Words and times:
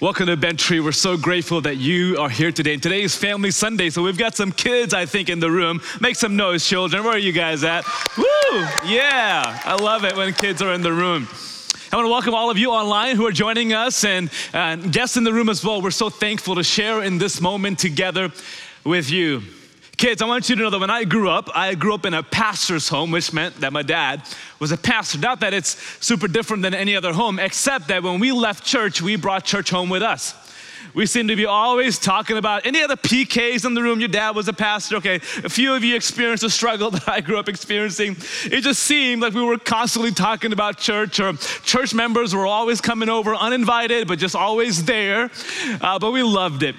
Welcome 0.00 0.26
to 0.26 0.36
Bent 0.36 0.60
Tree. 0.60 0.78
We're 0.78 0.92
so 0.92 1.16
grateful 1.16 1.60
that 1.62 1.78
you 1.78 2.18
are 2.18 2.28
here 2.28 2.52
today. 2.52 2.74
And 2.74 2.80
today 2.80 3.02
is 3.02 3.16
Family 3.16 3.50
Sunday, 3.50 3.90
so 3.90 4.00
we've 4.00 4.16
got 4.16 4.36
some 4.36 4.52
kids, 4.52 4.94
I 4.94 5.06
think, 5.06 5.28
in 5.28 5.40
the 5.40 5.50
room. 5.50 5.80
Make 6.00 6.14
some 6.14 6.36
noise, 6.36 6.64
children. 6.64 7.02
Where 7.02 7.14
are 7.14 7.18
you 7.18 7.32
guys 7.32 7.64
at? 7.64 7.84
Woo! 8.16 8.24
Yeah, 8.86 9.60
I 9.64 9.74
love 9.74 10.04
it 10.04 10.16
when 10.16 10.32
kids 10.34 10.62
are 10.62 10.72
in 10.72 10.82
the 10.82 10.92
room. 10.92 11.26
I 11.90 11.96
want 11.96 12.06
to 12.06 12.10
welcome 12.10 12.32
all 12.32 12.48
of 12.48 12.56
you 12.56 12.70
online 12.70 13.16
who 13.16 13.26
are 13.26 13.32
joining 13.32 13.72
us 13.72 14.04
and 14.04 14.30
uh, 14.54 14.76
guests 14.76 15.16
in 15.16 15.24
the 15.24 15.32
room 15.32 15.48
as 15.48 15.64
well. 15.64 15.82
We're 15.82 15.90
so 15.90 16.10
thankful 16.10 16.54
to 16.54 16.62
share 16.62 17.02
in 17.02 17.18
this 17.18 17.40
moment 17.40 17.80
together 17.80 18.30
with 18.84 19.10
you. 19.10 19.42
Kids, 19.98 20.22
I 20.22 20.26
want 20.26 20.48
you 20.48 20.54
to 20.54 20.62
know 20.62 20.70
that 20.70 20.78
when 20.78 20.90
I 20.90 21.02
grew 21.02 21.28
up, 21.28 21.50
I 21.56 21.74
grew 21.74 21.92
up 21.92 22.06
in 22.06 22.14
a 22.14 22.22
pastor's 22.22 22.88
home, 22.88 23.10
which 23.10 23.32
meant 23.32 23.56
that 23.56 23.72
my 23.72 23.82
dad 23.82 24.22
was 24.60 24.70
a 24.70 24.76
pastor. 24.76 25.18
Not 25.18 25.40
that 25.40 25.52
it's 25.52 25.70
super 25.98 26.28
different 26.28 26.62
than 26.62 26.72
any 26.72 26.94
other 26.94 27.12
home, 27.12 27.40
except 27.40 27.88
that 27.88 28.04
when 28.04 28.20
we 28.20 28.30
left 28.30 28.64
church, 28.64 29.02
we 29.02 29.16
brought 29.16 29.44
church 29.44 29.70
home 29.70 29.88
with 29.88 30.04
us. 30.04 30.36
We 30.94 31.06
seem 31.06 31.26
to 31.26 31.34
be 31.34 31.46
always 31.46 31.98
talking 31.98 32.36
about 32.36 32.64
any 32.64 32.80
other 32.80 32.94
PKs 32.94 33.64
in 33.64 33.74
the 33.74 33.82
room. 33.82 33.98
Your 33.98 34.08
dad 34.08 34.36
was 34.36 34.46
a 34.46 34.52
pastor. 34.52 34.94
Okay, 34.98 35.16
a 35.16 35.48
few 35.48 35.74
of 35.74 35.82
you 35.82 35.96
experienced 35.96 36.44
the 36.44 36.50
struggle 36.50 36.90
that 36.92 37.08
I 37.08 37.20
grew 37.20 37.36
up 37.36 37.48
experiencing. 37.48 38.16
It 38.44 38.60
just 38.60 38.84
seemed 38.84 39.20
like 39.20 39.34
we 39.34 39.42
were 39.42 39.58
constantly 39.58 40.12
talking 40.12 40.52
about 40.52 40.78
church, 40.78 41.18
or 41.18 41.32
church 41.32 41.92
members 41.92 42.36
were 42.36 42.46
always 42.46 42.80
coming 42.80 43.08
over 43.08 43.34
uninvited, 43.34 44.06
but 44.06 44.20
just 44.20 44.36
always 44.36 44.84
there. 44.84 45.28
Uh, 45.80 45.98
but 45.98 46.12
we 46.12 46.22
loved 46.22 46.62
it. 46.62 46.76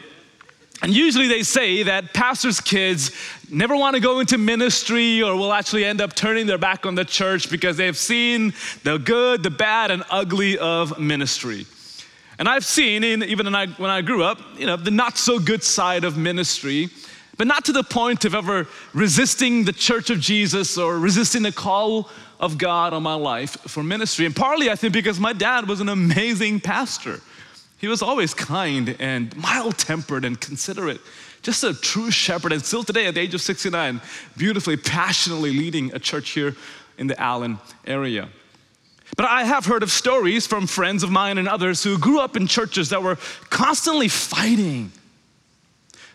And 0.81 0.93
usually 0.93 1.27
they 1.27 1.43
say 1.43 1.83
that 1.83 2.13
pastors' 2.13 2.61
kids 2.61 3.11
never 3.51 3.75
want 3.75 3.95
to 3.95 3.99
go 3.99 4.19
into 4.19 4.37
ministry 4.37 5.21
or 5.21 5.35
will 5.35 5.51
actually 5.51 5.83
end 5.83 5.99
up 5.99 6.15
turning 6.15 6.47
their 6.47 6.57
back 6.57 6.85
on 6.85 6.95
the 6.95 7.03
church 7.03 7.49
because 7.49 7.75
they've 7.75 7.97
seen 7.97 8.53
the 8.83 8.97
good, 8.97 9.43
the 9.43 9.49
bad, 9.49 9.91
and 9.91 10.03
ugly 10.09 10.57
of 10.57 10.97
ministry. 10.97 11.65
And 12.37 12.47
I've 12.47 12.63
seen, 12.63 13.03
even 13.03 13.47
when 13.47 13.55
I, 13.55 13.67
when 13.67 13.91
I 13.91 14.01
grew 14.01 14.23
up, 14.23 14.39
you 14.57 14.65
know, 14.65 14.77
the 14.77 14.91
not 14.91 15.17
so 15.17 15.39
good 15.39 15.63
side 15.63 16.05
of 16.05 16.17
ministry, 16.17 16.89
but 17.35 17.47
not 17.47 17.65
to 17.65 17.73
the 17.73 17.83
point 17.83 18.23
of 18.23 18.33
ever 18.33 18.67
resisting 18.93 19.65
the 19.65 19.73
church 19.73 20.09
of 20.09 20.21
Jesus 20.21 20.77
or 20.77 20.97
resisting 20.97 21.41
the 21.41 21.51
call 21.51 22.09
of 22.39 22.57
God 22.57 22.93
on 22.93 23.03
my 23.03 23.15
life 23.15 23.51
for 23.67 23.83
ministry. 23.83 24.25
And 24.25 24.35
partly, 24.35 24.69
I 24.69 24.75
think, 24.75 24.93
because 24.93 25.19
my 25.19 25.33
dad 25.33 25.67
was 25.67 25.81
an 25.81 25.89
amazing 25.89 26.61
pastor. 26.61 27.19
He 27.79 27.87
was 27.87 28.01
always 28.01 28.33
kind 28.33 28.95
and 28.99 29.35
mild 29.37 29.77
tempered 29.77 30.25
and 30.25 30.39
considerate, 30.39 30.99
just 31.41 31.63
a 31.63 31.73
true 31.73 32.11
shepherd. 32.11 32.51
And 32.51 32.63
still 32.63 32.83
today, 32.83 33.07
at 33.07 33.13
the 33.13 33.21
age 33.21 33.33
of 33.33 33.41
69, 33.41 34.01
beautifully, 34.37 34.75
passionately 34.75 35.53
leading 35.53 35.93
a 35.95 35.99
church 35.99 36.31
here 36.31 36.55
in 36.97 37.07
the 37.07 37.19
Allen 37.19 37.57
area. 37.87 38.27
But 39.15 39.27
I 39.27 39.45
have 39.45 39.65
heard 39.65 39.81
of 39.81 39.91
stories 39.91 40.45
from 40.45 40.67
friends 40.67 41.03
of 41.03 41.09
mine 41.09 41.37
and 41.37 41.47
others 41.47 41.81
who 41.81 41.97
grew 41.97 42.19
up 42.19 42.35
in 42.35 42.47
churches 42.47 42.89
that 42.89 43.01
were 43.01 43.15
constantly 43.49 44.09
fighting. 44.09 44.91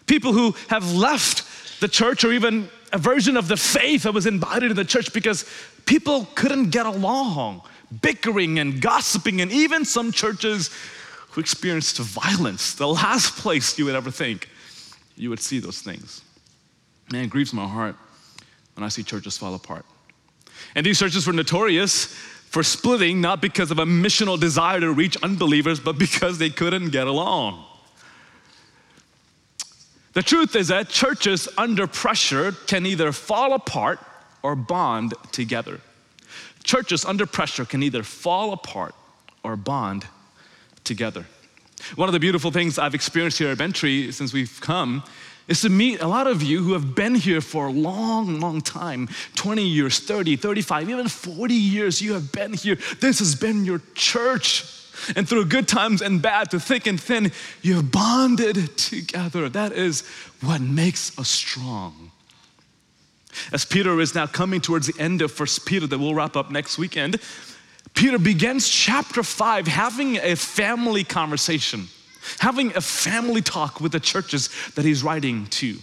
People 0.07 0.35
who 0.35 0.55
have 0.69 0.92
left 0.92 1.81
the 1.81 1.89
church 1.89 2.25
or 2.25 2.33
even 2.33 2.69
a 2.92 2.98
version 2.98 3.37
of 3.37 3.48
the 3.48 3.57
faith 3.57 4.03
that 4.03 4.12
was 4.12 4.27
embodied 4.27 4.70
in 4.70 4.77
the 4.77 4.85
church 4.85 5.12
because 5.12 5.45
people 5.87 6.29
couldn't 6.35 6.70
get 6.70 6.87
along, 6.87 7.62
bickering 8.03 8.59
and 8.59 8.81
gossiping, 8.81 9.41
and 9.41 9.51
even 9.51 9.85
some 9.85 10.12
churches 10.12 10.70
who 11.34 11.40
experienced 11.40 11.98
violence, 11.98 12.74
the 12.74 12.86
last 12.86 13.36
place 13.42 13.77
you 13.77 13.84
would 13.84 13.96
ever 13.96 14.10
think 14.10 14.48
you 15.16 15.30
would 15.30 15.40
see 15.40 15.58
those 15.58 15.80
things. 15.80 16.22
Man, 17.10 17.24
it 17.24 17.30
grieves 17.30 17.52
my 17.52 17.66
heart 17.66 17.96
when 18.74 18.84
I 18.84 18.88
see 18.88 19.02
churches 19.02 19.36
fall 19.36 19.55
apart. 19.55 19.84
And 20.77 20.86
these 20.86 20.98
churches 20.98 21.27
were 21.27 21.32
notorious 21.32 22.05
for 22.05 22.62
splitting 22.62 23.20
not 23.20 23.42
because 23.42 23.72
of 23.72 23.80
a 23.80 23.84
missional 23.84 24.38
desire 24.38 24.78
to 24.78 24.92
reach 24.92 25.16
unbelievers, 25.24 25.80
but 25.80 25.98
because 25.98 26.38
they 26.38 26.50
couldn't 26.50 26.90
get 26.90 27.08
along. 27.08 27.64
The 30.12 30.22
truth 30.22 30.55
is 30.55 30.68
that 30.68 30.88
churches 30.88 31.48
under 31.58 31.88
pressure 31.88 32.52
can 32.52 32.86
either 32.86 33.10
fall 33.10 33.55
apart 33.55 33.98
or 34.44 34.55
bond 34.55 35.14
together. 35.33 35.80
Churches 36.62 37.05
under 37.05 37.27
pressure 37.27 37.64
can 37.64 37.83
either 37.83 38.05
fall 38.05 38.52
apart 38.52 38.94
or 39.42 39.56
bond 39.56 40.06
together. 40.84 41.27
One 41.96 42.08
of 42.08 42.12
the 42.12 42.20
beautiful 42.20 42.50
things 42.50 42.78
I've 42.78 42.95
experienced 42.95 43.39
here 43.39 43.50
at 43.50 43.58
Bent 43.58 43.74
Tree 43.74 44.12
since 44.12 44.33
we've 44.33 44.61
come 44.61 45.02
is 45.48 45.61
to 45.61 45.68
meet 45.68 46.00
a 46.00 46.06
lot 46.06 46.27
of 46.27 46.42
you 46.42 46.62
who 46.62 46.72
have 46.72 46.95
been 46.95 47.14
here 47.14 47.40
for 47.40 47.67
a 47.67 47.72
long, 47.72 48.40
long 48.40 48.61
time 48.61 49.08
20 49.34 49.62
years, 49.62 49.98
30, 50.00 50.36
35, 50.36 50.89
even 50.89 51.08
40 51.08 51.55
years. 51.55 52.00
You 52.00 52.14
have 52.14 52.33
been 52.33 52.55
here. 52.55 52.78
This 53.00 53.18
has 53.18 53.34
been 53.34 53.64
your 53.64 53.83
church. 53.94 54.64
And 55.17 55.28
through 55.28 55.46
good 55.46 55.68
times 55.68 56.00
and 56.00 56.23
bad, 56.23 56.50
to 56.52 56.61
thick 56.61 56.86
and 56.86 57.00
thin, 57.00 57.33
you 57.62 57.74
have 57.74 57.90
bonded 57.90 58.77
together. 58.78 59.48
That 59.48 59.73
is 59.73 60.06
what 60.40 60.61
makes 60.61 61.18
us 61.18 61.28
strong. 61.28 62.12
As 63.52 63.64
Peter 63.64 64.00
is 64.00 64.14
now 64.14 64.27
coming 64.27 64.61
towards 64.61 64.86
the 64.86 65.02
end 65.02 65.20
of 65.20 65.33
First 65.33 65.67
Peter, 65.67 65.86
that 65.86 65.98
we'll 65.98 66.14
wrap 66.14 66.36
up 66.36 66.50
next 66.50 66.78
weekend, 66.78 67.20
Peter 67.94 68.18
begins 68.18 68.68
chapter 68.68 69.22
five 69.22 69.66
having 69.66 70.16
a 70.18 70.34
family 70.34 71.05
conversation, 71.05 71.86
having 72.40 72.77
a 72.77 72.80
family 72.80 73.40
talk 73.40 73.80
with 73.80 73.92
the 73.92 74.00
churches 74.00 74.50
that 74.74 74.84
he's 74.84 75.02
writing 75.05 75.46
to. 75.46 75.78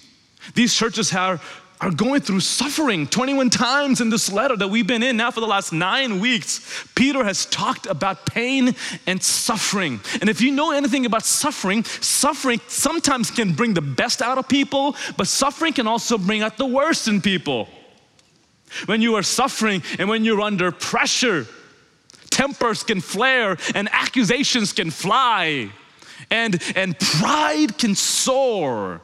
These 0.54 0.76
churches 0.76 1.14
are, 1.14 1.40
are 1.80 1.92
going 1.92 2.20
through 2.22 2.42
suffering 2.42 3.08
21 3.08 3.50
times 3.50 4.02
in 4.02 4.10
this 4.10 4.30
letter 4.30 4.58
that 4.58 4.68
we've 4.68 4.86
been 4.86 5.04
in 5.04 5.16
now 5.18 5.32
for 5.32 5.40
the 5.40 5.48
last 5.48 5.72
nine 5.72 6.20
weeks. 6.20 6.86
Peter 6.96 7.24
has 7.24 7.46
talked 7.46 7.86
about 7.86 8.26
pain 8.26 8.76
and 9.08 9.24
suffering. 9.24 10.02
And 10.20 10.30
if 10.30 10.42
you 10.42 10.52
know 10.52 10.72
anything 10.72 11.06
about 11.06 11.24
suffering, 11.24 11.86
suffering 11.86 12.60
sometimes 12.68 13.32
can 13.32 13.54
bring 13.54 13.74
the 13.74 13.82
best 13.82 14.22
out 14.22 14.38
of 14.38 14.50
people, 14.50 14.98
but 15.16 15.28
suffering 15.28 15.72
can 15.72 15.88
also 15.88 16.18
bring 16.18 16.42
out 16.42 16.58
the 16.58 16.66
worst 16.66 17.08
in 17.08 17.22
people. 17.22 17.70
When 18.86 19.02
you 19.02 19.16
are 19.16 19.24
suffering 19.24 19.82
and 19.98 20.10
when 20.10 20.26
you're 20.26 20.42
under 20.42 20.72
pressure, 20.72 21.48
tempers 22.32 22.84
can 22.84 23.02
flare 23.02 23.58
and 23.76 23.88
accusations 23.92 24.74
can 24.74 24.90
fly 24.90 25.70
and, 26.32 26.62
and 26.76 26.98
pride 27.00 27.78
can 27.78 27.94
soar. 27.94 29.02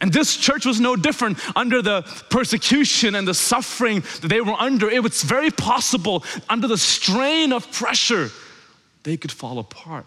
And 0.00 0.12
this 0.12 0.36
church 0.36 0.66
was 0.66 0.78
no 0.78 0.94
different 0.94 1.38
under 1.56 1.80
the 1.80 2.02
persecution 2.30 3.14
and 3.14 3.26
the 3.26 3.34
suffering 3.34 4.00
that 4.20 4.28
they 4.28 4.40
were 4.40 4.54
under. 4.54 4.90
It 4.90 5.02
was 5.02 5.22
very 5.22 5.50
possible, 5.50 6.22
under 6.48 6.68
the 6.68 6.78
strain 6.78 7.52
of 7.52 7.70
pressure, 7.72 8.30
they 9.04 9.16
could 9.16 9.32
fall 9.32 9.58
apart. 9.58 10.06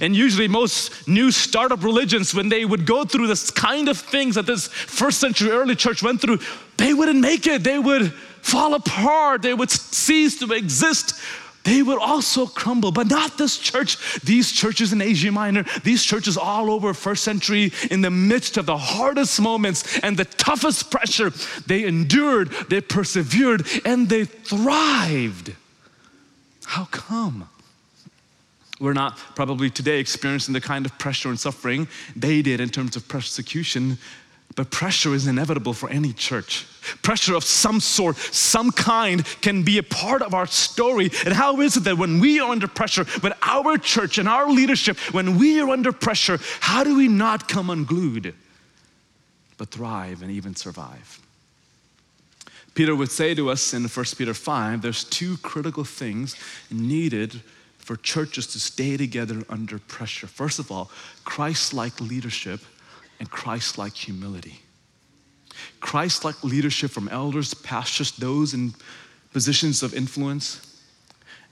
And 0.00 0.14
usually, 0.14 0.46
most 0.46 1.08
new 1.08 1.30
startup 1.30 1.82
religions, 1.82 2.34
when 2.34 2.48
they 2.48 2.64
would 2.64 2.86
go 2.86 3.04
through 3.04 3.26
this 3.26 3.50
kind 3.50 3.88
of 3.88 3.98
things 3.98 4.34
that 4.34 4.46
this 4.46 4.68
first 4.68 5.18
century 5.18 5.50
early 5.50 5.74
church 5.74 6.02
went 6.02 6.20
through, 6.20 6.38
they 6.76 6.94
wouldn't 6.94 7.18
make 7.18 7.46
it. 7.46 7.64
They 7.64 7.78
would 7.78 8.12
fall 8.42 8.74
apart, 8.74 9.42
they 9.42 9.54
would 9.54 9.70
cease 9.70 10.38
to 10.40 10.52
exist. 10.52 11.20
They 11.62 11.82
would 11.82 11.98
also 11.98 12.46
crumble, 12.46 12.90
but 12.90 13.08
not 13.08 13.36
this 13.36 13.58
church. 13.58 14.20
These 14.22 14.52
churches 14.52 14.92
in 14.92 15.02
Asia 15.02 15.30
Minor, 15.30 15.64
these 15.84 16.02
churches 16.02 16.36
all 16.36 16.70
over 16.70 16.94
first 16.94 17.22
century, 17.22 17.72
in 17.90 18.00
the 18.00 18.10
midst 18.10 18.56
of 18.56 18.66
the 18.66 18.78
hardest 18.78 19.40
moments 19.40 19.98
and 19.98 20.16
the 20.16 20.24
toughest 20.24 20.90
pressure, 20.90 21.32
they 21.66 21.84
endured, 21.84 22.50
they 22.70 22.80
persevered, 22.80 23.66
and 23.84 24.08
they 24.08 24.24
thrived. 24.24 25.54
How 26.64 26.86
come? 26.86 27.48
We're 28.80 28.94
not 28.94 29.18
probably 29.36 29.68
today 29.68 30.00
experiencing 30.00 30.54
the 30.54 30.60
kind 30.60 30.86
of 30.86 30.98
pressure 30.98 31.28
and 31.28 31.38
suffering 31.38 31.88
they 32.16 32.40
did 32.40 32.60
in 32.60 32.70
terms 32.70 32.96
of 32.96 33.06
persecution, 33.06 33.98
but 34.56 34.70
pressure 34.70 35.14
is 35.14 35.26
inevitable 35.26 35.72
for 35.72 35.88
any 35.90 36.12
church. 36.12 36.66
Pressure 37.02 37.36
of 37.36 37.44
some 37.44 37.78
sort, 37.78 38.16
some 38.16 38.72
kind 38.72 39.24
can 39.42 39.62
be 39.62 39.78
a 39.78 39.82
part 39.82 40.22
of 40.22 40.34
our 40.34 40.46
story. 40.46 41.10
And 41.24 41.32
how 41.32 41.60
is 41.60 41.76
it 41.76 41.84
that 41.84 41.98
when 41.98 42.18
we 42.18 42.40
are 42.40 42.50
under 42.50 42.66
pressure, 42.66 43.04
when 43.20 43.32
our 43.42 43.78
church 43.78 44.18
and 44.18 44.28
our 44.28 44.50
leadership, 44.50 44.98
when 45.12 45.38
we 45.38 45.60
are 45.60 45.68
under 45.68 45.92
pressure, 45.92 46.38
how 46.60 46.82
do 46.82 46.96
we 46.96 47.06
not 47.06 47.48
come 47.48 47.70
unglued, 47.70 48.34
but 49.56 49.68
thrive 49.68 50.22
and 50.22 50.30
even 50.30 50.56
survive? 50.56 51.20
Peter 52.74 52.96
would 52.96 53.10
say 53.10 53.34
to 53.34 53.50
us 53.50 53.74
in 53.74 53.84
1 53.84 54.06
Peter 54.16 54.34
5 54.34 54.82
there's 54.82 55.04
two 55.04 55.36
critical 55.38 55.84
things 55.84 56.36
needed 56.70 57.40
for 57.78 57.96
churches 57.96 58.46
to 58.48 58.60
stay 58.60 58.96
together 58.96 59.42
under 59.48 59.78
pressure. 59.78 60.26
First 60.26 60.58
of 60.58 60.70
all, 60.70 60.90
Christ 61.24 61.74
like 61.74 62.00
leadership 62.00 62.60
and 63.20 63.30
Christ 63.30 63.78
like 63.78 63.94
humility. 63.94 64.62
Christ 65.78 66.24
like 66.24 66.42
leadership 66.42 66.90
from 66.90 67.08
elders, 67.08 67.54
pastors, 67.54 68.12
those 68.12 68.54
in 68.54 68.74
positions 69.32 69.82
of 69.82 69.94
influence, 69.94 70.66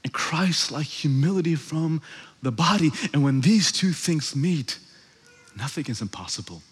and 0.03 0.13
Christ 0.13 0.73
like 0.73 0.87
humility 0.87 1.55
from 1.55 2.03
the 2.43 2.51
body. 2.51 2.91
And 3.13 3.23
when 3.23 3.43
these 3.43 3.71
two 3.71 3.93
things 3.93 4.35
meet, 4.35 4.79
nothing 5.57 5.87
is 5.89 6.01
impossible. 6.01 6.63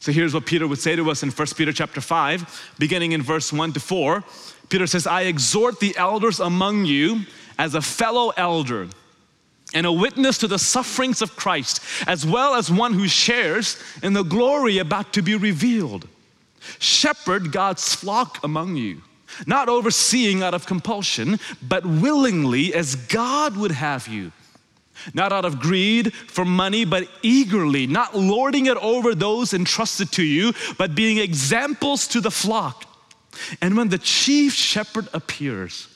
So 0.00 0.12
here's 0.12 0.34
what 0.34 0.46
Peter 0.46 0.66
would 0.66 0.78
say 0.78 0.96
to 0.96 1.10
us 1.10 1.22
in 1.22 1.30
1 1.30 1.46
Peter 1.56 1.72
chapter 1.72 2.00
5, 2.00 2.74
beginning 2.78 3.12
in 3.12 3.22
verse 3.22 3.52
1 3.52 3.72
to 3.74 3.80
4. 3.80 4.24
Peter 4.68 4.86
says, 4.86 5.06
I 5.06 5.22
exhort 5.22 5.80
the 5.80 5.96
elders 5.96 6.40
among 6.40 6.84
you 6.84 7.22
as 7.58 7.74
a 7.74 7.80
fellow 7.80 8.32
elder 8.36 8.88
and 9.76 9.86
a 9.86 9.92
witness 9.92 10.38
to 10.38 10.48
the 10.48 10.58
sufferings 10.58 11.20
of 11.20 11.36
Christ, 11.36 11.82
as 12.06 12.24
well 12.24 12.54
as 12.54 12.70
one 12.70 12.94
who 12.94 13.06
shares 13.06 13.78
in 14.02 14.14
the 14.14 14.22
glory 14.22 14.78
about 14.78 15.12
to 15.12 15.20
be 15.20 15.34
revealed. 15.36 16.08
Shepherd 16.78 17.52
God's 17.52 17.94
flock 17.94 18.42
among 18.42 18.76
you, 18.76 19.02
not 19.46 19.68
overseeing 19.68 20.42
out 20.42 20.54
of 20.54 20.64
compulsion, 20.64 21.38
but 21.60 21.84
willingly 21.84 22.72
as 22.72 22.94
God 22.94 23.58
would 23.58 23.72
have 23.72 24.08
you. 24.08 24.32
Not 25.12 25.30
out 25.30 25.44
of 25.44 25.60
greed 25.60 26.14
for 26.14 26.46
money, 26.46 26.86
but 26.86 27.06
eagerly, 27.20 27.86
not 27.86 28.16
lording 28.16 28.64
it 28.64 28.78
over 28.78 29.14
those 29.14 29.52
entrusted 29.52 30.10
to 30.12 30.22
you, 30.22 30.54
but 30.78 30.94
being 30.94 31.18
examples 31.18 32.08
to 32.08 32.22
the 32.22 32.30
flock. 32.30 32.86
And 33.60 33.76
when 33.76 33.90
the 33.90 33.98
chief 33.98 34.54
shepherd 34.54 35.08
appears, 35.12 35.88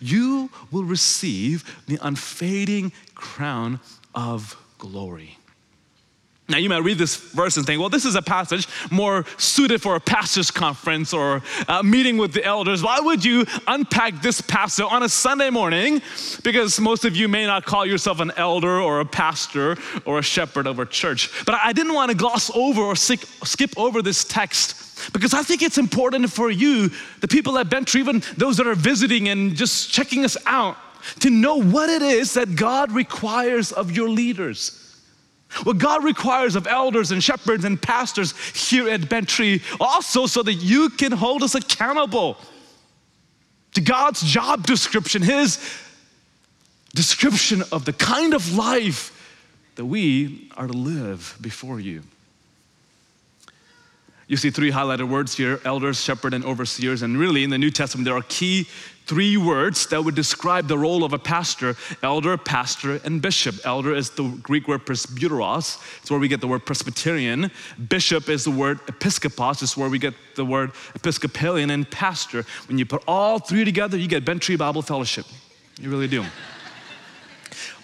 you 0.00 0.50
will 0.70 0.84
receive 0.84 1.64
the 1.86 1.98
unfading 2.02 2.92
crown 3.14 3.80
of 4.14 4.56
glory. 4.78 5.38
Now, 6.50 6.56
you 6.56 6.70
might 6.70 6.82
read 6.82 6.96
this 6.96 7.14
verse 7.14 7.58
and 7.58 7.66
think, 7.66 7.78
well, 7.78 7.90
this 7.90 8.06
is 8.06 8.14
a 8.14 8.22
passage 8.22 8.66
more 8.90 9.26
suited 9.36 9.82
for 9.82 9.96
a 9.96 10.00
pastor's 10.00 10.50
conference 10.50 11.12
or 11.12 11.42
a 11.68 11.82
meeting 11.82 12.16
with 12.16 12.32
the 12.32 12.42
elders. 12.42 12.82
Why 12.82 13.00
would 13.00 13.22
you 13.22 13.44
unpack 13.66 14.22
this 14.22 14.40
passage 14.40 14.86
on 14.88 15.02
a 15.02 15.10
Sunday 15.10 15.50
morning? 15.50 16.00
Because 16.42 16.80
most 16.80 17.04
of 17.04 17.14
you 17.14 17.28
may 17.28 17.44
not 17.44 17.66
call 17.66 17.84
yourself 17.84 18.20
an 18.20 18.32
elder 18.38 18.80
or 18.80 19.00
a 19.00 19.04
pastor 19.04 19.76
or 20.06 20.20
a 20.20 20.22
shepherd 20.22 20.66
of 20.66 20.78
a 20.78 20.86
church. 20.86 21.30
But 21.44 21.56
I 21.56 21.74
didn't 21.74 21.92
want 21.92 22.12
to 22.12 22.16
gloss 22.16 22.50
over 22.56 22.80
or 22.80 22.96
skip 22.96 23.76
over 23.76 24.00
this 24.00 24.24
text 24.24 25.12
because 25.12 25.34
I 25.34 25.42
think 25.42 25.60
it's 25.60 25.76
important 25.76 26.32
for 26.32 26.50
you, 26.50 26.90
the 27.20 27.28
people 27.28 27.58
at 27.58 27.68
Bent 27.68 27.88
Tree, 27.88 28.00
even 28.00 28.22
those 28.38 28.56
that 28.56 28.66
are 28.66 28.74
visiting 28.74 29.28
and 29.28 29.54
just 29.54 29.90
checking 29.92 30.24
us 30.24 30.38
out, 30.46 30.78
to 31.20 31.28
know 31.28 31.56
what 31.56 31.90
it 31.90 32.00
is 32.00 32.32
that 32.34 32.56
God 32.56 32.90
requires 32.90 33.70
of 33.70 33.92
your 33.92 34.08
leaders. 34.08 34.87
What 35.64 35.78
God 35.78 36.04
requires 36.04 36.56
of 36.56 36.66
elders 36.66 37.10
and 37.10 37.22
shepherds 37.22 37.64
and 37.64 37.80
pastors 37.80 38.36
here 38.54 38.88
at 38.88 39.08
Bent 39.08 39.28
Tree, 39.28 39.62
also 39.80 40.26
so 40.26 40.42
that 40.42 40.54
you 40.54 40.90
can 40.90 41.12
hold 41.12 41.42
us 41.42 41.54
accountable 41.54 42.36
to 43.74 43.80
God's 43.80 44.22
job 44.22 44.66
description, 44.66 45.22
His 45.22 45.58
description 46.94 47.62
of 47.72 47.84
the 47.84 47.92
kind 47.92 48.34
of 48.34 48.54
life 48.54 49.14
that 49.76 49.84
we 49.84 50.50
are 50.56 50.66
to 50.66 50.72
live 50.72 51.36
before 51.40 51.80
you. 51.80 52.02
You 54.26 54.36
see 54.36 54.50
three 54.50 54.70
highlighted 54.70 55.08
words 55.08 55.34
here 55.34 55.60
elders, 55.64 56.02
shepherd, 56.02 56.34
and 56.34 56.44
overseers. 56.44 57.02
And 57.02 57.16
really, 57.16 57.44
in 57.44 57.50
the 57.50 57.58
New 57.58 57.70
Testament, 57.70 58.04
there 58.04 58.16
are 58.16 58.24
key 58.28 58.68
three 59.08 59.38
words 59.38 59.86
that 59.86 60.04
would 60.04 60.14
describe 60.14 60.68
the 60.68 60.78
role 60.78 61.02
of 61.02 61.12
a 61.14 61.18
pastor 61.18 61.74
elder, 62.02 62.36
pastor, 62.36 63.00
and 63.04 63.22
bishop. 63.22 63.56
Elder 63.64 63.94
is 63.94 64.10
the 64.10 64.28
Greek 64.42 64.68
word 64.68 64.84
presbyteros, 64.84 65.80
it's 66.00 66.10
where 66.10 66.20
we 66.20 66.28
get 66.28 66.40
the 66.40 66.46
word 66.46 66.64
Presbyterian. 66.64 67.50
Bishop 67.88 68.28
is 68.28 68.44
the 68.44 68.50
word 68.50 68.78
episkopos, 68.86 69.62
it's 69.62 69.76
where 69.76 69.88
we 69.88 69.98
get 69.98 70.14
the 70.36 70.44
word 70.44 70.72
Episcopalian, 70.94 71.70
and 71.70 71.90
pastor. 71.90 72.44
When 72.68 72.78
you 72.78 72.86
put 72.86 73.02
all 73.08 73.38
three 73.38 73.64
together, 73.64 73.96
you 73.96 74.06
get 74.06 74.24
Bent 74.24 74.42
Tree 74.42 74.56
Bible 74.56 74.82
Fellowship. 74.82 75.26
You 75.80 75.90
really 75.90 76.08
do. 76.08 76.24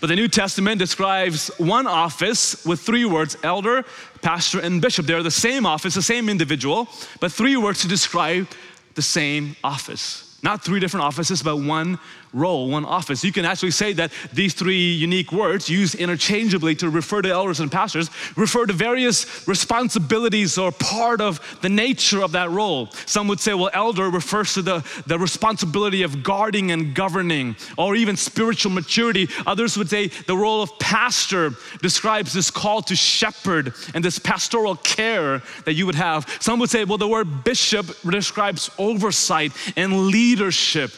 But 0.01 0.09
the 0.09 0.17
New 0.17 0.29
Testament 0.29 0.79
describes 0.79 1.49
one 1.57 1.87
office 1.87 2.65
with 2.67 2.81
three 2.81 3.07
words 3.07 3.37
elder, 3.43 3.85
pastor, 4.21 4.61
and 4.61 4.83
bishop. 4.83 5.07
They're 5.07 5.23
the 5.23 5.31
same 5.31 5.65
office, 5.65 5.95
the 5.95 6.03
same 6.03 6.29
individual, 6.29 6.89
but 7.21 7.33
three 7.33 7.57
words 7.57 7.81
to 7.81 7.89
describe 7.89 8.47
the 8.95 9.03
same 9.03 9.57
office. 9.65 10.24
Not 10.45 10.63
three 10.63 10.79
different 10.79 11.07
offices, 11.07 11.43
but 11.43 11.57
one 11.57 11.99
role, 12.35 12.69
one 12.69 12.85
office. 12.85 13.25
You 13.25 13.33
can 13.33 13.45
actually 13.45 13.71
say 13.71 13.93
that 13.95 14.13
these 14.33 14.53
three 14.53 14.93
unique 14.93 15.33
words, 15.33 15.69
used 15.71 15.95
interchangeably 15.95 16.75
to 16.77 16.91
refer 16.91 17.23
to 17.23 17.31
elders 17.31 17.61
and 17.61 17.71
pastors, 17.71 18.11
refer 18.37 18.67
to 18.67 18.73
various 18.73 19.47
responsibilities 19.49 20.59
or 20.59 20.73
part 20.73 21.21
of 21.21 21.41
the 21.63 21.69
nature 21.69 22.23
of 22.23 22.33
that 22.33 22.51
role. 22.51 22.91
Some 23.07 23.29
would 23.29 23.41
say, 23.41 23.55
well, 23.55 23.71
elder 23.73 24.11
refers 24.11 24.55
to 24.55 24.63
the, 24.63 24.85
the 25.07 25.19
responsibility 25.19 26.03
of 26.03 26.23
guarding 26.23 26.73
and 26.73 26.95
governing, 26.95 27.57
or 27.79 27.95
even 27.95 28.17
spiritual 28.17 28.73
maturity. 28.73 29.29
Others 29.47 29.79
would 29.79 29.89
say 29.89 30.09
the 30.09 30.37
role 30.37 30.63
of 30.63 30.77
pastor 30.79 31.51
describes 31.81 32.33
this 32.33 32.51
call 32.51 32.83
to 32.83 32.97
shepherd 32.97 33.73
and 33.95 34.05
this 34.05 34.19
pastoral 34.19 34.77
care 34.77 35.43
that 35.65 35.75
you 35.75 35.87
would 35.87 35.95
have. 35.95 36.29
Some 36.41 36.59
would 36.59 36.71
say, 36.71 36.85
well, 36.85 36.99
the 36.99 37.09
word 37.09 37.45
bishop 37.45 37.87
describes 38.03 38.71
oversight 38.79 39.53
and 39.77 40.09
leadership. 40.09 40.91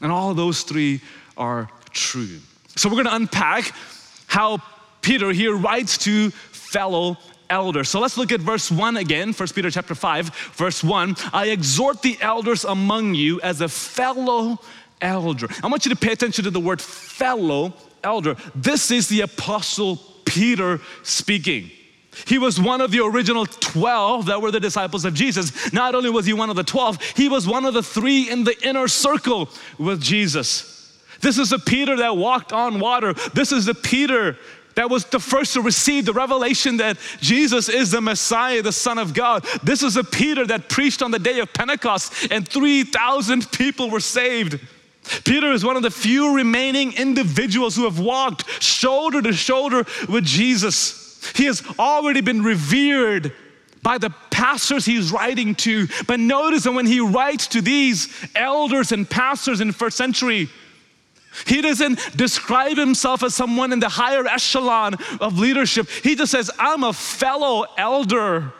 And 0.00 0.10
all 0.10 0.34
those 0.34 0.62
three 0.62 1.00
are 1.36 1.68
true. 1.90 2.38
So 2.76 2.88
we're 2.88 2.96
going 3.02 3.06
to 3.06 3.16
unpack 3.16 3.72
how 4.26 4.58
Peter 5.02 5.32
here 5.32 5.56
writes 5.56 5.98
to 5.98 6.30
fellow 6.30 7.16
elders. 7.48 7.88
So 7.88 8.00
let's 8.00 8.16
look 8.16 8.32
at 8.32 8.40
verse 8.40 8.70
1 8.70 8.96
again, 8.96 9.32
1 9.32 9.48
Peter 9.48 9.70
chapter 9.70 9.94
5, 9.94 10.28
verse 10.54 10.84
1. 10.84 11.16
I 11.32 11.48
exhort 11.48 12.02
the 12.02 12.16
elders 12.20 12.64
among 12.64 13.14
you 13.14 13.40
as 13.40 13.60
a 13.60 13.68
fellow 13.68 14.60
elder. 15.00 15.48
I 15.62 15.66
want 15.66 15.84
you 15.84 15.90
to 15.90 15.96
pay 15.96 16.12
attention 16.12 16.44
to 16.44 16.50
the 16.50 16.60
word 16.60 16.80
fellow 16.80 17.74
elder. 18.04 18.36
This 18.54 18.90
is 18.90 19.08
the 19.08 19.22
apostle 19.22 19.96
Peter 20.24 20.80
speaking. 21.02 21.70
He 22.26 22.38
was 22.38 22.60
one 22.60 22.80
of 22.80 22.90
the 22.90 23.04
original 23.04 23.46
12 23.46 24.26
that 24.26 24.42
were 24.42 24.50
the 24.50 24.60
disciples 24.60 25.04
of 25.04 25.14
Jesus. 25.14 25.72
Not 25.72 25.94
only 25.94 26.10
was 26.10 26.26
he 26.26 26.32
one 26.32 26.50
of 26.50 26.56
the 26.56 26.64
12, 26.64 27.00
he 27.16 27.28
was 27.28 27.46
one 27.46 27.64
of 27.64 27.74
the 27.74 27.82
three 27.82 28.28
in 28.28 28.44
the 28.44 28.56
inner 28.66 28.88
circle 28.88 29.48
with 29.78 30.02
Jesus. 30.02 30.98
This 31.20 31.38
is 31.38 31.50
the 31.50 31.58
Peter 31.58 31.96
that 31.98 32.16
walked 32.16 32.52
on 32.52 32.80
water. 32.80 33.12
This 33.34 33.52
is 33.52 33.66
the 33.66 33.74
Peter 33.74 34.36
that 34.74 34.88
was 34.88 35.04
the 35.04 35.20
first 35.20 35.54
to 35.54 35.60
receive 35.60 36.06
the 36.06 36.12
revelation 36.12 36.78
that 36.78 36.96
Jesus 37.20 37.68
is 37.68 37.90
the 37.90 38.00
Messiah, 38.00 38.62
the 38.62 38.72
Son 38.72 38.98
of 38.98 39.14
God. 39.14 39.44
This 39.62 39.82
is 39.82 39.94
the 39.94 40.04
Peter 40.04 40.46
that 40.46 40.68
preached 40.68 41.02
on 41.02 41.10
the 41.10 41.18
day 41.18 41.40
of 41.40 41.52
Pentecost 41.52 42.30
and 42.30 42.48
3,000 42.48 43.50
people 43.52 43.90
were 43.90 44.00
saved. 44.00 44.60
Peter 45.24 45.52
is 45.52 45.64
one 45.64 45.76
of 45.76 45.82
the 45.82 45.90
few 45.90 46.34
remaining 46.34 46.92
individuals 46.92 47.74
who 47.76 47.84
have 47.84 47.98
walked 47.98 48.48
shoulder 48.62 49.20
to 49.22 49.32
shoulder 49.32 49.84
with 50.08 50.24
Jesus. 50.24 51.09
He 51.34 51.44
has 51.44 51.62
already 51.78 52.20
been 52.20 52.42
revered 52.42 53.32
by 53.82 53.98
the 53.98 54.10
pastors 54.30 54.84
he's 54.84 55.12
writing 55.12 55.54
to. 55.56 55.88
But 56.06 56.20
notice 56.20 56.64
that 56.64 56.72
when 56.72 56.86
he 56.86 57.00
writes 57.00 57.46
to 57.48 57.60
these 57.60 58.08
elders 58.34 58.92
and 58.92 59.08
pastors 59.08 59.60
in 59.60 59.68
the 59.68 59.74
first 59.74 59.96
century, 59.96 60.48
he 61.46 61.60
doesn't 61.62 62.16
describe 62.16 62.76
himself 62.76 63.22
as 63.22 63.34
someone 63.34 63.72
in 63.72 63.80
the 63.80 63.88
higher 63.88 64.26
echelon 64.26 64.94
of 65.20 65.38
leadership. 65.38 65.88
He 65.88 66.14
just 66.14 66.32
says, 66.32 66.50
I'm 66.58 66.84
a 66.84 66.92
fellow 66.92 67.66
elder. 67.78 68.52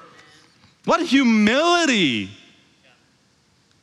What 0.85 1.05
humility! 1.05 2.31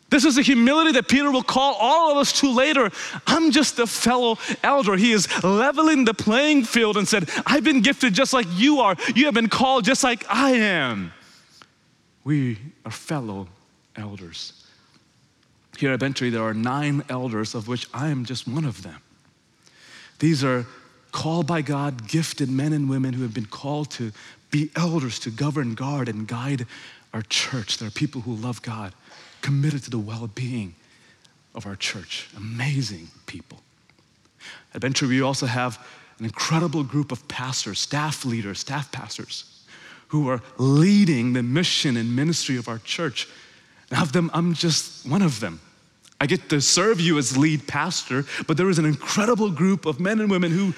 This 0.09 0.23
is 0.23 0.35
the 0.35 0.41
humility 0.41 0.93
that 0.93 1.09
Peter 1.09 1.29
will 1.29 1.43
call 1.43 1.75
all 1.79 2.11
of 2.11 2.17
us 2.17 2.39
to 2.39 2.49
later. 2.49 2.89
I'm 3.25 3.51
just 3.51 3.77
a 3.79 3.87
fellow 3.87 4.37
elder. 4.63 4.95
He 4.95 5.11
is 5.11 5.27
leveling 5.43 6.05
the 6.05 6.13
playing 6.13 6.63
field 6.63 6.95
and 6.95 7.07
said, 7.07 7.29
I've 7.45 7.63
been 7.63 7.81
gifted 7.81 8.13
just 8.13 8.31
like 8.31 8.47
you 8.51 8.79
are. 8.79 8.95
You 9.15 9.25
have 9.25 9.33
been 9.33 9.49
called 9.49 9.83
just 9.83 10.03
like 10.03 10.25
I 10.29 10.51
am. 10.51 11.11
We 12.23 12.57
are 12.85 12.91
fellow 12.91 13.49
elders. 13.97 14.53
Here 15.77 15.91
at 15.91 15.99
Bent 15.99 16.17
Tree, 16.17 16.29
there 16.29 16.43
are 16.43 16.53
nine 16.53 17.03
elders, 17.09 17.53
of 17.53 17.67
which 17.67 17.87
I 17.93 18.07
am 18.07 18.25
just 18.25 18.47
one 18.47 18.65
of 18.65 18.83
them. 18.83 19.01
These 20.19 20.43
are 20.43 20.65
called 21.11 21.47
by 21.47 21.61
God, 21.61 22.07
gifted 22.07 22.49
men 22.49 22.73
and 22.73 22.89
women 22.89 23.13
who 23.13 23.23
have 23.23 23.33
been 23.33 23.45
called 23.45 23.91
to 23.91 24.11
be 24.51 24.71
elders, 24.75 25.19
to 25.19 25.29
govern, 25.29 25.75
guard, 25.75 26.07
and 26.07 26.27
guide 26.27 26.65
our 27.13 27.21
church. 27.23 27.77
There 27.77 27.87
are 27.87 27.91
people 27.91 28.21
who 28.21 28.33
love 28.33 28.61
God 28.61 28.93
committed 29.41 29.83
to 29.83 29.89
the 29.89 29.99
well 29.99 30.27
being 30.27 30.75
of 31.55 31.65
our 31.65 31.75
church. 31.75 32.29
Amazing 32.37 33.07
people. 33.25 33.59
At 34.73 34.81
Bent 34.81 34.95
Tree, 34.95 35.07
we 35.07 35.21
also 35.21 35.45
have 35.45 35.85
an 36.19 36.25
incredible 36.25 36.83
group 36.83 37.11
of 37.11 37.27
pastors, 37.27 37.79
staff 37.79 38.25
leaders, 38.25 38.59
staff 38.59 38.91
pastors, 38.91 39.63
who 40.09 40.29
are 40.29 40.41
leading 40.57 41.33
the 41.33 41.43
mission 41.43 41.97
and 41.97 42.15
ministry 42.15 42.57
of 42.57 42.67
our 42.67 42.79
church. 42.79 43.27
And 43.89 44.01
of 44.01 44.11
them, 44.11 44.29
I'm 44.33 44.53
just 44.53 45.07
one 45.07 45.21
of 45.21 45.39
them. 45.39 45.59
I 46.19 46.25
get 46.25 46.49
to 46.49 46.61
serve 46.61 46.99
you 46.99 47.17
as 47.17 47.37
lead 47.37 47.67
pastor, 47.67 48.25
but 48.47 48.57
there 48.57 48.69
is 48.69 48.79
an 48.79 48.85
incredible 48.85 49.51
group 49.51 49.85
of 49.85 49.99
men 49.99 50.19
and 50.19 50.31
women 50.31 50.51
who 50.51 50.73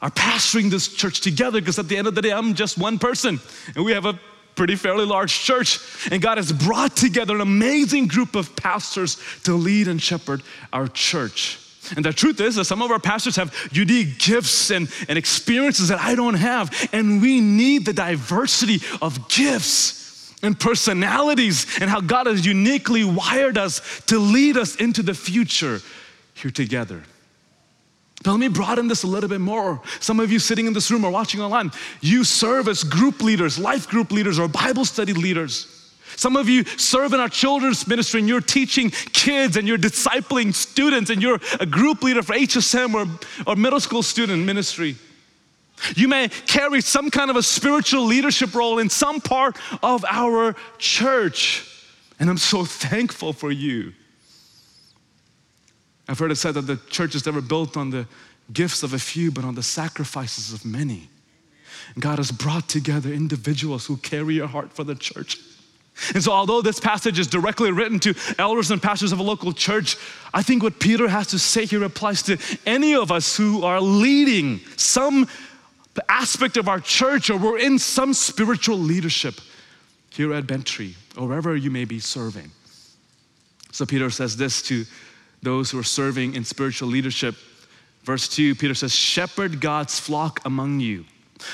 are 0.00 0.10
pastoring 0.10 0.70
this 0.70 0.88
church 0.88 1.20
together 1.20 1.60
because 1.60 1.78
at 1.78 1.88
the 1.88 1.96
end 1.96 2.08
of 2.08 2.16
the 2.16 2.22
day, 2.22 2.32
I'm 2.32 2.54
just 2.54 2.76
one 2.76 2.98
person. 2.98 3.40
And 3.76 3.84
we 3.84 3.92
have 3.92 4.06
a 4.06 4.18
pretty 4.54 4.76
fairly 4.76 5.04
large 5.04 5.32
church. 5.32 5.78
And 6.10 6.22
God 6.22 6.38
has 6.38 6.52
brought 6.52 6.96
together 6.96 7.34
an 7.34 7.40
amazing 7.40 8.06
group 8.06 8.34
of 8.34 8.54
pastors 8.56 9.16
to 9.44 9.54
lead 9.54 9.88
and 9.88 10.00
shepherd 10.00 10.42
our 10.72 10.88
church. 10.88 11.58
And 11.96 12.04
the 12.04 12.12
truth 12.12 12.40
is 12.40 12.54
that 12.56 12.64
some 12.64 12.80
of 12.80 12.90
our 12.90 13.00
pastors 13.00 13.36
have 13.36 13.54
unique 13.72 14.18
gifts 14.18 14.70
and, 14.70 14.88
and 15.08 15.18
experiences 15.18 15.88
that 15.88 15.98
I 16.00 16.14
don't 16.14 16.34
have. 16.34 16.88
And 16.92 17.20
we 17.20 17.40
need 17.40 17.84
the 17.84 17.92
diversity 17.92 18.80
of 19.02 19.28
gifts 19.28 20.32
and 20.42 20.58
personalities 20.58 21.66
and 21.80 21.90
how 21.90 22.00
God 22.00 22.26
has 22.26 22.46
uniquely 22.46 23.04
wired 23.04 23.58
us 23.58 24.02
to 24.06 24.18
lead 24.18 24.56
us 24.56 24.76
into 24.76 25.02
the 25.02 25.14
future 25.14 25.80
here 26.34 26.50
together. 26.50 27.02
Let 28.24 28.38
me 28.38 28.48
broaden 28.48 28.88
this 28.88 29.02
a 29.02 29.06
little 29.06 29.28
bit 29.28 29.40
more. 29.40 29.80
Some 30.00 30.20
of 30.20 30.30
you 30.30 30.38
sitting 30.38 30.66
in 30.66 30.72
this 30.72 30.90
room 30.90 31.04
or 31.04 31.10
watching 31.10 31.40
online, 31.40 31.72
you 32.00 32.24
serve 32.24 32.68
as 32.68 32.84
group 32.84 33.22
leaders, 33.22 33.58
life 33.58 33.88
group 33.88 34.12
leaders, 34.12 34.38
or 34.38 34.48
Bible 34.48 34.84
study 34.84 35.12
leaders. 35.12 35.66
Some 36.16 36.36
of 36.36 36.48
you 36.48 36.64
serve 36.64 37.14
in 37.14 37.20
our 37.20 37.28
children's 37.28 37.86
ministry 37.86 38.20
and 38.20 38.28
you're 38.28 38.40
teaching 38.40 38.90
kids 38.90 39.56
and 39.56 39.66
you're 39.66 39.78
discipling 39.78 40.54
students 40.54 41.10
and 41.10 41.22
you're 41.22 41.40
a 41.58 41.66
group 41.66 42.02
leader 42.02 42.22
for 42.22 42.34
HSM 42.34 42.94
or, 42.94 43.06
or 43.50 43.56
middle 43.56 43.80
school 43.80 44.02
student 44.02 44.44
ministry. 44.44 44.96
You 45.96 46.08
may 46.08 46.28
carry 46.28 46.80
some 46.80 47.10
kind 47.10 47.30
of 47.30 47.36
a 47.36 47.42
spiritual 47.42 48.04
leadership 48.04 48.54
role 48.54 48.78
in 48.78 48.88
some 48.88 49.20
part 49.20 49.56
of 49.82 50.04
our 50.08 50.54
church. 50.78 51.66
And 52.20 52.30
I'm 52.30 52.38
so 52.38 52.64
thankful 52.64 53.32
for 53.32 53.50
you. 53.50 53.92
I've 56.12 56.18
heard 56.18 56.30
it 56.30 56.36
said 56.36 56.52
that 56.56 56.66
the 56.66 56.76
church 56.90 57.14
is 57.14 57.24
never 57.24 57.40
built 57.40 57.74
on 57.74 57.88
the 57.88 58.06
gifts 58.52 58.82
of 58.82 58.92
a 58.92 58.98
few, 58.98 59.30
but 59.30 59.46
on 59.46 59.54
the 59.54 59.62
sacrifices 59.62 60.52
of 60.52 60.62
many. 60.62 61.08
God 61.98 62.18
has 62.18 62.30
brought 62.30 62.68
together 62.68 63.10
individuals 63.10 63.86
who 63.86 63.96
carry 63.96 64.38
a 64.38 64.46
heart 64.46 64.74
for 64.74 64.84
the 64.84 64.94
church. 64.94 65.38
And 66.12 66.22
so, 66.22 66.32
although 66.32 66.60
this 66.60 66.78
passage 66.78 67.18
is 67.18 67.26
directly 67.26 67.72
written 67.72 67.98
to 68.00 68.14
elders 68.38 68.70
and 68.70 68.82
pastors 68.82 69.12
of 69.12 69.20
a 69.20 69.22
local 69.22 69.54
church, 69.54 69.96
I 70.34 70.42
think 70.42 70.62
what 70.62 70.78
Peter 70.78 71.08
has 71.08 71.28
to 71.28 71.38
say 71.38 71.64
here 71.64 71.82
applies 71.82 72.22
to 72.24 72.36
any 72.66 72.94
of 72.94 73.10
us 73.10 73.34
who 73.34 73.64
are 73.64 73.80
leading 73.80 74.60
some 74.76 75.26
aspect 76.10 76.58
of 76.58 76.68
our 76.68 76.80
church 76.80 77.30
or 77.30 77.38
we're 77.38 77.58
in 77.58 77.78
some 77.78 78.12
spiritual 78.12 78.76
leadership 78.76 79.40
here 80.10 80.34
at 80.34 80.46
Bent 80.46 80.66
Tree 80.66 80.94
or 81.16 81.26
wherever 81.26 81.56
you 81.56 81.70
may 81.70 81.86
be 81.86 82.00
serving. 82.00 82.50
So, 83.70 83.86
Peter 83.86 84.10
says 84.10 84.36
this 84.36 84.60
to 84.64 84.84
those 85.42 85.70
who 85.70 85.78
are 85.78 85.84
serving 85.84 86.34
in 86.34 86.44
spiritual 86.44 86.88
leadership. 86.88 87.34
Verse 88.04 88.28
2, 88.28 88.54
Peter 88.54 88.74
says, 88.74 88.94
Shepherd 88.94 89.60
God's 89.60 89.98
flock 89.98 90.40
among 90.44 90.80
you, 90.80 91.04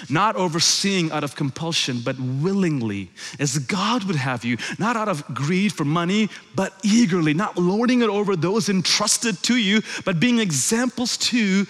not 0.08 0.36
overseeing 0.36 1.10
out 1.10 1.24
of 1.24 1.34
compulsion, 1.34 2.00
but 2.04 2.18
willingly, 2.18 3.10
as 3.38 3.58
God 3.58 4.04
would 4.04 4.16
have 4.16 4.44
you, 4.44 4.56
not 4.78 4.96
out 4.96 5.08
of 5.08 5.26
greed 5.34 5.72
for 5.72 5.84
money, 5.84 6.28
but 6.54 6.74
eagerly, 6.82 7.34
not 7.34 7.58
lording 7.58 8.02
it 8.02 8.08
over 8.08 8.36
those 8.36 8.68
entrusted 8.68 9.42
to 9.44 9.56
you, 9.56 9.82
but 10.04 10.20
being 10.20 10.38
examples 10.38 11.16
to 11.18 11.66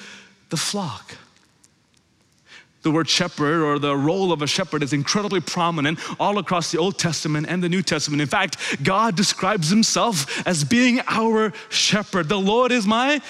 the 0.50 0.56
flock. 0.56 1.16
The 2.82 2.90
word 2.92 3.08
shepherd 3.08 3.62
or 3.62 3.78
the 3.78 3.96
role 3.96 4.32
of 4.32 4.40
a 4.40 4.46
shepherd 4.46 4.82
is 4.82 4.92
incredibly 4.92 5.40
prominent 5.40 5.98
all 6.20 6.38
across 6.38 6.70
the 6.70 6.78
Old 6.78 6.98
Testament 6.98 7.46
and 7.48 7.62
the 7.62 7.68
New 7.68 7.82
Testament. 7.82 8.22
In 8.22 8.28
fact, 8.28 8.82
God 8.84 9.16
describes 9.16 9.68
himself 9.68 10.46
as 10.46 10.62
being 10.62 11.00
our 11.08 11.52
shepherd. 11.70 12.28
The 12.28 12.38
Lord 12.38 12.70
is 12.70 12.86
my 12.86 13.20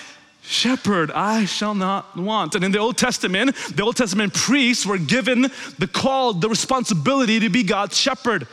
shepherd, 0.43 1.11
I 1.11 1.45
shall 1.45 1.75
not 1.75 2.17
want. 2.17 2.55
And 2.55 2.65
in 2.65 2.73
the 2.73 2.79
Old 2.79 2.97
Testament, 2.99 3.55
the 3.75 3.83
Old 3.83 3.97
Testament 3.97 4.35
priests 4.35 4.85
were 4.85 4.99
given 4.99 5.43
the 5.79 5.87
call, 5.87 6.35
the 6.35 6.49
responsibility 6.49 7.41
to 7.41 7.49
be 7.49 7.63
God's 7.63 7.97
shepherd. 7.97 8.47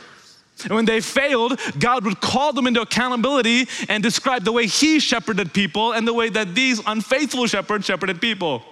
And 0.64 0.74
when 0.74 0.86
they 0.86 1.00
failed, 1.00 1.60
God 1.78 2.04
would 2.04 2.20
call 2.20 2.52
them 2.52 2.66
into 2.66 2.80
accountability 2.80 3.68
and 3.88 4.02
describe 4.02 4.44
the 4.44 4.52
way 4.52 4.66
He 4.66 5.00
shepherded 5.00 5.52
people 5.52 5.92
and 5.92 6.08
the 6.08 6.14
way 6.14 6.30
that 6.30 6.54
these 6.54 6.80
unfaithful 6.86 7.46
shepherds 7.46 7.86
shepherded 7.86 8.20
people. 8.20 8.62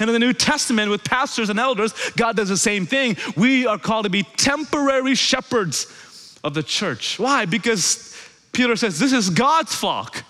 And 0.00 0.08
in 0.08 0.12
the 0.12 0.18
New 0.18 0.32
Testament, 0.32 0.90
with 0.90 1.04
pastors 1.04 1.50
and 1.50 1.58
elders, 1.58 1.92
God 2.16 2.36
does 2.36 2.48
the 2.48 2.56
same 2.56 2.86
thing. 2.86 3.16
We 3.36 3.66
are 3.66 3.78
called 3.78 4.04
to 4.04 4.10
be 4.10 4.22
temporary 4.22 5.14
shepherds 5.14 6.38
of 6.42 6.54
the 6.54 6.62
church. 6.62 7.18
Why? 7.18 7.46
Because 7.46 8.14
Peter 8.52 8.76
says, 8.76 8.98
This 8.98 9.12
is 9.12 9.30
God's 9.30 9.74
flock. 9.74 10.16
Amen. 10.16 10.24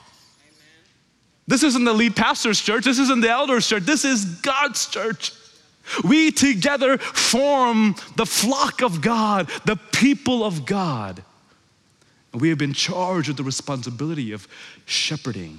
This 1.46 1.62
isn't 1.62 1.84
the 1.84 1.92
lead 1.92 2.16
pastor's 2.16 2.61
church. 2.61 2.84
This 2.84 2.99
isn't 2.99 3.20
the 3.20 3.30
elder's 3.30 3.68
church. 3.68 3.84
This 3.84 4.04
is 4.04 4.25
God's 4.25 4.87
church. 4.87 5.32
We 6.02 6.30
together 6.30 6.99
form 6.99 7.94
the 8.16 8.26
flock 8.26 8.82
of 8.82 9.00
God, 9.00 9.50
the 9.66 9.76
people 9.92 10.44
of 10.44 10.64
God. 10.64 11.23
We 12.32 12.49
have 12.49 12.58
been 12.58 12.73
charged 12.73 13.28
with 13.28 13.37
the 13.37 13.44
responsibility 13.44 14.32
of 14.32 14.49
shepherding 14.87 15.58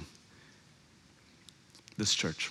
this 1.96 2.12
church. 2.12 2.50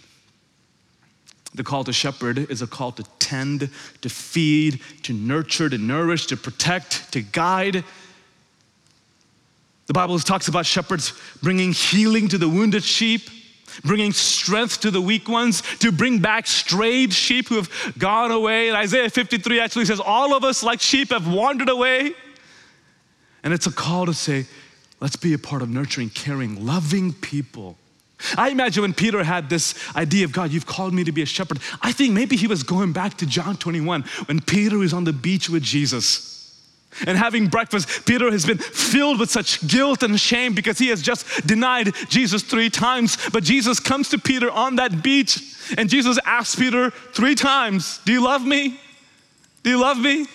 The 1.55 1.63
call 1.63 1.85
to 1.85 1.93
shepherd 1.93 2.37
is 2.51 2.61
a 2.61 2.67
call 2.67 2.91
to 2.93 3.03
tend, 3.19 3.69
to 4.01 4.09
feed, 4.09 4.81
to 5.03 5.13
nurture, 5.13 5.69
to 5.69 5.77
nourish, 5.77 6.25
to 6.27 6.37
protect, 6.37 7.11
to 7.13 7.21
guide. 7.21 7.83
The 9.87 9.93
Bible 9.93 10.19
talks 10.19 10.49
about 10.49 10.65
shepherds 10.65 11.13
bringing 11.41 11.71
healing 11.71 12.27
to 12.29 12.37
the 12.37 12.49
wounded 12.49 12.83
sheep, 12.83 13.29
bringing 13.85 14.11
strength 14.11 14.81
to 14.81 14.91
the 14.91 14.99
weak 14.99 15.29
ones, 15.29 15.61
to 15.79 15.93
bring 15.93 16.19
back 16.19 16.45
strayed 16.45 17.13
sheep 17.13 17.47
who 17.47 17.55
have 17.55 17.69
gone 17.97 18.31
away. 18.31 18.67
And 18.67 18.75
Isaiah 18.75 19.09
53 19.09 19.59
actually 19.61 19.85
says, 19.85 20.01
All 20.01 20.35
of 20.35 20.43
us, 20.43 20.61
like 20.61 20.81
sheep, 20.81 21.11
have 21.11 21.27
wandered 21.27 21.69
away. 21.69 22.13
And 23.43 23.53
it's 23.53 23.67
a 23.67 23.71
call 23.71 24.07
to 24.07 24.13
say, 24.13 24.45
Let's 24.99 25.15
be 25.15 25.33
a 25.33 25.37
part 25.37 25.61
of 25.61 25.69
nurturing, 25.69 26.09
caring, 26.09 26.65
loving 26.65 27.13
people 27.13 27.77
I 28.37 28.49
imagine 28.49 28.81
when 28.81 28.93
Peter 28.93 29.23
had 29.23 29.49
this 29.49 29.75
idea 29.95 30.25
of 30.25 30.31
God, 30.31 30.51
you've 30.51 30.65
called 30.65 30.93
me 30.93 31.03
to 31.03 31.11
be 31.11 31.21
a 31.21 31.25
shepherd. 31.25 31.59
I 31.81 31.91
think 31.91 32.13
maybe 32.13 32.35
he 32.35 32.47
was 32.47 32.63
going 32.63 32.93
back 32.93 33.17
to 33.17 33.25
John 33.25 33.57
21 33.57 34.03
when 34.25 34.41
Peter 34.41 34.77
was 34.77 34.93
on 34.93 35.03
the 35.03 35.13
beach 35.13 35.49
with 35.49 35.63
Jesus. 35.63 36.35
And 37.05 37.17
having 37.17 37.47
breakfast, 37.47 38.05
Peter 38.05 38.31
has 38.31 38.45
been 38.45 38.57
filled 38.57 39.19
with 39.19 39.29
such 39.29 39.67
guilt 39.67 40.01
and 40.01 40.19
shame 40.19 40.53
because 40.53 40.77
he 40.77 40.87
has 40.87 41.01
just 41.01 41.45
denied 41.45 41.93
Jesus 42.07 42.41
three 42.41 42.69
times. 42.69 43.17
But 43.31 43.43
Jesus 43.43 43.79
comes 43.79 44.09
to 44.09 44.17
Peter 44.17 44.49
on 44.49 44.77
that 44.77 45.03
beach, 45.03 45.41
and 45.77 45.89
Jesus 45.89 46.17
asks 46.25 46.55
Peter 46.55 46.91
three 46.91 47.35
times, 47.35 47.99
Do 48.05 48.13
you 48.13 48.23
love 48.23 48.45
me? 48.45 48.79
Do 49.63 49.71
you 49.71 49.81
love 49.81 49.99
me? 49.99 50.25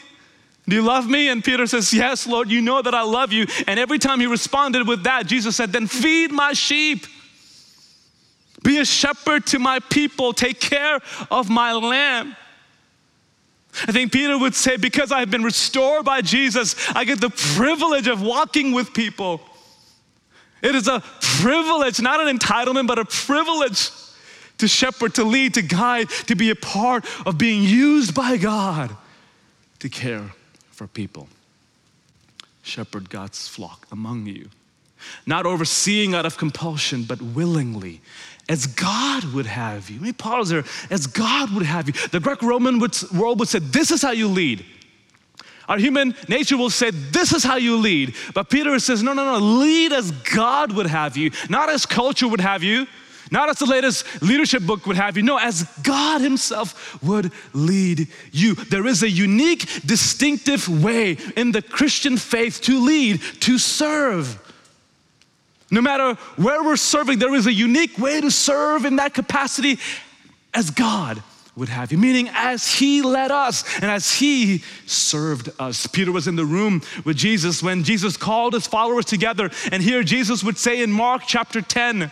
Do 0.69 0.77
you 0.77 0.83
love 0.83 1.09
me? 1.09 1.29
And 1.29 1.43
Peter 1.43 1.67
says, 1.67 1.95
Yes, 1.95 2.27
Lord, 2.27 2.51
you 2.51 2.61
know 2.61 2.83
that 2.83 2.95
I 2.95 3.03
love 3.03 3.33
you. 3.33 3.47
And 3.67 3.81
every 3.81 3.99
time 3.99 4.21
he 4.21 4.27
responded 4.27 4.87
with 4.87 5.05
that, 5.05 5.27
Jesus 5.27 5.57
said, 5.57 5.73
Then 5.73 5.87
feed 5.87 6.31
my 6.31 6.53
sheep. 6.53 7.07
Be 8.63 8.79
a 8.79 8.85
shepherd 8.85 9.47
to 9.47 9.59
my 9.59 9.79
people. 9.79 10.33
Take 10.33 10.61
care 10.61 11.01
of 11.31 11.49
my 11.49 11.73
lamb. 11.73 12.37
I 13.87 13.93
think 13.93 14.13
Peter 14.13 14.37
would 14.39 14.55
say, 14.55 14.77
Because 14.77 15.13
I've 15.13 15.31
been 15.31 15.45
restored 15.45 16.05
by 16.05 16.21
Jesus, 16.21 16.75
I 16.95 17.05
get 17.05 17.21
the 17.21 17.31
privilege 17.31 18.09
of 18.09 18.21
walking 18.23 18.73
with 18.73 18.93
people. 18.93 19.41
It 20.63 20.75
is 20.75 20.89
a 20.89 21.01
privilege, 21.21 22.01
not 22.01 22.27
an 22.27 22.37
entitlement, 22.37 22.87
but 22.87 22.99
a 22.99 23.05
privilege 23.05 23.91
to 24.59 24.69
shepherd, 24.69 25.15
to 25.15 25.25
lead, 25.25 25.55
to 25.55 25.63
guide, 25.63 26.11
to 26.27 26.35
be 26.35 26.51
a 26.51 26.57
part 26.57 27.07
of 27.27 27.39
being 27.39 27.63
used 27.63 28.15
by 28.15 28.37
God 28.37 28.95
to 29.79 29.89
care 29.89 30.33
for 30.71 30.87
people. 30.87 31.29
Shepherd 32.63 33.09
God's 33.09 33.49
flock 33.49 33.87
among 33.91 34.27
you, 34.27 34.51
not 35.27 35.47
overseeing 35.47 36.15
out 36.15 36.27
of 36.27 36.37
compulsion, 36.37 37.05
but 37.05 37.23
willingly 37.23 38.03
as 38.51 38.67
God 38.67 39.25
would 39.33 39.47
have 39.47 39.89
you. 39.89 39.97
Let 39.99 40.05
me 40.05 40.13
pause 40.13 40.49
there. 40.49 40.65
As 40.91 41.07
God 41.07 41.55
would 41.55 41.65
have 41.65 41.87
you. 41.87 41.95
The 42.09 42.19
Greco 42.19 42.47
Roman 42.47 42.81
world 43.15 43.39
would 43.39 43.49
say, 43.49 43.61
This 43.61 43.93
is 43.93 44.03
how 44.03 44.11
you 44.11 44.27
lead. 44.27 44.65
Our 45.69 45.79
human 45.79 46.17
nature 46.27 46.57
will 46.57 46.69
say, 46.69 46.91
This 46.91 47.33
is 47.33 47.45
how 47.45 47.57
you 47.57 47.77
lead. 47.77 48.17
But 48.35 48.51
Peter 48.51 48.77
says, 48.81 49.05
No, 49.05 49.13
no, 49.13 49.25
no, 49.25 49.39
lead 49.39 49.93
as 49.93 50.11
God 50.11 50.73
would 50.73 50.89
have 50.89 51.17
you, 51.17 51.31
not 51.49 51.71
as 51.71 51.87
culture 51.87 52.27
would 52.27 52.41
have 52.41 52.65
you, 52.65 52.89
not 53.31 53.49
as 53.49 53.61
the 53.61 53.67
latest 53.67 54.21
leadership 54.21 54.65
book 54.65 54.85
would 54.85 54.97
have 54.97 55.17
you. 55.17 55.23
No, 55.23 55.39
as 55.39 55.63
God 55.85 56.21
Himself 56.21 57.01
would 57.05 57.31
lead 57.53 58.09
you. 58.33 58.57
There 58.57 58.89
is 58.89 59.05
a 59.05 59.09
unique, 59.09 59.87
distinctive 59.87 60.83
way 60.83 61.19
in 61.37 61.53
the 61.53 61.63
Christian 61.63 62.17
faith 62.17 62.61
to 62.63 62.85
lead, 62.85 63.23
to 63.43 63.59
serve. 63.59 64.41
No 65.71 65.81
matter 65.81 66.15
where 66.37 66.63
we're 66.63 66.77
serving, 66.77 67.19
there 67.19 67.35
is 67.35 67.47
a 67.47 67.53
unique 67.53 67.97
way 67.99 68.21
to 68.21 68.31
serve 68.31 68.85
in 68.85 68.97
that 68.97 69.15
capacity 69.15 69.79
as 70.53 70.71
God 70.71 71.23
would 71.57 71.69
have 71.69 71.93
you, 71.93 71.99
meaning 71.99 72.29
as 72.33 72.75
He 72.75 73.03
led 73.03 73.31
us 73.31 73.65
and 73.77 73.91
as 73.91 74.13
He 74.13 74.63
served 74.87 75.51
us. 75.59 75.87
Peter 75.87 76.11
was 76.11 76.27
in 76.27 76.37
the 76.37 76.45
room 76.45 76.83
with 77.05 77.17
Jesus 77.17 77.63
when 77.63 77.85
Jesus 77.85 78.17
called 78.17 78.55
His 78.55 78.67
followers 78.67 79.05
together, 79.05 79.51
and 79.71 79.83
here 79.83 80.03
Jesus 80.03 80.43
would 80.43 80.59
say 80.59 80.83
in 80.83 80.91
Mark 80.91 81.23
chapter 81.27 81.61
10, 81.61 82.11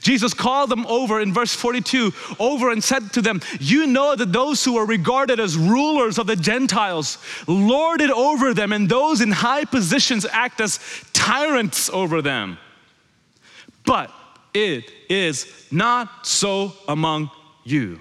Jesus 0.00 0.32
called 0.32 0.70
them 0.70 0.86
over 0.86 1.20
in 1.20 1.32
verse 1.32 1.54
42 1.54 2.12
over 2.38 2.70
and 2.70 2.82
said 2.82 3.12
to 3.12 3.20
them, 3.20 3.42
You 3.60 3.86
know 3.86 4.16
that 4.16 4.32
those 4.32 4.64
who 4.64 4.78
are 4.78 4.86
regarded 4.86 5.38
as 5.38 5.58
rulers 5.58 6.18
of 6.18 6.26
the 6.26 6.36
Gentiles 6.36 7.18
lord 7.46 8.00
it 8.00 8.10
over 8.10 8.54
them, 8.54 8.72
and 8.72 8.88
those 8.88 9.20
in 9.20 9.30
high 9.30 9.66
positions 9.66 10.24
act 10.24 10.60
as 10.60 10.80
tyrants 11.12 11.90
over 11.90 12.22
them. 12.22 12.58
But 13.84 14.10
it 14.52 14.90
is 15.08 15.66
not 15.70 16.26
so 16.26 16.72
among 16.88 17.30
you. 17.64 18.00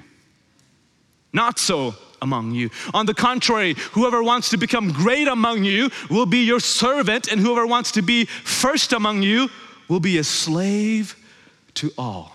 Not 1.33 1.59
so 1.59 1.95
among 2.21 2.51
you. 2.51 2.69
On 2.93 3.05
the 3.05 3.13
contrary, 3.13 3.75
whoever 3.91 4.23
wants 4.23 4.49
to 4.49 4.57
become 4.57 4.91
great 4.91 5.27
among 5.27 5.63
you 5.63 5.89
will 6.09 6.25
be 6.25 6.45
your 6.45 6.59
servant, 6.59 7.27
and 7.31 7.39
whoever 7.39 7.67
wants 7.67 7.91
to 7.93 8.01
be 8.01 8.25
first 8.25 8.93
among 8.93 9.23
you 9.23 9.49
will 9.89 9.99
be 9.99 10.17
a 10.17 10.23
slave 10.23 11.15
to 11.75 11.91
all. 11.97 12.31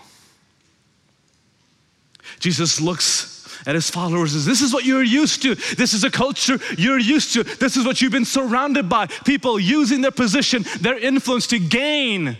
Jesus 2.39 2.79
looks 2.79 3.39
at 3.65 3.75
his 3.75 3.89
followers 3.89 4.33
and 4.33 4.41
says, 4.41 4.45
This 4.45 4.61
is 4.61 4.73
what 4.73 4.85
you're 4.85 5.03
used 5.03 5.41
to. 5.41 5.55
This 5.55 5.93
is 5.93 6.03
a 6.03 6.11
culture 6.11 6.59
you're 6.77 6.99
used 6.99 7.33
to. 7.33 7.43
This 7.43 7.75
is 7.75 7.85
what 7.85 8.01
you've 8.01 8.11
been 8.11 8.25
surrounded 8.25 8.87
by. 8.87 9.07
People 9.07 9.59
using 9.59 10.01
their 10.01 10.11
position, 10.11 10.63
their 10.79 10.97
influence 10.97 11.47
to 11.47 11.59
gain, 11.59 12.37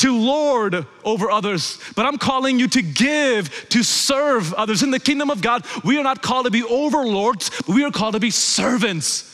to 0.00 0.16
lord 0.16 0.86
over 1.04 1.30
others. 1.30 1.78
But 1.94 2.06
I'm 2.06 2.18
calling 2.18 2.58
you 2.58 2.68
to 2.68 2.82
give, 2.82 3.68
to 3.70 3.82
serve 3.82 4.52
others. 4.54 4.82
In 4.82 4.90
the 4.90 5.00
kingdom 5.00 5.30
of 5.30 5.42
God, 5.42 5.64
we 5.84 5.98
are 5.98 6.02
not 6.02 6.22
called 6.22 6.46
to 6.46 6.50
be 6.50 6.64
overlords, 6.64 7.50
but 7.66 7.68
we 7.68 7.84
are 7.84 7.90
called 7.90 8.14
to 8.14 8.20
be 8.20 8.30
servants. 8.30 9.26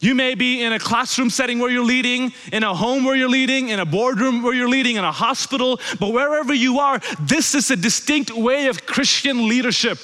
You 0.00 0.14
may 0.14 0.34
be 0.34 0.62
in 0.62 0.72
a 0.72 0.78
classroom 0.78 1.30
setting 1.30 1.58
where 1.58 1.70
you're 1.70 1.84
leading, 1.84 2.32
in 2.52 2.62
a 2.62 2.74
home 2.74 3.04
where 3.04 3.16
you're 3.16 3.28
leading, 3.28 3.70
in 3.70 3.80
a 3.80 3.86
boardroom 3.86 4.42
where 4.42 4.52
you're 4.52 4.68
leading, 4.68 4.96
in 4.96 5.04
a 5.04 5.12
hospital, 5.12 5.80
but 5.98 6.12
wherever 6.12 6.52
you 6.52 6.78
are, 6.78 7.00
this 7.20 7.54
is 7.54 7.70
a 7.70 7.76
distinct 7.76 8.30
way 8.30 8.66
of 8.66 8.84
Christian 8.84 9.48
leadership. 9.48 9.98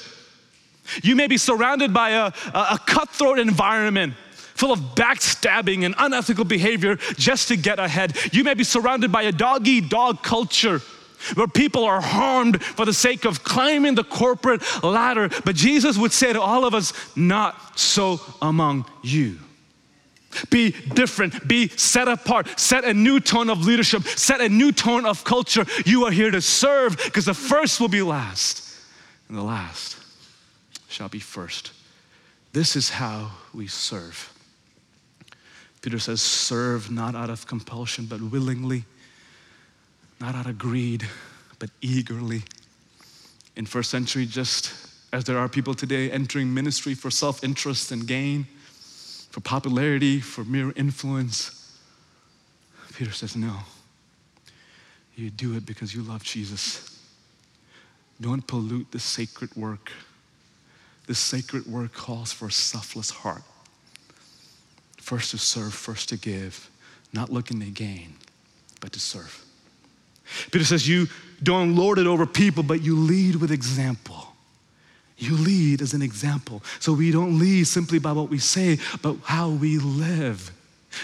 You 1.03 1.15
may 1.15 1.27
be 1.27 1.37
surrounded 1.37 1.93
by 1.93 2.11
a, 2.11 2.31
a, 2.53 2.79
cutthroat 2.85 3.39
environment 3.39 4.15
full 4.61 4.71
of 4.71 4.93
backstabbing 4.93 5.83
and 5.85 5.95
unethical 5.97 6.45
behavior 6.45 6.97
just 7.17 7.47
to 7.47 7.57
get 7.57 7.79
ahead. 7.79 8.15
You 8.31 8.43
may 8.43 8.53
be 8.53 8.63
surrounded 8.63 9.11
by 9.11 9.23
a 9.23 9.31
dog 9.31 9.67
eat 9.67 9.89
dog 9.89 10.21
culture 10.21 10.81
where 11.33 11.47
people 11.47 11.83
are 11.83 11.99
harmed 11.99 12.63
for 12.63 12.85
the 12.85 12.93
sake 12.93 13.25
of 13.25 13.43
climbing 13.43 13.95
the 13.95 14.03
corporate 14.03 14.61
ladder. 14.83 15.29
But 15.45 15.55
Jesus 15.55 15.97
would 15.97 16.11
say 16.11 16.31
to 16.31 16.39
all 16.39 16.63
of 16.63 16.75
us, 16.75 16.93
Not 17.15 17.79
so 17.79 18.21
among 18.39 18.85
you. 19.01 19.39
Be 20.51 20.71
different, 20.71 21.47
be 21.47 21.67
set 21.69 22.07
apart, 22.07 22.59
set 22.59 22.85
a 22.85 22.93
new 22.93 23.19
tone 23.19 23.49
of 23.49 23.65
leadership, 23.65 24.03
set 24.03 24.41
a 24.41 24.47
new 24.47 24.71
tone 24.71 25.07
of 25.07 25.23
culture. 25.23 25.65
You 25.85 26.05
are 26.05 26.11
here 26.11 26.29
to 26.29 26.39
serve 26.39 26.97
because 26.97 27.25
the 27.25 27.33
first 27.33 27.81
will 27.81 27.89
be 27.89 28.03
last, 28.03 28.77
and 29.27 29.35
the 29.35 29.43
last 29.43 29.97
shall 30.87 31.09
be 31.09 31.19
first. 31.19 31.71
This 32.53 32.75
is 32.75 32.91
how 32.91 33.31
we 33.55 33.65
serve. 33.65 34.30
Peter 35.81 35.99
says, 35.99 36.21
Serve 36.21 36.91
not 36.91 37.15
out 37.15 37.29
of 37.29 37.45
compulsion, 37.47 38.05
but 38.05 38.21
willingly, 38.21 38.85
not 40.19 40.35
out 40.35 40.45
of 40.45 40.57
greed, 40.57 41.07
but 41.59 41.69
eagerly. 41.81 42.43
In 43.55 43.65
first 43.65 43.89
century, 43.89 44.25
just 44.25 44.73
as 45.11 45.25
there 45.25 45.37
are 45.37 45.49
people 45.49 45.73
today 45.73 46.09
entering 46.09 46.53
ministry 46.53 46.93
for 46.93 47.11
self 47.11 47.43
interest 47.43 47.91
and 47.91 48.07
gain 48.07 48.45
for 49.31 49.39
popularity, 49.39 50.19
for 50.19 50.43
mere 50.43 50.73
influence. 50.75 51.57
Peter 52.93 53.11
says, 53.11 53.35
No. 53.35 53.57
You 55.15 55.29
do 55.29 55.55
it 55.55 55.65
because 55.65 55.93
you 55.93 56.03
love 56.03 56.23
Jesus. 56.23 56.99
Don't 58.19 58.45
pollute 58.45 58.91
the 58.91 58.99
sacred 58.99 59.55
work. 59.55 59.91
This 61.07 61.19
sacred 61.19 61.65
work 61.65 61.93
calls 61.93 62.31
for 62.31 62.47
a 62.47 62.51
selfless 62.51 63.09
heart. 63.09 63.43
First 65.01 65.31
to 65.31 65.37
serve, 65.37 65.73
first 65.73 66.09
to 66.09 66.17
give, 66.17 66.69
not 67.11 67.31
looking 67.31 67.59
to 67.59 67.65
gain, 67.65 68.13
but 68.79 68.93
to 68.93 68.99
serve. 68.99 69.43
Peter 70.51 70.63
says, 70.63 70.87
You 70.87 71.07
don't 71.43 71.75
lord 71.75 71.97
it 71.97 72.07
over 72.07 72.25
people, 72.25 72.63
but 72.63 72.81
you 72.81 72.95
lead 72.95 73.35
with 73.35 73.51
example. 73.51 74.27
You 75.17 75.35
lead 75.35 75.81
as 75.81 75.93
an 75.93 76.01
example. 76.01 76.63
So 76.79 76.93
we 76.93 77.11
don't 77.11 77.37
lead 77.37 77.65
simply 77.65 77.99
by 77.99 78.11
what 78.11 78.29
we 78.29 78.37
say, 78.37 78.77
but 79.01 79.17
how 79.23 79.49
we 79.49 79.79
live. 79.79 80.51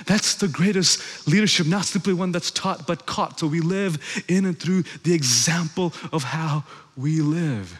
That's 0.06 0.36
the 0.36 0.48
greatest 0.48 1.28
leadership, 1.28 1.66
not 1.66 1.86
simply 1.86 2.14
one 2.14 2.32
that's 2.32 2.52
taught 2.52 2.88
but 2.88 3.06
caught. 3.06 3.40
So 3.40 3.48
we 3.48 3.62
live 3.62 4.24
in 4.28 4.46
and 4.46 4.60
through 4.60 4.84
the 5.04 5.14
example 5.14 5.94
of 6.12 6.24
how 6.24 6.64
we 6.96 7.22
live. 7.22 7.78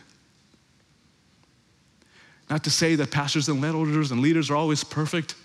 Not 2.50 2.64
to 2.64 2.70
say 2.70 2.96
that 2.96 3.12
pastors 3.12 3.50
and 3.50 3.62
leaders 3.62 4.12
and 4.12 4.22
leaders 4.22 4.50
are 4.50 4.56
always 4.56 4.84
perfect, 4.84 5.36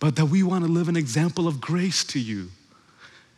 but 0.00 0.16
that 0.16 0.26
we 0.26 0.42
want 0.42 0.64
to 0.64 0.70
live 0.70 0.88
an 0.88 0.96
example 0.96 1.46
of 1.46 1.60
grace 1.60 2.04
to 2.04 2.18
you 2.18 2.50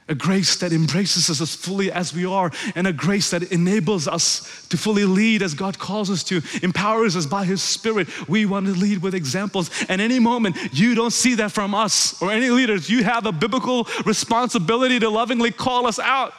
a 0.09 0.15
grace 0.15 0.57
that 0.57 0.73
embraces 0.73 1.29
us 1.31 1.41
as 1.41 1.55
fully 1.55 1.91
as 1.91 2.15
we 2.15 2.25
are, 2.25 2.53
and 2.75 2.87
a 2.87 2.93
grace 2.93 3.31
that 3.31 3.51
enables 3.51 4.07
us 4.07 4.67
to 4.69 4.77
fully 4.77 5.05
lead 5.05 5.43
as 5.43 5.55
God 5.55 5.79
calls 5.79 6.11
us 6.11 6.23
to, 6.25 6.43
empowers 6.63 7.17
us 7.17 7.27
by 7.27 7.45
His 7.45 7.63
Spirit. 7.63 8.07
We 8.29 8.47
want 8.47 8.67
to 8.67 8.73
lead 8.73 9.03
with 9.03 9.15
examples. 9.15 9.71
And 9.89 10.01
any 10.01 10.21
moment 10.21 10.57
you 10.73 10.95
don't 10.95 11.13
see 11.13 11.35
that 11.37 11.51
from 11.51 11.75
us 11.75 12.21
or 12.23 12.31
any 12.31 12.51
leaders, 12.51 12.89
you 12.89 13.03
have 13.03 13.27
a 13.27 13.33
biblical 13.33 13.89
responsibility 14.05 15.01
to 15.01 15.11
lovingly 15.11 15.51
call 15.51 15.87
us 15.87 15.99
out. 15.99 16.33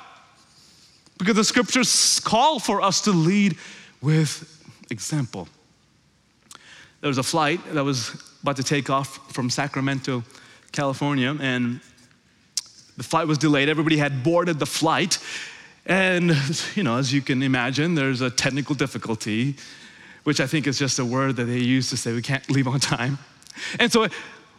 Because 1.17 1.35
the 1.35 1.43
scriptures 1.43 2.21
call 2.21 2.59
for 2.59 2.81
us 2.81 3.01
to 3.01 3.11
lead 3.11 3.57
with 4.01 4.63
example. 4.89 5.49
There 7.01 7.09
was 7.09 7.17
a 7.17 7.23
flight 7.23 7.59
that 7.73 7.83
was 7.83 8.26
about 8.41 8.55
to 8.57 8.63
take 8.63 8.89
off 8.89 9.31
from 9.33 9.49
Sacramento, 9.49 10.23
California, 10.71 11.35
and 11.39 11.79
the 12.97 13.03
flight 13.03 13.27
was 13.27 13.37
delayed. 13.37 13.69
Everybody 13.69 13.97
had 13.97 14.23
boarded 14.23 14.59
the 14.59 14.65
flight. 14.65 15.19
And, 15.85 16.35
you 16.75 16.83
know, 16.83 16.97
as 16.97 17.13
you 17.13 17.21
can 17.21 17.41
imagine, 17.41 17.95
there's 17.95 18.21
a 18.21 18.29
technical 18.29 18.75
difficulty, 18.75 19.55
which 20.23 20.39
I 20.39 20.47
think 20.47 20.67
is 20.67 20.77
just 20.77 20.99
a 20.99 21.05
word 21.05 21.35
that 21.37 21.45
they 21.45 21.59
use 21.59 21.89
to 21.91 21.97
say 21.97 22.13
we 22.13 22.21
can't 22.21 22.49
leave 22.49 22.67
on 22.67 22.79
time. 22.79 23.17
And 23.79 23.91
so 23.91 24.07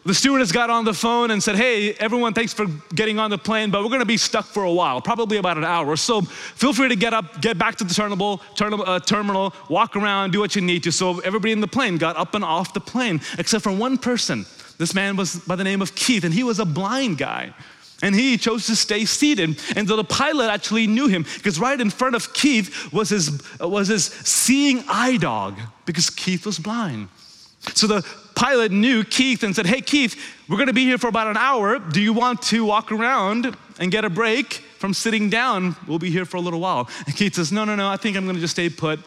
the 0.09 0.15
stewardess 0.15 0.53
got 0.53 0.71
on 0.71 0.87
the 0.87 0.95
phone 0.95 1.31
and 1.33 1.43
said, 1.43 1.55
Hey, 1.55 1.93
everyone, 1.93 2.33
thanks 2.33 2.55
for 2.55 2.65
getting 2.95 3.19
on 3.19 3.29
the 3.29 3.37
plane, 3.37 3.71
but 3.71 3.85
we're 3.85 3.91
gonna 3.91 4.07
be 4.07 4.17
stuck 4.17 4.47
for 4.47 4.63
a 4.63 4.73
while, 4.73 5.03
probably 5.03 5.37
about 5.37 5.59
an 5.59 5.65
hour. 5.65 5.97
So 5.97 6.23
feel 6.23 6.73
free 6.73 6.89
to 6.89 6.97
get 6.97 7.13
up, 7.13 7.43
get 7.43 7.59
back 7.59 7.77
to 7.77 7.85
the 7.85 7.93
terminal, 7.93 8.41
uh, 8.59 9.01
terminal, 9.01 9.53
walk 9.69 9.97
around, 9.97 10.31
do 10.31 10.41
what 10.41 10.57
you 10.57 10.63
need 10.63 10.83
to. 10.85 10.93
So 10.93 11.21
everybody 11.21 11.53
in 11.53 11.61
the 11.61 11.69
plane 11.69 11.99
got 11.99 12.17
up 12.17 12.35
and 12.35 12.43
off 12.43 12.73
the 12.73 12.81
plane, 12.81 13.21
except 13.39 13.63
for 13.63 13.71
one 13.71 13.99
person. 13.99 14.47
This 14.79 14.95
man 14.95 15.15
was 15.15 15.37
by 15.41 15.57
the 15.57 15.65
name 15.65 15.83
of 15.83 15.95
Keith, 15.95 16.25
and 16.25 16.33
he 16.33 16.43
was 16.43 16.59
a 16.59 16.65
blind 16.65 17.19
guy. 17.19 17.53
And 18.01 18.15
he 18.15 18.39
chose 18.39 18.65
to 18.67 18.77
stay 18.77 19.05
seated. 19.05 19.61
And 19.77 19.87
so 19.89 19.97
the 19.97 20.05
pilot 20.05 20.49
actually 20.49 20.87
knew 20.87 21.09
him 21.09 21.25
because 21.35 21.59
right 21.61 21.79
in 21.79 21.91
front 21.91 22.15
of 22.15 22.33
Keith 22.33 22.93
was 22.95 23.11
his, 23.11 23.43
was 23.61 23.89
his 23.89 24.05
seeing 24.05 24.85
eye 24.89 25.19
dog 25.19 25.59
because 25.85 26.09
Keith 26.09 26.47
was 26.47 26.59
blind. 26.59 27.09
So 27.75 27.87
the 27.89 28.07
pilot 28.39 28.71
knew 28.71 29.03
Keith 29.03 29.43
and 29.43 29.55
said, 29.55 29.67
Hey, 29.67 29.81
Keith, 29.81 30.17
we're 30.49 30.57
going 30.57 30.69
to 30.69 30.73
be 30.73 30.85
here 30.85 30.97
for 30.97 31.09
about 31.09 31.27
an 31.27 31.37
hour. 31.37 31.81
Do 31.81 32.01
you 32.01 32.13
want 32.13 32.41
to 32.43 32.65
walk 32.65 32.93
around 32.93 33.57
and 33.81 33.91
get 33.91 34.05
a 34.05 34.11
break 34.11 34.53
from 34.79 34.95
sitting 34.95 35.29
down? 35.29 35.75
We'll 35.89 35.99
be 35.99 36.11
here 36.11 36.25
for 36.25 36.37
a 36.37 36.41
little 36.41 36.61
while. 36.61 36.89
And 37.07 37.17
Keith 37.17 37.35
says, 37.35 37.51
No, 37.51 37.65
no, 37.65 37.75
no, 37.75 37.89
I 37.89 37.97
think 37.97 38.17
I'm 38.17 38.25
going 38.25 38.37
to 38.37 38.41
just 38.41 38.55
stay 38.55 38.71
put. 38.71 39.01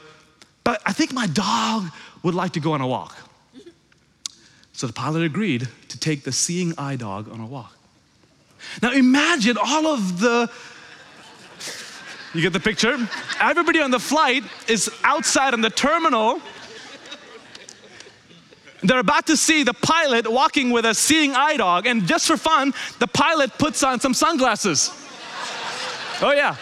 But 0.66 0.82
I 0.86 0.92
think 0.92 1.14
my 1.14 1.28
dog 1.28 1.90
would 2.24 2.36
like 2.36 2.52
to 2.54 2.60
go 2.60 2.74
on 2.74 2.82
a 2.82 2.88
walk. 2.88 3.18
So 4.74 4.86
the 4.86 4.94
pilot 4.94 5.24
agreed 5.24 5.68
to 5.88 6.00
take 6.00 6.24
the 6.24 6.32
seeing 6.32 6.74
eye 6.78 6.98
dog 6.98 7.32
on 7.32 7.40
a 7.40 7.46
walk. 7.46 7.76
Now 8.82 8.92
imagine 8.92 9.58
all 9.58 9.88
of 9.88 10.20
the, 10.20 10.52
you 12.34 12.42
get 12.42 12.52
the 12.52 12.60
picture? 12.60 12.98
Everybody 13.40 13.82
on 13.82 13.92
the 13.92 14.00
flight 14.00 14.44
is 14.68 14.92
outside 15.04 15.54
on 15.54 15.62
the 15.62 15.70
terminal. 15.70 16.42
They're 18.84 19.00
about 19.00 19.28
to 19.28 19.38
see 19.38 19.64
the 19.64 19.74
pilot 19.74 20.30
walking 20.30 20.72
with 20.72 20.86
a 20.86 20.96
seeing 20.96 21.36
eye 21.36 21.58
dog, 21.58 21.86
and 21.86 22.08
just 22.08 22.28
for 22.28 22.38
fun, 22.38 22.74
the 23.00 23.08
pilot 23.08 23.58
puts 23.58 23.84
on 23.84 24.00
some 24.00 24.14
sunglasses. 24.14 24.92
Oh, 26.22 26.32
yeah. 26.32 26.56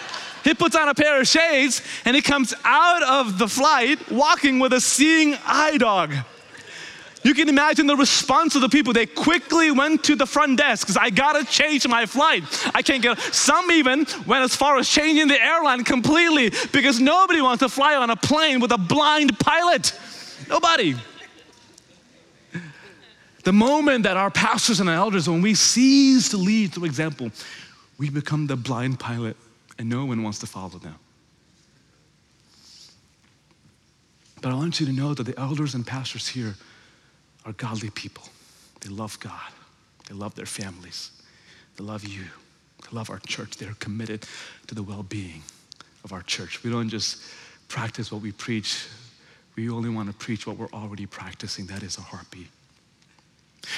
He 0.44 0.54
puts 0.54 0.76
on 0.76 0.88
a 0.88 0.96
pair 0.96 1.20
of 1.20 1.28
shades 1.28 1.82
and 2.06 2.16
he 2.16 2.22
comes 2.22 2.54
out 2.64 3.04
of 3.04 3.38
the 3.38 3.48
flight 3.48 4.10
walking 4.10 4.60
with 4.60 4.74
a 4.74 4.80
seeing 4.80 5.36
eye 5.46 5.78
dog. 5.78 6.14
You 7.24 7.34
can 7.34 7.50
imagine 7.50 7.86
the 7.86 7.98
response 7.98 8.56
of 8.56 8.62
the 8.62 8.70
people. 8.70 8.94
They 8.94 9.06
quickly 9.06 9.72
went 9.72 10.06
to 10.06 10.16
the 10.16 10.26
front 10.26 10.58
desk 10.58 10.88
because 10.88 10.96
I 10.96 11.10
gotta 11.10 11.44
change 11.44 11.86
my 11.86 12.06
flight. 12.06 12.44
I 12.74 12.82
can't 12.82 13.04
get. 13.04 13.20
Some 13.20 13.70
even 13.72 14.08
went 14.26 14.46
as 14.46 14.56
far 14.56 14.78
as 14.78 14.88
changing 14.88 15.28
the 15.28 15.42
airline 15.42 15.84
completely 15.84 16.52
because 16.72 17.02
nobody 17.02 17.42
wants 17.42 17.60
to 17.60 17.68
fly 17.68 17.96
on 17.96 18.10
a 18.10 18.16
plane 18.16 18.62
with 18.62 18.72
a 18.72 18.78
blind 18.78 19.38
pilot. 19.38 19.94
Nobody. 20.48 20.96
The 23.44 23.54
moment 23.54 24.04
that 24.04 24.18
our 24.18 24.30
pastors 24.30 24.80
and 24.80 24.90
our 24.90 24.96
elders, 24.96 25.30
when 25.30 25.42
we 25.42 25.54
cease 25.54 26.30
to 26.30 26.38
lead 26.38 26.74
through 26.74 26.86
example, 26.86 27.32
we 27.98 28.10
become 28.10 28.48
the 28.48 28.56
blind 28.56 29.00
pilot 29.00 29.38
and 29.78 29.88
no 29.90 30.06
one 30.06 30.24
wants 30.24 30.40
to 30.40 30.48
follow 30.48 30.78
them. 30.78 30.96
But 34.42 34.52
I 34.52 34.56
want 34.56 34.80
you 34.80 34.86
to 34.86 34.92
know 34.92 35.14
that 35.14 35.24
the 35.24 35.38
elders 35.40 35.74
and 35.74 35.86
pastors 35.86 36.28
here 36.28 36.56
are 37.46 37.54
godly 37.54 37.90
people. 37.90 38.24
They 38.82 38.90
love 38.90 39.20
God, 39.20 39.52
they 40.08 40.16
love 40.16 40.36
their 40.36 40.46
families, 40.46 41.12
they 41.76 41.84
love 41.84 42.06
you, 42.06 42.24
they 42.82 42.96
love 42.96 43.10
our 43.10 43.20
church. 43.20 43.58
They're 43.58 43.76
committed 43.80 44.26
to 44.68 44.76
the 44.76 44.84
well 44.84 45.04
being 45.04 45.42
of 46.04 46.14
our 46.14 46.22
church. 46.22 46.64
We 46.64 46.72
don't 46.72 46.90
just 46.90 47.22
practice 47.68 48.12
what 48.12 48.22
we 48.22 48.32
preach, 48.32 48.86
we 49.56 49.70
only 49.70 49.90
want 49.90 50.10
to 50.10 50.16
preach 50.16 50.48
what 50.48 50.58
we're 50.58 50.72
already 50.72 51.06
practicing. 51.06 51.66
That 51.66 51.84
is 51.84 51.98
a 51.98 52.02
heartbeat. 52.02 52.48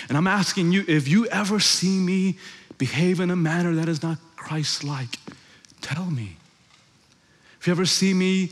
And 0.09 0.17
I'm 0.17 0.27
asking 0.27 0.71
you 0.71 0.83
if 0.87 1.07
you 1.07 1.27
ever 1.27 1.59
see 1.59 1.97
me 1.99 2.37
behave 2.77 3.19
in 3.19 3.29
a 3.31 3.35
manner 3.35 3.75
that 3.75 3.87
is 3.87 4.01
not 4.01 4.17
Christ 4.35 4.83
like, 4.83 5.17
tell 5.81 6.05
me. 6.05 6.37
If 7.59 7.67
you 7.67 7.71
ever 7.71 7.85
see 7.85 8.13
me 8.13 8.51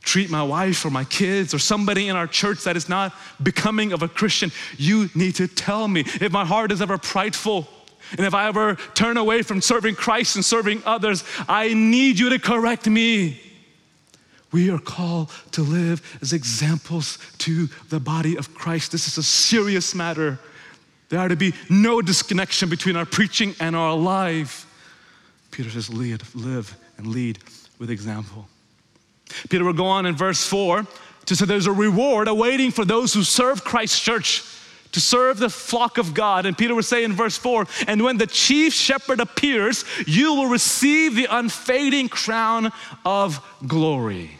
treat 0.00 0.30
my 0.30 0.42
wife 0.42 0.86
or 0.86 0.90
my 0.90 1.04
kids 1.04 1.52
or 1.52 1.58
somebody 1.58 2.08
in 2.08 2.16
our 2.16 2.26
church 2.26 2.64
that 2.64 2.76
is 2.76 2.88
not 2.88 3.14
becoming 3.42 3.92
of 3.92 4.02
a 4.02 4.08
Christian, 4.08 4.50
you 4.78 5.10
need 5.14 5.34
to 5.34 5.46
tell 5.46 5.86
me. 5.86 6.00
If 6.00 6.32
my 6.32 6.46
heart 6.46 6.72
is 6.72 6.80
ever 6.80 6.96
prideful, 6.96 7.68
and 8.12 8.20
if 8.20 8.32
I 8.32 8.48
ever 8.48 8.76
turn 8.94 9.18
away 9.18 9.42
from 9.42 9.60
serving 9.60 9.96
Christ 9.96 10.36
and 10.36 10.44
serving 10.44 10.82
others, 10.86 11.24
I 11.46 11.74
need 11.74 12.18
you 12.18 12.30
to 12.30 12.38
correct 12.38 12.86
me. 12.86 13.38
We 14.50 14.70
are 14.70 14.78
called 14.78 15.30
to 15.52 15.62
live 15.62 16.18
as 16.22 16.32
examples 16.32 17.18
to 17.38 17.66
the 17.90 18.00
body 18.00 18.38
of 18.38 18.54
Christ. 18.54 18.92
This 18.92 19.08
is 19.08 19.18
a 19.18 19.22
serious 19.22 19.94
matter. 19.94 20.38
There 21.08 21.18
are 21.20 21.28
to 21.28 21.36
be 21.36 21.54
no 21.70 22.02
disconnection 22.02 22.68
between 22.68 22.96
our 22.96 23.06
preaching 23.06 23.54
and 23.60 23.74
our 23.74 23.96
life. 23.96 24.66
Peter 25.50 25.70
says, 25.70 25.88
lead, 25.88 26.22
live 26.34 26.76
and 26.98 27.06
lead 27.06 27.38
with 27.78 27.90
example. 27.90 28.48
Peter 29.48 29.64
will 29.64 29.72
go 29.72 29.86
on 29.86 30.06
in 30.06 30.14
verse 30.14 30.46
4 30.46 30.86
to 31.26 31.36
say 31.36 31.44
there's 31.44 31.66
a 31.66 31.72
reward 31.72 32.28
awaiting 32.28 32.70
for 32.70 32.84
those 32.84 33.12
who 33.12 33.22
serve 33.22 33.64
Christ's 33.64 34.00
church, 34.00 34.42
to 34.92 35.00
serve 35.00 35.38
the 35.38 35.50
flock 35.50 35.98
of 35.98 36.14
God. 36.14 36.46
And 36.46 36.56
Peter 36.56 36.74
will 36.74 36.82
say 36.82 37.04
in 37.04 37.12
verse 37.12 37.36
4 37.36 37.66
and 37.86 38.02
when 38.02 38.16
the 38.16 38.26
chief 38.26 38.72
shepherd 38.72 39.20
appears, 39.20 39.84
you 40.06 40.34
will 40.34 40.48
receive 40.48 41.14
the 41.14 41.28
unfading 41.30 42.08
crown 42.08 42.72
of 43.04 43.44
glory. 43.66 44.38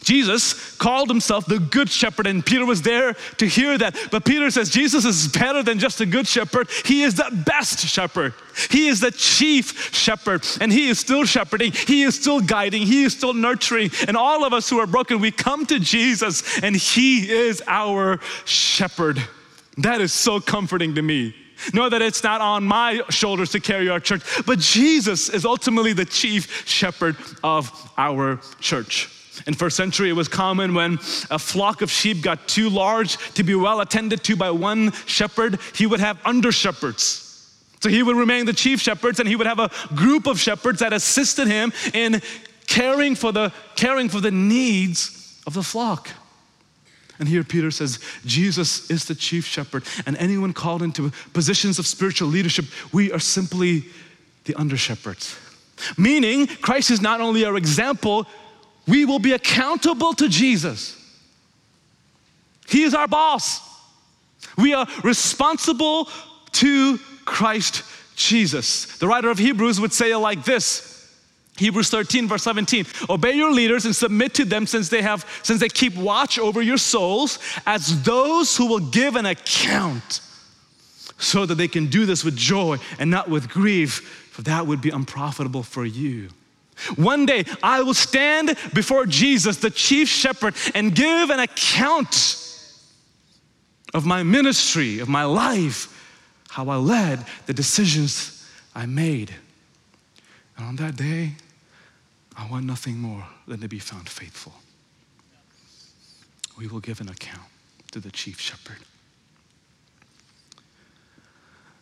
Jesus 0.00 0.76
called 0.76 1.08
himself 1.08 1.46
the 1.46 1.58
good 1.58 1.88
shepherd, 1.88 2.26
and 2.26 2.44
Peter 2.44 2.64
was 2.64 2.82
there 2.82 3.14
to 3.38 3.46
hear 3.46 3.78
that. 3.78 3.96
But 4.10 4.24
Peter 4.24 4.50
says 4.50 4.70
Jesus 4.70 5.04
is 5.04 5.28
better 5.28 5.62
than 5.62 5.78
just 5.78 6.00
a 6.00 6.06
good 6.06 6.26
shepherd, 6.26 6.68
he 6.84 7.02
is 7.02 7.14
the 7.14 7.42
best 7.46 7.80
shepherd. 7.86 8.34
He 8.70 8.88
is 8.88 9.00
the 9.00 9.10
chief 9.10 9.94
shepherd, 9.94 10.46
and 10.60 10.72
he 10.72 10.88
is 10.88 10.98
still 10.98 11.24
shepherding, 11.24 11.72
he 11.72 12.02
is 12.02 12.14
still 12.14 12.40
guiding, 12.40 12.82
he 12.82 13.04
is 13.04 13.12
still 13.12 13.34
nurturing. 13.34 13.90
And 14.06 14.16
all 14.16 14.44
of 14.44 14.52
us 14.52 14.68
who 14.68 14.78
are 14.78 14.86
broken, 14.86 15.20
we 15.20 15.30
come 15.30 15.66
to 15.66 15.78
Jesus, 15.78 16.62
and 16.62 16.76
he 16.76 17.30
is 17.30 17.62
our 17.66 18.20
shepherd. 18.44 19.22
That 19.78 20.00
is 20.00 20.12
so 20.12 20.40
comforting 20.40 20.94
to 20.96 21.02
me. 21.02 21.34
Know 21.72 21.88
that 21.88 22.02
it's 22.02 22.24
not 22.24 22.40
on 22.40 22.64
my 22.64 23.02
shoulders 23.08 23.50
to 23.50 23.60
carry 23.60 23.88
our 23.88 24.00
church, 24.00 24.22
but 24.46 24.58
Jesus 24.58 25.28
is 25.28 25.44
ultimately 25.44 25.92
the 25.92 26.04
chief 26.04 26.66
shepherd 26.66 27.16
of 27.44 27.70
our 27.96 28.40
church. 28.60 29.08
In 29.46 29.54
first 29.54 29.76
century, 29.76 30.10
it 30.10 30.14
was 30.14 30.28
common 30.28 30.74
when 30.74 30.94
a 31.30 31.38
flock 31.38 31.80
of 31.82 31.90
sheep 31.90 32.22
got 32.22 32.46
too 32.48 32.68
large 32.68 33.16
to 33.34 33.42
be 33.42 33.54
well 33.54 33.80
attended 33.80 34.22
to 34.24 34.36
by 34.36 34.50
one 34.50 34.92
shepherd, 35.06 35.58
he 35.74 35.86
would 35.86 36.00
have 36.00 36.18
under 36.24 36.52
shepherds. 36.52 37.28
So 37.80 37.88
he 37.88 38.02
would 38.02 38.16
remain 38.16 38.46
the 38.46 38.52
chief 38.52 38.80
shepherds, 38.80 39.18
and 39.18 39.28
he 39.28 39.34
would 39.34 39.46
have 39.46 39.58
a 39.58 39.70
group 39.94 40.26
of 40.26 40.38
shepherds 40.38 40.80
that 40.80 40.92
assisted 40.92 41.48
him 41.48 41.72
in 41.94 42.20
caring 42.66 43.14
for 43.14 43.32
the 43.32 43.52
caring 43.74 44.08
for 44.08 44.20
the 44.20 44.30
needs 44.30 45.40
of 45.46 45.54
the 45.54 45.62
flock. 45.62 46.10
And 47.18 47.28
here 47.28 47.44
Peter 47.44 47.70
says, 47.70 48.00
Jesus 48.24 48.90
is 48.90 49.04
the 49.06 49.14
chief 49.14 49.46
shepherd, 49.46 49.84
and 50.06 50.16
anyone 50.16 50.52
called 50.52 50.82
into 50.82 51.10
positions 51.32 51.78
of 51.78 51.86
spiritual 51.86 52.28
leadership, 52.28 52.66
we 52.92 53.12
are 53.12 53.18
simply 53.18 53.84
the 54.44 54.54
under 54.54 54.76
shepherds. 54.76 55.36
Meaning, 55.96 56.46
Christ 56.46 56.90
is 56.90 57.00
not 57.00 57.20
only 57.20 57.44
our 57.44 57.56
example, 57.56 58.26
we 58.86 59.04
will 59.04 59.18
be 59.18 59.32
accountable 59.32 60.12
to 60.14 60.28
Jesus. 60.28 60.98
He 62.68 62.82
is 62.82 62.94
our 62.94 63.08
boss. 63.08 63.60
We 64.56 64.74
are 64.74 64.86
responsible 65.04 66.08
to 66.52 66.98
Christ 67.24 67.84
Jesus. 68.16 68.98
The 68.98 69.06
writer 69.06 69.30
of 69.30 69.38
Hebrews 69.38 69.80
would 69.80 69.92
say 69.92 70.10
it 70.10 70.18
like 70.18 70.44
this. 70.44 70.92
Hebrews 71.58 71.90
13 71.90 72.28
verse 72.28 72.42
17 72.44 72.86
obey 73.10 73.32
your 73.32 73.52
leaders 73.52 73.84
and 73.84 73.94
submit 73.94 74.32
to 74.34 74.44
them 74.46 74.66
since 74.66 74.88
they 74.88 75.02
have 75.02 75.28
since 75.42 75.60
they 75.60 75.68
keep 75.68 75.94
watch 75.96 76.38
over 76.38 76.62
your 76.62 76.78
souls 76.78 77.38
as 77.66 78.02
those 78.04 78.56
who 78.56 78.66
will 78.66 78.80
give 78.80 79.16
an 79.16 79.26
account 79.26 80.20
so 81.18 81.44
that 81.44 81.56
they 81.56 81.68
can 81.68 81.88
do 81.88 82.06
this 82.06 82.24
with 82.24 82.34
joy 82.34 82.78
and 82.98 83.10
not 83.10 83.28
with 83.28 83.50
grief 83.50 84.30
for 84.32 84.40
that 84.42 84.66
would 84.66 84.80
be 84.80 84.88
unprofitable 84.88 85.62
for 85.62 85.84
you 85.84 86.30
one 86.96 87.26
day 87.26 87.44
I 87.62 87.82
will 87.82 87.94
stand 87.94 88.56
before 88.74 89.06
Jesus, 89.06 89.58
the 89.58 89.70
chief 89.70 90.08
shepherd, 90.08 90.54
and 90.74 90.94
give 90.94 91.30
an 91.30 91.40
account 91.40 92.38
of 93.94 94.06
my 94.06 94.22
ministry, 94.22 95.00
of 95.00 95.08
my 95.08 95.24
life, 95.24 95.88
how 96.48 96.68
I 96.68 96.76
led, 96.76 97.24
the 97.46 97.54
decisions 97.54 98.46
I 98.74 98.86
made. 98.86 99.34
And 100.56 100.66
on 100.66 100.76
that 100.76 100.96
day, 100.96 101.32
I 102.36 102.48
want 102.48 102.64
nothing 102.64 102.98
more 102.98 103.26
than 103.46 103.60
to 103.60 103.68
be 103.68 103.78
found 103.78 104.08
faithful. 104.08 104.54
We 106.56 106.66
will 106.66 106.80
give 106.80 107.00
an 107.00 107.08
account 107.08 107.48
to 107.92 108.00
the 108.00 108.10
chief 108.10 108.40
shepherd. 108.40 108.78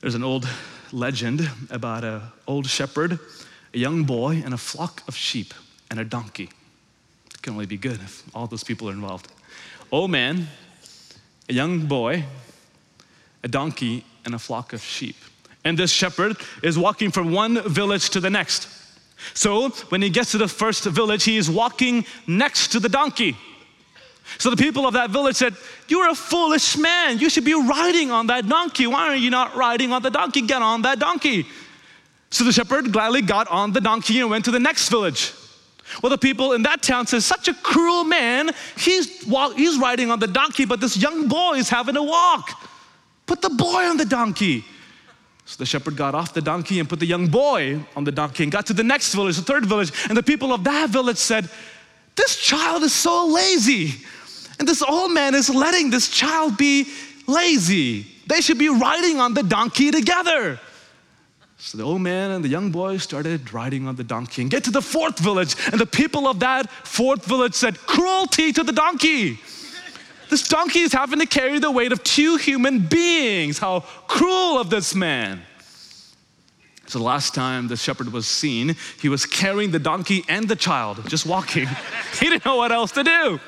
There's 0.00 0.14
an 0.14 0.24
old 0.24 0.48
legend 0.92 1.48
about 1.70 2.04
an 2.04 2.22
old 2.46 2.66
shepherd 2.66 3.18
a 3.74 3.78
young 3.78 4.04
boy 4.04 4.42
and 4.44 4.54
a 4.54 4.58
flock 4.58 5.02
of 5.08 5.16
sheep 5.16 5.54
and 5.90 6.00
a 6.00 6.04
donkey. 6.04 6.50
It 7.34 7.42
can 7.42 7.54
only 7.54 7.66
be 7.66 7.76
good 7.76 8.00
if 8.00 8.24
all 8.34 8.46
those 8.46 8.64
people 8.64 8.88
are 8.88 8.92
involved. 8.92 9.28
Old 9.92 10.10
man, 10.10 10.48
a 11.48 11.52
young 11.52 11.86
boy, 11.86 12.24
a 13.42 13.48
donkey, 13.48 14.04
and 14.24 14.34
a 14.34 14.38
flock 14.38 14.72
of 14.72 14.82
sheep. 14.82 15.16
And 15.64 15.78
this 15.78 15.90
shepherd 15.90 16.36
is 16.62 16.78
walking 16.78 17.10
from 17.10 17.32
one 17.32 17.60
village 17.68 18.10
to 18.10 18.20
the 18.20 18.30
next. 18.30 18.68
So 19.34 19.68
when 19.90 20.00
he 20.00 20.10
gets 20.10 20.30
to 20.32 20.38
the 20.38 20.48
first 20.48 20.84
village, 20.84 21.24
he 21.24 21.36
is 21.36 21.50
walking 21.50 22.06
next 22.26 22.68
to 22.72 22.80
the 22.80 22.88
donkey. 22.88 23.36
So 24.38 24.50
the 24.50 24.56
people 24.56 24.86
of 24.86 24.94
that 24.94 25.10
village 25.10 25.36
said, 25.36 25.54
You're 25.88 26.08
a 26.08 26.14
foolish 26.14 26.76
man. 26.76 27.18
You 27.18 27.28
should 27.28 27.44
be 27.44 27.54
riding 27.54 28.10
on 28.10 28.28
that 28.28 28.48
donkey. 28.48 28.86
Why 28.86 29.08
are 29.08 29.16
you 29.16 29.30
not 29.30 29.56
riding 29.56 29.92
on 29.92 30.02
the 30.02 30.10
donkey? 30.10 30.42
Get 30.42 30.62
on 30.62 30.82
that 30.82 30.98
donkey. 30.98 31.46
So 32.30 32.44
the 32.44 32.52
shepherd 32.52 32.92
gladly 32.92 33.22
got 33.22 33.48
on 33.48 33.72
the 33.72 33.80
donkey 33.80 34.20
and 34.20 34.30
went 34.30 34.44
to 34.44 34.50
the 34.50 34.60
next 34.60 34.88
village. 34.88 35.32
Well, 36.02 36.10
the 36.10 36.18
people 36.18 36.52
in 36.52 36.62
that 36.62 36.82
town 36.82 37.06
says, 37.06 37.26
such 37.26 37.48
a 37.48 37.54
cruel 37.54 38.04
man. 38.04 38.50
He's, 38.76 39.26
walk, 39.26 39.56
he's 39.56 39.78
riding 39.78 40.10
on 40.10 40.20
the 40.20 40.28
donkey, 40.28 40.64
but 40.64 40.80
this 40.80 40.96
young 40.96 41.26
boy 41.26 41.54
is 41.54 41.68
having 41.68 41.96
a 41.96 42.02
walk. 42.02 42.50
Put 43.26 43.42
the 43.42 43.50
boy 43.50 43.84
on 43.84 43.96
the 43.96 44.04
donkey. 44.04 44.64
So 45.44 45.56
the 45.58 45.66
shepherd 45.66 45.96
got 45.96 46.14
off 46.14 46.32
the 46.32 46.40
donkey 46.40 46.78
and 46.78 46.88
put 46.88 47.00
the 47.00 47.06
young 47.06 47.26
boy 47.26 47.80
on 47.96 48.04
the 48.04 48.12
donkey 48.12 48.44
and 48.44 48.52
got 48.52 48.66
to 48.66 48.72
the 48.72 48.84
next 48.84 49.14
village, 49.14 49.36
the 49.36 49.42
third 49.42 49.66
village. 49.66 49.92
And 50.08 50.16
the 50.16 50.22
people 50.22 50.52
of 50.52 50.62
that 50.62 50.90
village 50.90 51.16
said, 51.16 51.50
This 52.14 52.36
child 52.36 52.84
is 52.84 52.92
so 52.92 53.26
lazy. 53.26 53.94
And 54.60 54.68
this 54.68 54.82
old 54.82 55.10
man 55.10 55.34
is 55.34 55.50
letting 55.50 55.90
this 55.90 56.08
child 56.08 56.56
be 56.56 56.86
lazy. 57.26 58.06
They 58.28 58.40
should 58.40 58.58
be 58.58 58.68
riding 58.68 59.18
on 59.18 59.34
the 59.34 59.42
donkey 59.42 59.90
together. 59.90 60.60
So 61.62 61.76
the 61.76 61.84
old 61.84 62.00
man 62.00 62.30
and 62.30 62.42
the 62.42 62.48
young 62.48 62.70
boy 62.70 62.96
started 62.96 63.52
riding 63.52 63.86
on 63.86 63.94
the 63.94 64.02
donkey 64.02 64.40
and 64.40 64.50
get 64.50 64.64
to 64.64 64.70
the 64.70 64.80
fourth 64.80 65.18
village. 65.18 65.54
And 65.70 65.78
the 65.78 65.86
people 65.86 66.26
of 66.26 66.40
that 66.40 66.70
fourth 66.70 67.26
village 67.26 67.52
said, 67.52 67.78
Cruelty 67.80 68.50
to 68.54 68.64
the 68.64 68.72
donkey. 68.72 69.38
This 70.30 70.48
donkey 70.48 70.80
is 70.80 70.92
having 70.92 71.18
to 71.18 71.26
carry 71.26 71.58
the 71.58 71.70
weight 71.70 71.92
of 71.92 72.02
two 72.02 72.36
human 72.36 72.78
beings. 72.78 73.58
How 73.58 73.80
cruel 74.06 74.58
of 74.58 74.70
this 74.70 74.94
man. 74.94 75.42
So 76.86 76.98
the 76.98 77.04
last 77.04 77.34
time 77.34 77.68
the 77.68 77.76
shepherd 77.76 78.10
was 78.10 78.26
seen, 78.26 78.74
he 79.00 79.10
was 79.10 79.26
carrying 79.26 79.70
the 79.70 79.78
donkey 79.78 80.24
and 80.28 80.48
the 80.48 80.56
child, 80.56 81.08
just 81.08 81.26
walking. 81.26 81.68
he 82.20 82.30
didn't 82.30 82.44
know 82.46 82.56
what 82.56 82.72
else 82.72 82.90
to 82.92 83.04
do. 83.04 83.38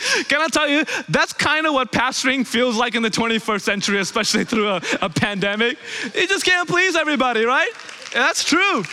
Can 0.28 0.40
I 0.40 0.48
tell 0.48 0.68
you, 0.68 0.84
that's 1.08 1.32
kind 1.32 1.66
of 1.66 1.74
what 1.74 1.92
pastoring 1.92 2.46
feels 2.46 2.76
like 2.76 2.94
in 2.94 3.02
the 3.02 3.10
21st 3.10 3.60
century, 3.60 3.98
especially 3.98 4.44
through 4.44 4.68
a, 4.68 4.82
a 5.02 5.08
pandemic. 5.08 5.78
You 6.14 6.26
just 6.26 6.44
can't 6.44 6.68
please 6.68 6.96
everybody, 6.96 7.44
right? 7.44 7.70
That's 8.12 8.44
true. 8.44 8.84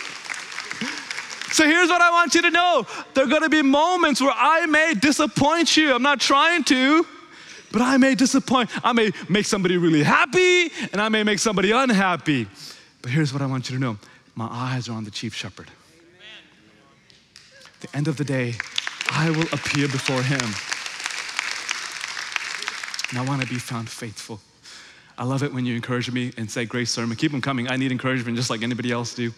So 1.50 1.64
here's 1.64 1.88
what 1.88 2.02
I 2.02 2.10
want 2.10 2.34
you 2.34 2.42
to 2.42 2.50
know 2.50 2.86
there 3.14 3.24
are 3.24 3.28
going 3.28 3.42
to 3.42 3.48
be 3.48 3.62
moments 3.62 4.20
where 4.20 4.34
I 4.34 4.66
may 4.66 4.94
disappoint 4.94 5.76
you. 5.76 5.94
I'm 5.94 6.02
not 6.02 6.20
trying 6.20 6.62
to, 6.64 7.06
but 7.72 7.82
I 7.82 7.96
may 7.96 8.14
disappoint. 8.14 8.70
I 8.84 8.92
may 8.92 9.10
make 9.28 9.46
somebody 9.46 9.76
really 9.76 10.02
happy, 10.02 10.70
and 10.92 11.00
I 11.00 11.08
may 11.08 11.22
make 11.22 11.38
somebody 11.38 11.70
unhappy. 11.70 12.46
But 13.02 13.10
here's 13.12 13.32
what 13.32 13.40
I 13.42 13.46
want 13.46 13.70
you 13.70 13.76
to 13.76 13.80
know 13.80 13.98
my 14.34 14.48
eyes 14.50 14.88
are 14.88 14.92
on 14.92 15.04
the 15.04 15.10
chief 15.10 15.34
shepherd. 15.34 15.68
At 17.74 17.80
the 17.80 17.96
end 17.96 18.08
of 18.08 18.16
the 18.16 18.24
day, 18.24 18.54
I 19.10 19.30
will 19.30 19.46
appear 19.52 19.88
before 19.88 20.22
him. 20.22 20.77
And 23.10 23.18
I 23.18 23.24
want 23.24 23.42
to 23.42 23.48
be 23.48 23.58
found 23.58 23.88
faithful. 23.88 24.40
I 25.16 25.24
love 25.24 25.42
it 25.42 25.52
when 25.52 25.66
you 25.66 25.74
encourage 25.74 26.10
me 26.10 26.32
and 26.36 26.50
say, 26.50 26.64
Great 26.64 26.88
sermon. 26.88 27.16
Keep 27.16 27.32
them 27.32 27.40
coming. 27.40 27.68
I 27.68 27.76
need 27.76 27.90
encouragement 27.90 28.36
just 28.36 28.50
like 28.50 28.62
anybody 28.62 28.92
else 28.92 29.14
do. 29.14 29.32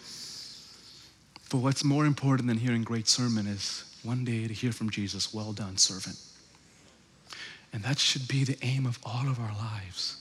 But 1.49 1.57
what's 1.57 1.83
more 1.83 2.05
important 2.05 2.47
than 2.47 2.57
hearing 2.57 2.83
great 2.83 3.07
sermon 3.07 3.47
is 3.47 3.83
one 4.03 4.23
day 4.23 4.47
to 4.47 4.53
hear 4.53 4.71
from 4.71 4.89
Jesus, 4.89 5.33
well 5.33 5.53
done, 5.53 5.77
servant. 5.77 6.17
And 7.73 7.83
that 7.83 7.99
should 7.99 8.27
be 8.27 8.43
the 8.43 8.57
aim 8.61 8.85
of 8.85 8.99
all 9.03 9.27
of 9.27 9.39
our 9.39 9.53
lives. 9.53 10.17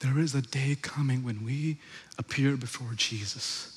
There 0.00 0.18
is 0.18 0.34
a 0.34 0.42
day 0.42 0.76
coming 0.80 1.22
when 1.22 1.44
we 1.44 1.78
appear 2.18 2.56
before 2.56 2.92
Jesus. 2.96 3.68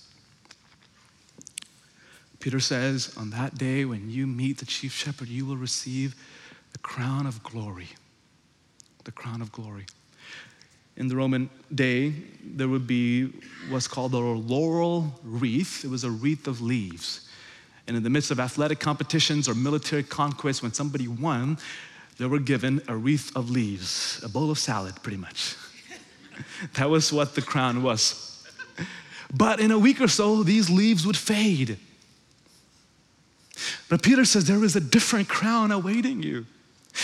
Peter 2.39 2.60
says, 2.60 3.13
On 3.17 3.29
that 3.29 3.58
day 3.58 3.86
when 3.86 4.10
you 4.10 4.25
meet 4.25 4.58
the 4.58 4.65
chief 4.65 4.93
shepherd, 4.93 5.27
you 5.27 5.45
will 5.45 5.58
receive 5.58 6.15
the 6.73 6.79
crown 6.79 7.25
of 7.25 7.43
glory. 7.43 7.89
The 9.06 9.12
crown 9.12 9.41
of 9.41 9.52
glory. 9.52 9.86
In 10.98 11.08
the 11.08 11.15
Roman 11.15 11.50
day, 11.74 12.13
there 12.44 12.68
would 12.68 12.88
be 12.88 13.32
what's 13.70 13.88
called 13.88 14.13
a 14.13 14.18
laurel 14.18 15.20
wreath. 15.24 15.84
It 15.84 15.89
was 15.89 16.04
a 16.04 16.12
wreath 16.12 16.48
of 16.48 16.62
leaves. 16.62 17.28
And 17.88 17.96
in 17.96 18.04
the 18.04 18.10
midst 18.10 18.32
of 18.32 18.39
athletic 18.39 18.80
competitions 18.80 19.48
or 19.48 19.54
military 19.54 20.04
conquests, 20.04 20.62
when 20.62 20.74
somebody 20.74 21.08
won, 21.08 21.58
they 22.18 22.26
were 22.26 22.39
given 22.39 22.82
a 22.88 22.96
wreath 22.96 23.36
of 23.36 23.50
leaves, 23.50 24.22
a 24.24 24.30
bowl 24.30 24.50
of 24.50 24.58
salad, 24.58 24.96
pretty 25.04 25.18
much. 25.18 25.56
that 26.74 26.89
was 26.89 27.12
what 27.12 27.36
the 27.36 27.41
crown 27.41 27.84
was. 27.84 28.44
But 29.34 29.60
in 29.60 29.72
a 29.72 29.80
week 29.80 30.02
or 30.02 30.08
so, 30.08 30.44
these 30.44 30.70
leaves 30.70 31.06
would 31.06 31.18
fade. 31.18 31.78
But 33.89 34.02
Peter 34.02 34.26
says 34.26 34.46
there 34.46 34.63
is 34.63 34.76
a 34.76 34.82
different 34.82 35.28
crown 35.28 35.72
awaiting 35.72 36.24
you. 36.24 36.46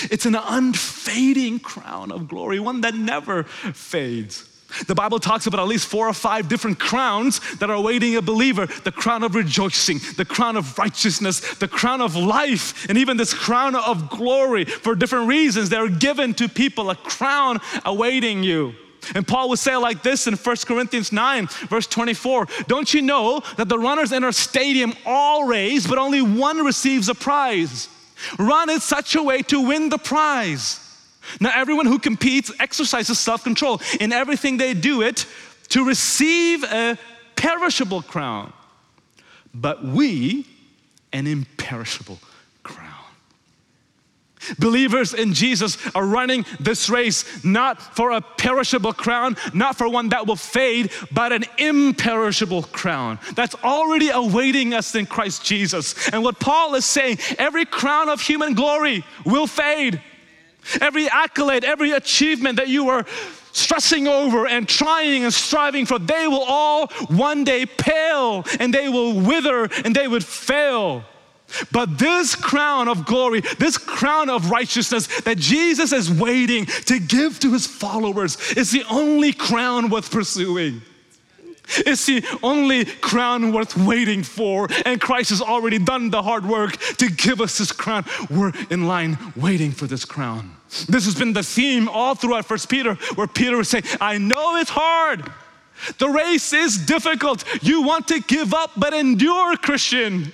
It's 0.09 0.25
an 0.25 0.35
unfading 0.35 1.59
crown 1.59 2.11
of 2.11 2.27
glory, 2.27 2.59
one 2.59 2.81
that 2.81 2.95
never 2.95 3.43
fades. 3.43 4.47
The 4.87 4.95
Bible 4.95 5.19
talks 5.19 5.47
about 5.47 5.59
at 5.59 5.67
least 5.67 5.87
four 5.87 6.07
or 6.07 6.13
five 6.13 6.47
different 6.47 6.79
crowns 6.79 7.39
that 7.57 7.69
are 7.69 7.75
awaiting 7.75 8.15
a 8.15 8.21
believer 8.21 8.67
the 8.83 8.91
crown 8.91 9.23
of 9.23 9.35
rejoicing, 9.35 9.99
the 10.15 10.25
crown 10.25 10.55
of 10.55 10.77
righteousness, 10.77 11.39
the 11.55 11.67
crown 11.67 12.01
of 12.01 12.15
life, 12.15 12.89
and 12.89 12.97
even 12.97 13.17
this 13.17 13.33
crown 13.33 13.75
of 13.75 14.09
glory. 14.09 14.65
For 14.65 14.95
different 14.95 15.27
reasons, 15.27 15.69
they're 15.69 15.89
given 15.89 16.33
to 16.35 16.47
people, 16.47 16.89
a 16.89 16.95
crown 16.95 17.59
awaiting 17.85 18.43
you. 18.43 18.73
And 19.15 19.27
Paul 19.27 19.49
would 19.49 19.59
say 19.59 19.75
like 19.75 20.03
this 20.03 20.27
in 20.27 20.35
1 20.35 20.55
Corinthians 20.65 21.11
9, 21.11 21.47
verse 21.67 21.87
24 21.87 22.47
Don't 22.67 22.93
you 22.93 23.01
know 23.01 23.41
that 23.57 23.67
the 23.67 23.79
runners 23.79 24.11
in 24.11 24.23
our 24.23 24.31
stadium 24.31 24.93
all 25.05 25.45
race, 25.45 25.87
but 25.87 25.97
only 25.97 26.21
one 26.21 26.63
receives 26.63 27.09
a 27.09 27.15
prize? 27.15 27.89
Run 28.37 28.69
in 28.69 28.79
such 28.79 29.15
a 29.15 29.23
way 29.23 29.41
to 29.43 29.61
win 29.61 29.89
the 29.89 29.97
prize. 29.97 30.79
Now, 31.39 31.51
everyone 31.53 31.85
who 31.85 31.99
competes 31.99 32.51
exercises 32.59 33.19
self 33.19 33.43
control. 33.43 33.81
In 33.99 34.11
everything 34.11 34.57
they 34.57 34.73
do 34.73 35.01
it 35.01 35.25
to 35.69 35.85
receive 35.85 36.63
a 36.63 36.97
perishable 37.35 38.01
crown, 38.01 38.53
but 39.53 39.83
we 39.83 40.47
an 41.13 41.27
imperishable. 41.27 42.19
Believers 44.59 45.13
in 45.13 45.33
Jesus 45.33 45.77
are 45.95 46.05
running 46.05 46.45
this 46.59 46.89
race 46.89 47.43
not 47.43 47.81
for 47.95 48.11
a 48.11 48.21
perishable 48.21 48.93
crown, 48.93 49.37
not 49.53 49.77
for 49.77 49.89
one 49.89 50.09
that 50.09 50.27
will 50.27 50.35
fade, 50.35 50.91
but 51.11 51.31
an 51.31 51.45
imperishable 51.57 52.63
crown 52.63 53.19
that's 53.35 53.55
already 53.63 54.09
awaiting 54.09 54.73
us 54.73 54.95
in 54.95 55.05
Christ 55.05 55.43
Jesus. 55.43 56.09
And 56.09 56.23
what 56.23 56.39
Paul 56.39 56.75
is 56.75 56.85
saying 56.85 57.19
every 57.37 57.65
crown 57.65 58.09
of 58.09 58.21
human 58.21 58.53
glory 58.53 59.03
will 59.25 59.47
fade. 59.47 60.01
Every 60.79 61.09
accolade, 61.09 61.63
every 61.63 61.91
achievement 61.91 62.57
that 62.57 62.67
you 62.67 62.85
were 62.85 63.05
stressing 63.51 64.07
over 64.07 64.47
and 64.47 64.67
trying 64.67 65.23
and 65.23 65.33
striving 65.33 65.85
for, 65.85 65.99
they 65.99 66.27
will 66.27 66.43
all 66.43 66.87
one 67.09 67.43
day 67.43 67.65
pale 67.65 68.45
and 68.59 68.73
they 68.73 68.87
will 68.87 69.19
wither 69.19 69.63
and 69.83 69.95
they 69.95 70.07
would 70.07 70.23
fail. 70.23 71.03
But 71.71 71.97
this 71.97 72.35
crown 72.35 72.87
of 72.87 73.05
glory, 73.05 73.41
this 73.59 73.77
crown 73.77 74.29
of 74.29 74.49
righteousness 74.49 75.07
that 75.21 75.37
Jesus 75.37 75.91
is 75.91 76.11
waiting 76.11 76.65
to 76.65 76.99
give 76.99 77.39
to 77.39 77.53
his 77.53 77.67
followers 77.67 78.37
is 78.53 78.71
the 78.71 78.83
only 78.89 79.33
crown 79.33 79.89
worth 79.89 80.11
pursuing. 80.11 80.81
It's 81.77 82.05
the 82.05 82.23
only 82.43 82.85
crown 82.85 83.53
worth 83.53 83.77
waiting 83.77 84.23
for, 84.23 84.67
and 84.85 84.99
Christ 84.99 85.29
has 85.29 85.41
already 85.41 85.79
done 85.79 86.09
the 86.09 86.21
hard 86.21 86.45
work 86.45 86.77
to 86.97 87.09
give 87.09 87.39
us 87.39 87.57
this 87.57 87.71
crown. 87.71 88.05
We're 88.29 88.51
in 88.69 88.87
line 88.87 89.17
waiting 89.35 89.71
for 89.71 89.87
this 89.87 90.03
crown. 90.03 90.55
This 90.89 91.05
has 91.05 91.15
been 91.15 91.33
the 91.33 91.43
theme 91.43 91.87
all 91.87 92.15
throughout 92.15 92.45
First 92.45 92.69
Peter, 92.69 92.95
where 93.15 93.27
Peter 93.27 93.57
was 93.57 93.69
saying, 93.69 93.85
I 94.01 94.17
know 94.17 94.57
it's 94.57 94.69
hard. 94.69 95.31
The 95.97 96.09
race 96.09 96.53
is 96.53 96.85
difficult. 96.85 97.43
You 97.63 97.81
want 97.83 98.07
to 98.09 98.19
give 98.19 98.53
up, 98.53 98.71
but 98.77 98.93
endure, 98.93 99.55
Christian. 99.57 100.33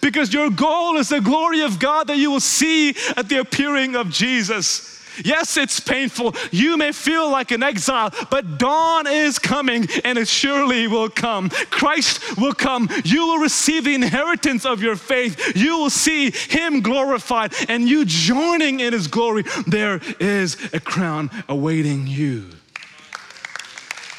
Because 0.00 0.32
your 0.32 0.50
goal 0.50 0.96
is 0.96 1.08
the 1.08 1.20
glory 1.20 1.62
of 1.62 1.78
God 1.78 2.08
that 2.08 2.16
you 2.16 2.30
will 2.30 2.40
see 2.40 2.90
at 3.16 3.28
the 3.28 3.40
appearing 3.40 3.96
of 3.96 4.10
Jesus. 4.10 4.92
Yes, 5.24 5.56
it's 5.56 5.80
painful. 5.80 6.34
You 6.50 6.76
may 6.76 6.92
feel 6.92 7.30
like 7.30 7.50
an 7.50 7.62
exile, 7.62 8.10
but 8.30 8.58
dawn 8.58 9.06
is 9.06 9.38
coming 9.38 9.86
and 10.04 10.16
it 10.18 10.28
surely 10.28 10.86
will 10.88 11.10
come. 11.10 11.50
Christ 11.50 12.38
will 12.38 12.54
come. 12.54 12.88
You 13.04 13.26
will 13.26 13.38
receive 13.38 13.84
the 13.84 13.94
inheritance 13.94 14.64
of 14.64 14.82
your 14.82 14.96
faith. 14.96 15.56
You 15.56 15.78
will 15.78 15.90
see 15.90 16.30
Him 16.30 16.80
glorified 16.80 17.52
and 17.68 17.88
you 17.88 18.04
joining 18.04 18.80
in 18.80 18.92
His 18.92 19.06
glory. 19.06 19.44
There 19.66 20.00
is 20.18 20.56
a 20.72 20.80
crown 20.80 21.30
awaiting 21.48 22.06
you. 22.06 22.48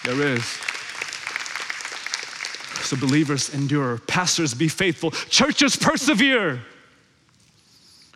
There 0.04 0.22
is. 0.22 0.73
So, 2.84 2.98
believers 2.98 3.54
endure, 3.54 3.98
pastors 4.00 4.54
be 4.54 4.68
faithful, 4.68 5.12
churches 5.12 5.76
persevere 5.76 6.60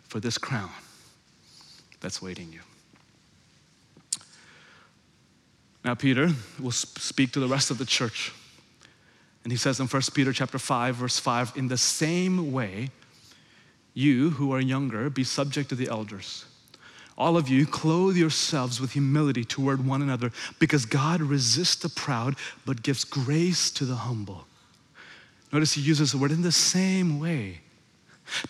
for 0.08 0.20
this 0.20 0.38
crown 0.38 0.70
that's 2.00 2.20
waiting 2.20 2.52
you. 2.52 2.60
Now, 5.84 5.94
Peter 5.94 6.30
will 6.60 6.72
speak 6.72 7.32
to 7.32 7.40
the 7.40 7.48
rest 7.48 7.70
of 7.70 7.78
the 7.78 7.86
church. 7.86 8.32
And 9.44 9.52
he 9.52 9.56
says 9.56 9.80
in 9.80 9.86
1 9.86 10.02
Peter 10.12 10.32
chapter 10.32 10.58
5, 10.58 10.96
verse 10.96 11.18
5, 11.18 11.52
in 11.56 11.68
the 11.68 11.78
same 11.78 12.52
way, 12.52 12.90
you 13.94 14.30
who 14.30 14.52
are 14.52 14.60
younger, 14.60 15.08
be 15.08 15.24
subject 15.24 15.70
to 15.70 15.74
the 15.74 15.88
elders. 15.88 16.44
All 17.16 17.36
of 17.36 17.48
you, 17.48 17.66
clothe 17.66 18.16
yourselves 18.16 18.80
with 18.80 18.92
humility 18.92 19.44
toward 19.44 19.86
one 19.86 20.02
another, 20.02 20.30
because 20.58 20.84
God 20.84 21.20
resists 21.20 21.76
the 21.76 21.88
proud, 21.88 22.36
but 22.66 22.82
gives 22.82 23.04
grace 23.04 23.70
to 23.70 23.84
the 23.84 23.96
humble. 23.96 24.44
Notice 25.52 25.72
he 25.72 25.80
uses 25.80 26.12
the 26.12 26.18
word 26.18 26.32
in 26.32 26.42
the 26.42 26.52
same 26.52 27.20
way. 27.20 27.60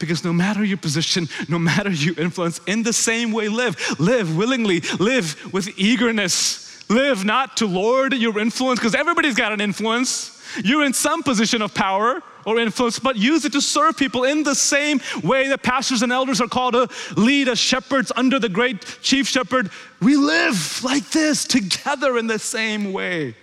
Because 0.00 0.24
no 0.24 0.32
matter 0.32 0.64
your 0.64 0.78
position, 0.78 1.28
no 1.48 1.58
matter 1.58 1.90
your 1.90 2.18
influence, 2.18 2.60
in 2.66 2.82
the 2.82 2.92
same 2.92 3.32
way 3.32 3.48
live. 3.48 3.76
Live 4.00 4.36
willingly, 4.36 4.80
live 4.98 5.52
with 5.52 5.78
eagerness. 5.78 6.66
Live 6.90 7.24
not 7.24 7.58
to 7.58 7.66
lord 7.66 8.14
your 8.14 8.38
influence, 8.38 8.80
because 8.80 8.94
everybody's 8.94 9.36
got 9.36 9.52
an 9.52 9.60
influence. 9.60 10.42
You're 10.64 10.84
in 10.84 10.94
some 10.94 11.22
position 11.22 11.60
of 11.60 11.74
power 11.74 12.22
or 12.46 12.58
influence, 12.58 12.98
but 12.98 13.16
use 13.16 13.44
it 13.44 13.52
to 13.52 13.60
serve 13.60 13.96
people 13.96 14.24
in 14.24 14.42
the 14.42 14.54
same 14.54 15.00
way 15.22 15.48
that 15.48 15.62
pastors 15.62 16.02
and 16.02 16.10
elders 16.10 16.40
are 16.40 16.48
called 16.48 16.72
to 16.72 16.88
lead 17.16 17.48
as 17.48 17.58
shepherds 17.58 18.10
under 18.16 18.38
the 18.38 18.48
great 18.48 18.82
chief 19.02 19.28
shepherd. 19.28 19.70
We 20.00 20.16
live 20.16 20.82
like 20.82 21.10
this 21.10 21.44
together 21.44 22.16
in 22.16 22.26
the 22.26 22.38
same 22.38 22.92
way. 22.92 23.34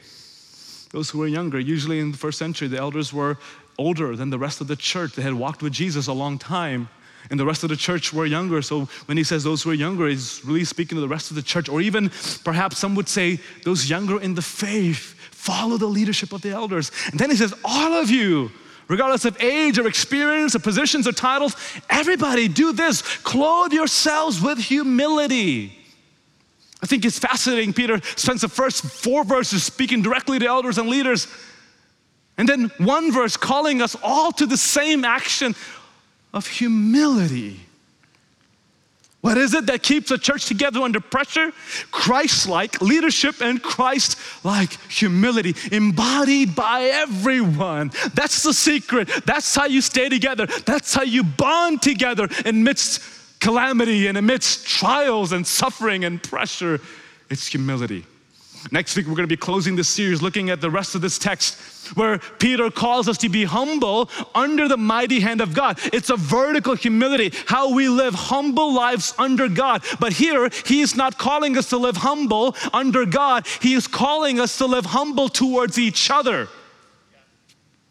Those 0.96 1.10
who 1.10 1.20
were 1.20 1.28
younger, 1.28 1.60
usually 1.60 2.00
in 2.00 2.14
the 2.14 2.18
first 2.18 2.40
century, 2.40 2.70
the 2.70 2.78
elders 2.78 3.12
were 3.12 3.38
older 3.78 4.16
than 4.16 4.30
the 4.30 4.40
rest 4.40 4.62
of 4.62 4.68
the 4.68 4.78
church. 4.78 5.12
They 5.12 5.24
had 5.24 5.34
walked 5.34 5.62
with 5.62 5.74
Jesus 5.74 6.08
a 6.08 6.14
long 6.14 6.38
time. 6.38 6.88
And 7.30 7.38
the 7.38 7.44
rest 7.44 7.64
of 7.64 7.70
the 7.70 7.76
church 7.76 8.14
were 8.14 8.26
younger. 8.26 8.62
So 8.62 8.88
when 9.08 9.18
he 9.18 9.26
says 9.26 9.44
those 9.44 9.62
who 9.62 9.72
are 9.72 9.74
younger, 9.74 10.08
he's 10.08 10.42
really 10.46 10.64
speaking 10.64 10.96
to 10.96 11.02
the 11.02 11.10
rest 11.10 11.32
of 11.32 11.36
the 11.36 11.42
church. 11.42 11.68
Or 11.68 11.82
even 11.82 12.12
perhaps 12.46 12.78
some 12.78 12.96
would 12.96 13.10
say 13.10 13.42
those 13.66 13.90
younger 13.90 14.22
in 14.22 14.36
the 14.36 14.42
faith, 14.42 15.16
follow 15.32 15.76
the 15.76 15.86
leadership 15.86 16.32
of 16.32 16.42
the 16.42 16.52
elders. 16.52 16.94
And 17.12 17.20
then 17.20 17.30
he 17.30 17.36
says, 17.36 17.54
all 17.66 17.92
of 17.92 18.10
you, 18.10 18.50
regardless 18.88 19.26
of 19.26 19.36
age 19.44 19.78
or 19.78 19.88
experience 19.88 20.56
or 20.56 20.60
positions 20.60 21.10
or 21.10 21.12
titles, 21.12 21.58
everybody 21.90 22.48
do 22.48 22.72
this. 22.72 23.02
Clothe 23.18 23.74
yourselves 23.74 24.42
with 24.42 24.60
humility. 24.60 25.78
I 26.84 26.88
think 26.88 27.06
it's 27.06 27.20
fascinating. 27.20 27.74
Peter 27.74 28.02
spends 28.16 28.42
the 28.42 28.50
first 28.50 28.84
four 28.84 29.24
verses 29.24 29.64
speaking 29.64 30.02
directly 30.02 30.40
to 30.40 30.46
elders 30.46 30.78
and 30.78 30.90
leaders. 30.90 31.28
And 32.38 32.50
then 32.50 32.72
one 32.78 33.12
verse 33.12 33.38
calling 33.38 33.82
us 33.82 33.96
all 34.04 34.32
to 34.34 34.46
the 34.46 34.58
same 34.58 35.06
action 35.06 35.56
of 36.34 36.48
humility. 36.48 37.62
What 39.22 39.40
is 39.40 39.56
it 39.56 39.66
that 39.66 39.82
keeps 39.82 40.12
a 40.12 40.20
church 40.20 40.46
together 40.46 40.82
under 40.82 41.00
pressure? 41.00 41.52
Christ 41.90 42.48
like 42.48 42.80
leadership 42.80 43.42
and 43.42 43.60
Christ 43.60 44.20
like 44.46 44.80
humility, 44.88 45.56
embodied 45.72 46.56
by 46.56 46.84
everyone. 46.84 47.90
That's 48.14 48.44
the 48.44 48.54
secret. 48.54 49.10
That's 49.26 49.56
how 49.56 49.66
you 49.66 49.82
stay 49.82 50.10
together. 50.10 50.46
That's 50.46 50.94
how 50.94 51.02
you 51.02 51.24
bond 51.24 51.82
together 51.82 52.30
amidst 52.46 53.02
calamity 53.40 54.08
and 54.08 54.18
amidst 54.18 54.68
trials 54.68 55.32
and 55.32 55.46
suffering 55.46 56.06
and 56.06 56.22
pressure. 56.22 56.80
It's 57.30 57.48
humility. 57.48 58.06
Next 58.72 58.96
week, 58.96 59.06
we're 59.06 59.16
going 59.16 59.28
to 59.28 59.28
be 59.28 59.38
closing 59.38 59.76
this 59.76 59.90
series 59.90 60.22
looking 60.22 60.50
at 60.50 60.60
the 60.60 60.72
rest 60.72 60.96
of 60.96 61.02
this 61.02 61.20
text 61.20 61.60
where 61.96 62.18
Peter 62.18 62.72
calls 62.72 63.08
us 63.08 63.18
to 63.20 63.30
be 63.30 63.44
humble 63.44 64.10
under 64.34 64.68
the 64.68 64.78
mighty 64.78 65.20
hand 65.20 65.40
of 65.40 65.54
God. 65.54 65.80
It's 65.94 66.10
a 66.10 66.16
vertical 66.16 66.74
humility, 66.76 67.32
how 67.46 67.76
we 67.76 67.90
live 67.90 68.16
humble 68.16 68.74
lives 68.74 69.14
under 69.20 69.48
God. 69.48 69.84
But 70.00 70.14
here, 70.14 70.50
he 70.66 70.82
is 70.82 70.96
not 70.96 71.20
calling 71.20 71.58
us 71.58 71.70
to 71.70 71.78
live 71.78 71.98
humble 71.98 72.56
under 72.74 73.06
God, 73.06 73.46
he 73.62 73.76
is 73.76 73.88
calling 73.88 74.40
us 74.40 74.58
to 74.58 74.66
live 74.66 74.86
humble 74.86 75.30
towards 75.30 75.78
each 75.78 76.10
other. 76.10 76.48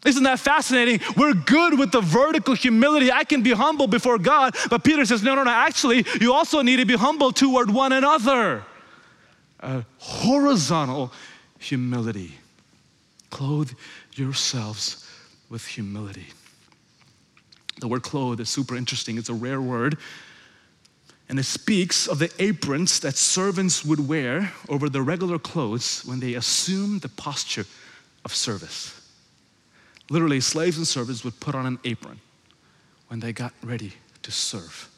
Isn't 0.05 0.23
that 0.23 0.39
fascinating? 0.39 0.99
We're 1.17 1.33
good 1.33 1.79
with 1.79 1.91
the 1.91 2.01
vertical 2.01 2.53
humility. 2.53 3.11
I 3.11 3.23
can 3.23 3.41
be 3.41 3.51
humble 3.51 3.87
before 3.87 4.19
God, 4.19 4.55
but 4.69 4.83
Peter 4.83 5.03
says, 5.05 5.23
no, 5.23 5.35
no, 5.35 5.43
no, 5.43 5.51
actually, 5.51 6.05
you 6.21 6.31
also 6.31 6.61
need 6.61 6.77
to 6.77 6.85
be 6.85 6.95
humble 6.95 7.31
toward 7.31 7.71
one 7.71 7.91
another. 7.91 8.63
A 9.61 9.83
horizontal 9.97 11.11
humility. 11.57 12.35
Clothe 13.31 13.71
yourselves 14.13 15.09
with 15.49 15.65
humility. 15.65 16.27
The 17.81 17.87
word 17.87 18.03
clothe 18.03 18.39
is 18.39 18.49
super 18.49 18.75
interesting, 18.75 19.17
it's 19.17 19.29
a 19.29 19.33
rare 19.33 19.61
word. 19.61 19.97
And 21.27 21.39
it 21.39 21.43
speaks 21.43 22.07
of 22.07 22.19
the 22.19 22.31
aprons 22.37 22.99
that 22.99 23.15
servants 23.15 23.83
would 23.83 24.07
wear 24.07 24.53
over 24.69 24.87
their 24.87 25.01
regular 25.01 25.39
clothes 25.39 26.03
when 26.05 26.19
they 26.19 26.35
assumed 26.35 27.01
the 27.01 27.09
posture 27.09 27.65
of 28.23 28.33
service. 28.33 28.94
Literally, 30.09 30.39
slaves 30.39 30.77
and 30.77 30.87
servants 30.87 31.23
would 31.23 31.39
put 31.39 31.55
on 31.55 31.65
an 31.65 31.79
apron 31.83 32.19
when 33.07 33.19
they 33.19 33.33
got 33.33 33.53
ready 33.63 33.93
to 34.21 34.31
serve. 34.31 34.89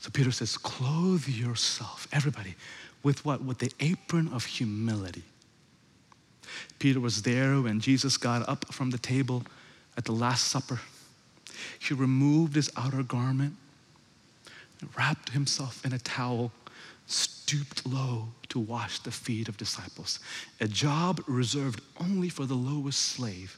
So 0.00 0.10
Peter 0.10 0.32
says, 0.32 0.56
clothe 0.56 1.26
yourself, 1.28 2.06
everybody, 2.12 2.54
with 3.02 3.24
what? 3.24 3.42
With 3.42 3.58
the 3.58 3.72
apron 3.80 4.28
of 4.32 4.44
humility. 4.44 5.22
Peter 6.78 7.00
was 7.00 7.22
there 7.22 7.60
when 7.60 7.80
Jesus 7.80 8.16
got 8.16 8.46
up 8.48 8.66
from 8.72 8.90
the 8.90 8.98
table 8.98 9.44
at 9.96 10.04
the 10.04 10.12
Last 10.12 10.48
Supper. 10.48 10.80
He 11.78 11.94
removed 11.94 12.54
his 12.54 12.70
outer 12.76 13.02
garment, 13.02 13.56
and 14.80 14.90
wrapped 14.96 15.30
himself 15.30 15.84
in 15.84 15.92
a 15.92 15.98
towel, 15.98 16.52
stooped 17.06 17.86
low 17.86 18.28
to 18.48 18.58
wash 18.58 18.98
the 19.00 19.10
feet 19.10 19.48
of 19.48 19.56
disciples, 19.56 20.18
a 20.60 20.68
job 20.68 21.22
reserved 21.26 21.80
only 22.00 22.28
for 22.28 22.46
the 22.46 22.54
lowest 22.54 23.00
slave. 23.00 23.56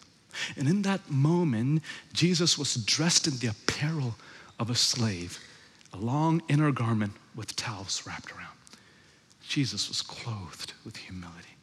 And 0.56 0.68
in 0.68 0.82
that 0.82 1.10
moment, 1.10 1.82
Jesus 2.12 2.58
was 2.58 2.74
dressed 2.74 3.26
in 3.26 3.38
the 3.38 3.48
apparel 3.48 4.16
of 4.58 4.70
a 4.70 4.74
slave, 4.74 5.38
a 5.92 5.96
long 5.96 6.42
inner 6.48 6.72
garment 6.72 7.12
with 7.34 7.56
towels 7.56 8.02
wrapped 8.06 8.32
around. 8.32 8.56
Jesus 9.48 9.88
was 9.88 10.02
clothed 10.02 10.72
with 10.84 10.96
humility. 10.96 11.56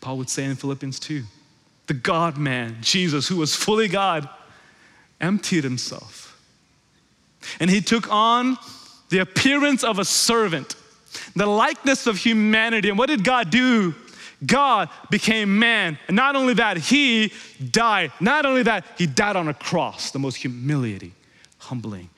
Paul 0.00 0.18
would 0.18 0.30
say 0.30 0.44
in 0.44 0.56
Philippians 0.56 0.98
2 0.98 1.22
the 1.86 1.94
God 1.94 2.38
man, 2.38 2.78
Jesus, 2.80 3.28
who 3.28 3.36
was 3.36 3.54
fully 3.54 3.88
God, 3.88 4.28
emptied 5.20 5.64
himself. 5.64 6.40
And 7.60 7.70
he 7.70 7.80
took 7.80 8.10
on 8.10 8.56
the 9.14 9.20
appearance 9.20 9.84
of 9.84 10.00
a 10.00 10.04
servant, 10.04 10.74
the 11.36 11.46
likeness 11.46 12.08
of 12.08 12.16
humanity. 12.16 12.88
And 12.88 12.98
what 12.98 13.06
did 13.06 13.22
God 13.22 13.48
do? 13.48 13.94
God 14.44 14.88
became 15.08 15.56
man. 15.56 16.00
And 16.08 16.16
not 16.16 16.34
only 16.34 16.54
that, 16.54 16.78
he 16.78 17.32
died. 17.70 18.10
Not 18.18 18.44
only 18.44 18.64
that, 18.64 18.84
he 18.98 19.06
died 19.06 19.36
on 19.36 19.46
a 19.46 19.54
cross, 19.54 20.10
the 20.10 20.18
most 20.18 20.34
humiliating, 20.34 21.12
humbling 21.58 22.10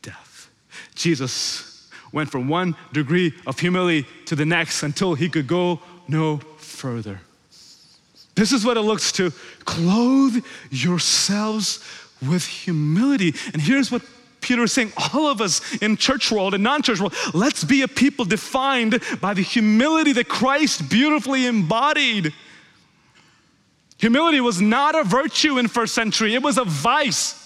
death. 0.00 0.48
Jesus 0.94 1.90
went 2.12 2.30
from 2.30 2.48
one 2.48 2.74
degree 2.94 3.34
of 3.46 3.60
humility 3.60 4.08
to 4.24 4.34
the 4.34 4.46
next 4.46 4.82
until 4.82 5.14
he 5.14 5.28
could 5.28 5.46
go 5.46 5.80
no 6.08 6.38
further. 6.56 7.20
This 8.36 8.52
is 8.52 8.64
what 8.64 8.78
it 8.78 8.82
looks 8.82 9.12
to 9.12 9.32
clothe 9.66 10.42
yourselves 10.70 11.84
with 12.26 12.46
humility. 12.46 13.34
And 13.52 13.60
here's 13.60 13.92
what 13.92 14.00
Peter 14.48 14.62
is 14.62 14.72
saying 14.72 14.90
all 15.12 15.26
of 15.26 15.42
us 15.42 15.76
in 15.82 15.94
church 15.94 16.32
world 16.32 16.54
and 16.54 16.64
non-church 16.64 17.00
world, 17.00 17.14
let's 17.34 17.64
be 17.64 17.82
a 17.82 17.88
people 17.88 18.24
defined 18.24 18.98
by 19.20 19.34
the 19.34 19.42
humility 19.42 20.10
that 20.14 20.26
Christ 20.26 20.88
beautifully 20.88 21.44
embodied. 21.44 22.32
Humility 23.98 24.40
was 24.40 24.58
not 24.58 24.98
a 24.98 25.04
virtue 25.04 25.58
in 25.58 25.68
first 25.68 25.94
century, 25.94 26.34
it 26.34 26.42
was 26.42 26.56
a 26.56 26.64
vice. 26.64 27.44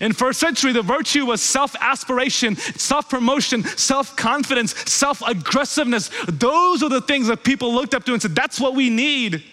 In 0.00 0.14
first 0.14 0.40
century, 0.40 0.72
the 0.72 0.80
virtue 0.80 1.26
was 1.26 1.42
self-aspiration, 1.42 2.56
self-promotion, 2.56 3.64
self-confidence, 3.64 4.74
self-aggressiveness. 4.90 6.10
Those 6.28 6.82
are 6.82 6.88
the 6.88 7.02
things 7.02 7.26
that 7.26 7.44
people 7.44 7.74
looked 7.74 7.92
up 7.92 8.04
to 8.04 8.14
and 8.14 8.22
said, 8.22 8.34
that's 8.34 8.58
what 8.58 8.74
we 8.74 8.88
need. 8.88 9.44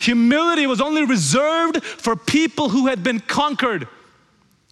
Humility 0.00 0.66
was 0.66 0.80
only 0.80 1.04
reserved 1.04 1.80
for 1.84 2.16
people 2.16 2.70
who 2.70 2.88
had 2.88 3.04
been 3.04 3.20
conquered. 3.20 3.86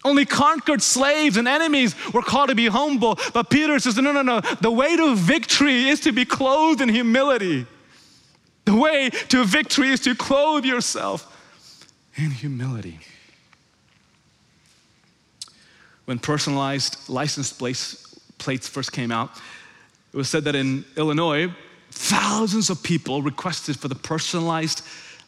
Only 0.03 0.25
conquered 0.25 0.81
slaves 0.81 1.37
and 1.37 1.47
enemies 1.47 1.95
were 2.13 2.23
called 2.23 2.49
to 2.49 2.55
be 2.55 2.69
humble. 2.69 3.19
But 3.35 3.51
Peter 3.51 3.79
says, 3.79 3.97
no, 3.97 4.13
no, 4.13 4.23
no. 4.23 4.41
The 4.61 4.71
way 4.71 4.97
to 4.97 5.15
victory 5.15 5.89
is 5.89 6.01
to 6.01 6.13
be 6.13 6.25
clothed 6.25 6.81
in 6.81 6.89
humility. 6.89 7.67
The 8.65 8.75
way 8.75 9.11
to 9.29 9.45
victory 9.45 9.91
is 9.91 10.01
to 10.01 10.15
clothe 10.15 10.65
yourself 10.65 11.27
in 12.15 12.31
humility. 12.31 13.01
When 16.07 16.19
personalized 16.19 17.09
license 17.09 17.53
plates, 17.53 18.19
plates 18.39 18.69
first 18.69 18.93
came 18.93 19.13
out, 19.13 19.31
it 20.13 20.17
was 20.17 20.29
said 20.29 20.45
that 20.45 20.57
in 20.57 20.85
Illinois, 20.97 21.55
thousands 21.91 22.71
of 22.71 22.83
people 22.83 23.23
requested 23.23 23.79
for 23.79 23.89
the 23.89 23.95
personalized 23.95 24.83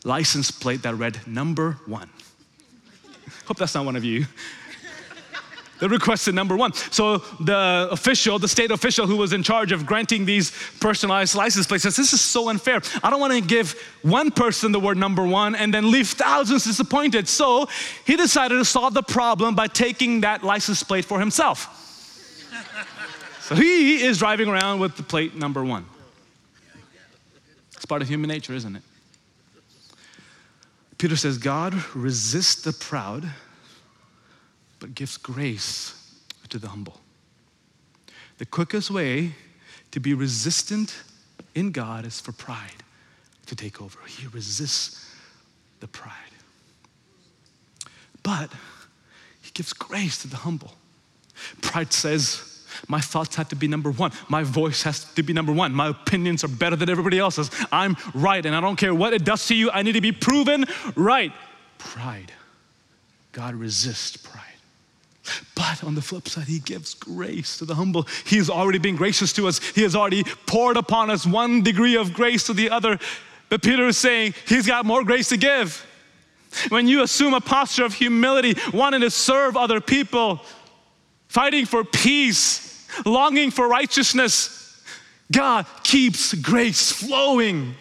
license 0.05 0.51
plate 0.51 0.83
that 0.83 0.95
read 0.95 1.21
number 1.27 1.79
one. 1.87 2.09
Hope 3.47 3.59
that's 3.59 3.75
not 3.75 3.85
one 3.85 3.97
of 3.97 4.05
you. 4.05 4.27
They 5.83 5.89
requested 5.89 6.37
number 6.37 6.57
one. 6.57 6.75
So 6.75 7.19
the 7.41 7.89
official, 7.91 8.39
the 8.39 8.47
state 8.47 8.71
official 8.71 9.09
who 9.09 9.17
was 9.17 9.33
in 9.33 9.43
charge 9.43 9.73
of 9.73 9.85
granting 9.85 10.25
these 10.25 10.53
personalized 10.79 11.35
license 11.35 11.67
plates 11.67 11.83
says, 11.83 11.97
This 11.97 12.13
is 12.13 12.21
so 12.21 12.51
unfair. 12.51 12.81
I 13.03 13.11
don't 13.11 13.19
want 13.19 13.33
to 13.33 13.41
give 13.41 13.73
one 14.03 14.31
person 14.31 14.71
the 14.71 14.79
word 14.79 14.97
number 14.97 15.27
one 15.27 15.57
and 15.57 15.75
then 15.75 15.91
leave 15.91 16.07
thousands 16.07 16.63
disappointed. 16.63 17.27
So 17.27 17.69
he 18.07 18.15
decided 18.15 18.59
to 18.59 18.65
solve 18.65 18.95
the 18.95 19.03
problem 19.03 19.57
by 19.57 19.67
taking 19.67 20.21
that 20.21 20.45
license 20.45 20.85
plate 20.85 21.05
for 21.05 21.19
himself. 21.19 21.67
so 23.41 23.57
he 23.57 24.05
is 24.05 24.19
driving 24.19 24.49
around 24.49 24.79
with 24.79 24.97
the 24.97 25.03
plate 25.03 25.35
number 25.35 25.65
one. 25.65 25.85
It's 27.75 27.87
part 27.87 28.03
of 28.03 28.09
human 28.09 28.29
nature, 28.29 28.55
isn't 28.55 28.77
it? 28.77 28.83
Peter 30.97 31.17
says, 31.17 31.39
God 31.39 31.75
resists 31.93 32.63
the 32.63 32.73
proud, 32.73 33.29
but 34.83 34.97
gives 34.97 35.17
grace 35.17 35.95
to 36.49 36.59
the 36.59 36.67
humble. 36.67 37.01
The 38.39 38.47
quickest 38.47 38.91
way 38.91 39.31
to 39.93 40.01
be 40.01 40.13
resistant 40.13 40.93
in 41.55 41.71
God 41.71 42.05
is 42.05 42.21
for 42.21 42.33
pride 42.33 42.83
to 43.47 43.55
take 43.55 43.81
over. 43.81 44.01
He 44.09 44.27
resists 44.27 45.09
the 45.79 45.87
pride. 45.87 46.13
But 48.25 48.51
he 49.43 49.53
gives 49.55 49.73
grace 49.73 50.21
to 50.23 50.29
the 50.29 50.39
humble. 50.39 50.75
Pride 51.61 51.93
says, 51.93 52.67
my 52.89 53.01
thoughts 53.01 53.37
have 53.37 53.51
to 53.51 53.57
be 53.57 53.69
number 53.69 53.93
one. 53.93 54.11
My 54.29 54.43
voice 54.43 54.83
has 54.83 55.05
to 55.15 55.23
be 55.23 55.33
number 55.33 55.53
one. 55.53 55.73
My 55.73 55.91
opinions 55.91 56.43
are 56.43 56.49
better 56.49 56.75
than 56.75 56.91
everybody 56.91 57.21
else's. 57.21 57.53
I'm 57.71 57.97
right, 58.15 58.45
and 58.45 58.57
I 58.57 58.61
don't 58.61 58.75
care 58.75 58.93
what 58.93 59.13
it 59.13 59.25
does 59.25 59.47
to 59.47 59.55
you. 59.55 59.71
I 59.71 59.83
need 59.83 59.93
to 59.93 60.01
be 60.01 60.11
proven 60.11 60.65
right. 60.97 61.33
Pride. 61.79 62.33
God 63.31 63.55
resists 63.55 64.17
pride. 64.17 64.52
But 65.55 65.85
on 65.85 65.95
the 65.95 66.03
flip 66.03 66.29
side, 66.29 66.47
He 66.47 66.59
gives 66.59 66.95
grace 66.95 67.59
to 67.59 67.65
the 67.65 67.75
humble. 67.75 68.07
He 68.25 68.37
has 68.37 68.51
already 68.51 68.79
been 68.79 68.97
gracious 68.97 69.33
to 69.35 69.49
us, 69.49 69.59
He 69.59 69.83
has 69.83 69.95
already 69.97 70.25
poured 70.47 70.77
upon 70.77 71.11
us 71.11 71.27
one 71.27 71.63
degree 71.63 71.97
of 71.97 72.13
grace 72.13 72.45
to 72.47 72.55
the 72.55 72.71
other. 72.71 72.99
But 73.49 73.63
Peter 73.63 73.87
is 73.87 73.99
saying 73.99 74.35
He's 74.47 74.67
got 74.67 74.87
more 74.87 75.05
grace 75.05 75.29
to 75.29 75.37
give. 75.37 75.87
When 76.69 76.87
you 76.87 77.03
assume 77.03 77.33
a 77.35 77.41
posture 77.41 77.85
of 77.85 77.95
humility, 77.95 78.55
wanting 78.75 79.01
to 79.01 79.11
serve 79.11 79.57
other 79.57 79.81
people, 79.81 80.43
fighting 81.29 81.65
for 81.65 81.83
peace, 81.83 82.87
longing 83.07 83.51
for 83.51 83.69
righteousness. 83.69 84.83
God 85.31 85.67
keeps 85.83 86.35
grace 86.35 86.93
flowing. 86.93 87.75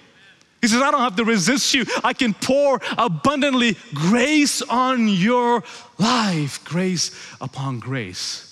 He 0.61 0.67
says, 0.67 0.81
I 0.81 0.91
don't 0.91 1.01
have 1.01 1.15
to 1.15 1.25
resist 1.25 1.73
you. 1.73 1.85
I 2.03 2.13
can 2.13 2.35
pour 2.35 2.79
abundantly 2.97 3.77
grace 3.93 4.61
on 4.61 5.07
your 5.07 5.63
life, 5.97 6.63
grace 6.63 7.11
upon 7.41 7.79
grace. 7.79 8.47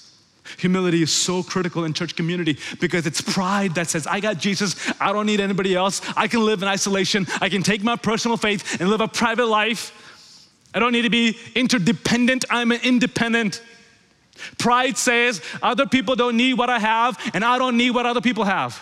Humility 0.57 1.03
is 1.03 1.13
so 1.13 1.43
critical 1.43 1.85
in 1.85 1.93
church 1.93 2.15
community 2.15 2.57
because 2.79 3.05
it's 3.05 3.21
pride 3.21 3.75
that 3.75 3.87
says, 3.87 4.07
I 4.07 4.19
got 4.19 4.39
Jesus, 4.39 4.91
I 4.99 5.13
don't 5.13 5.27
need 5.27 5.39
anybody 5.39 5.75
else. 5.75 6.01
I 6.17 6.27
can 6.27 6.43
live 6.43 6.63
in 6.63 6.67
isolation. 6.67 7.27
I 7.39 7.49
can 7.49 7.61
take 7.61 7.83
my 7.83 7.95
personal 7.95 8.37
faith 8.37 8.81
and 8.81 8.89
live 8.89 9.01
a 9.01 9.07
private 9.07 9.45
life. 9.45 9.93
I 10.73 10.79
don't 10.79 10.91
need 10.91 11.03
to 11.03 11.09
be 11.09 11.37
interdependent, 11.55 12.45
I'm 12.49 12.71
an 12.71 12.79
independent. 12.83 13.61
Pride 14.57 14.97
says, 14.97 15.41
other 15.61 15.85
people 15.85 16.15
don't 16.15 16.37
need 16.37 16.55
what 16.55 16.69
I 16.69 16.79
have, 16.79 17.19
and 17.33 17.43
I 17.43 17.57
don't 17.57 17.77
need 17.77 17.91
what 17.91 18.05
other 18.05 18.21
people 18.21 18.45
have. 18.45 18.81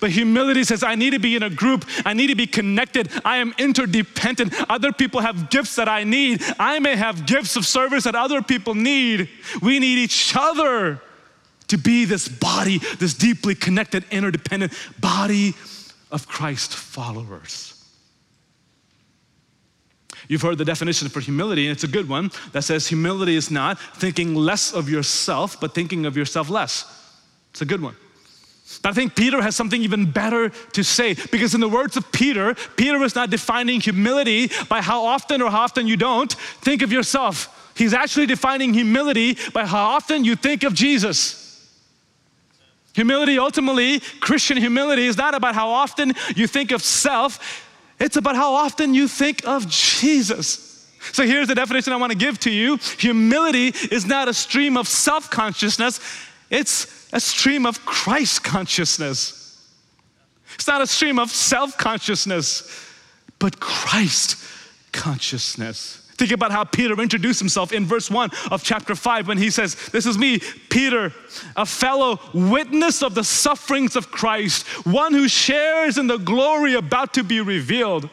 But 0.00 0.10
humility 0.10 0.64
says, 0.64 0.82
I 0.82 0.94
need 0.94 1.10
to 1.10 1.18
be 1.18 1.36
in 1.36 1.42
a 1.42 1.50
group. 1.50 1.84
I 2.04 2.14
need 2.14 2.28
to 2.28 2.34
be 2.34 2.46
connected. 2.46 3.10
I 3.24 3.38
am 3.38 3.54
interdependent. 3.58 4.54
Other 4.70 4.92
people 4.92 5.20
have 5.20 5.50
gifts 5.50 5.76
that 5.76 5.88
I 5.88 6.04
need. 6.04 6.42
I 6.58 6.78
may 6.78 6.96
have 6.96 7.26
gifts 7.26 7.56
of 7.56 7.66
service 7.66 8.04
that 8.04 8.14
other 8.14 8.42
people 8.42 8.74
need. 8.74 9.28
We 9.60 9.78
need 9.78 9.98
each 9.98 10.34
other 10.36 11.00
to 11.68 11.78
be 11.78 12.04
this 12.04 12.28
body, 12.28 12.78
this 12.98 13.14
deeply 13.14 13.54
connected, 13.54 14.04
interdependent 14.10 14.72
body 15.00 15.54
of 16.10 16.28
Christ 16.28 16.74
followers. 16.74 17.82
You've 20.28 20.42
heard 20.42 20.58
the 20.58 20.64
definition 20.64 21.08
for 21.08 21.20
humility, 21.20 21.66
and 21.66 21.72
it's 21.72 21.84
a 21.84 21.88
good 21.88 22.08
one 22.08 22.30
that 22.52 22.62
says 22.62 22.86
humility 22.86 23.36
is 23.36 23.50
not 23.50 23.80
thinking 23.96 24.34
less 24.34 24.72
of 24.72 24.88
yourself, 24.88 25.60
but 25.60 25.74
thinking 25.74 26.06
of 26.06 26.16
yourself 26.16 26.48
less. 26.48 26.84
It's 27.50 27.62
a 27.62 27.66
good 27.66 27.82
one. 27.82 27.96
But 28.78 28.90
I 28.90 28.92
think 28.92 29.14
Peter 29.14 29.42
has 29.42 29.54
something 29.56 29.82
even 29.82 30.10
better 30.10 30.48
to 30.48 30.82
say 30.82 31.14
because, 31.30 31.54
in 31.54 31.60
the 31.60 31.68
words 31.68 31.96
of 31.96 32.10
Peter, 32.12 32.54
Peter 32.76 32.98
was 32.98 33.14
not 33.14 33.30
defining 33.30 33.80
humility 33.80 34.50
by 34.68 34.80
how 34.80 35.04
often 35.04 35.42
or 35.42 35.50
how 35.50 35.60
often 35.60 35.86
you 35.86 35.96
don't 35.96 36.32
think 36.32 36.82
of 36.82 36.92
yourself. 36.92 37.72
He's 37.76 37.94
actually 37.94 38.26
defining 38.26 38.74
humility 38.74 39.36
by 39.52 39.66
how 39.66 39.84
often 39.84 40.24
you 40.24 40.36
think 40.36 40.62
of 40.62 40.74
Jesus. 40.74 41.42
Humility, 42.94 43.38
ultimately, 43.38 44.00
Christian 44.20 44.58
humility 44.58 45.06
is 45.06 45.16
not 45.16 45.34
about 45.34 45.54
how 45.54 45.70
often 45.70 46.12
you 46.36 46.46
think 46.46 46.72
of 46.72 46.82
self, 46.82 47.66
it's 47.98 48.16
about 48.16 48.36
how 48.36 48.54
often 48.54 48.94
you 48.94 49.08
think 49.08 49.46
of 49.46 49.66
Jesus. 49.68 50.86
So 51.12 51.24
here's 51.24 51.48
the 51.48 51.54
definition 51.54 51.92
I 51.92 51.96
want 51.96 52.12
to 52.12 52.18
give 52.18 52.38
to 52.40 52.50
you 52.50 52.78
humility 52.98 53.72
is 53.90 54.06
not 54.06 54.28
a 54.28 54.34
stream 54.34 54.76
of 54.76 54.86
self 54.86 55.30
consciousness, 55.30 56.00
it's 56.50 57.01
a 57.12 57.20
stream 57.20 57.66
of 57.66 57.84
Christ 57.84 58.42
consciousness. 58.42 59.38
It's 60.54 60.66
not 60.66 60.80
a 60.80 60.86
stream 60.86 61.18
of 61.18 61.30
self 61.30 61.76
consciousness, 61.78 62.88
but 63.38 63.60
Christ 63.60 64.36
consciousness. 64.92 65.98
Think 66.16 66.32
about 66.32 66.52
how 66.52 66.64
Peter 66.64 67.00
introduced 67.00 67.40
himself 67.40 67.72
in 67.72 67.84
verse 67.84 68.10
1 68.10 68.30
of 68.50 68.62
chapter 68.62 68.94
5 68.94 69.26
when 69.26 69.38
he 69.38 69.50
says, 69.50 69.74
This 69.88 70.06
is 70.06 70.16
me, 70.16 70.38
Peter, 70.68 71.12
a 71.56 71.66
fellow 71.66 72.20
witness 72.32 73.02
of 73.02 73.14
the 73.14 73.24
sufferings 73.24 73.96
of 73.96 74.10
Christ, 74.10 74.66
one 74.86 75.14
who 75.14 75.26
shares 75.26 75.98
in 75.98 76.06
the 76.06 76.18
glory 76.18 76.74
about 76.74 77.14
to 77.14 77.24
be 77.24 77.40
revealed. 77.40 78.08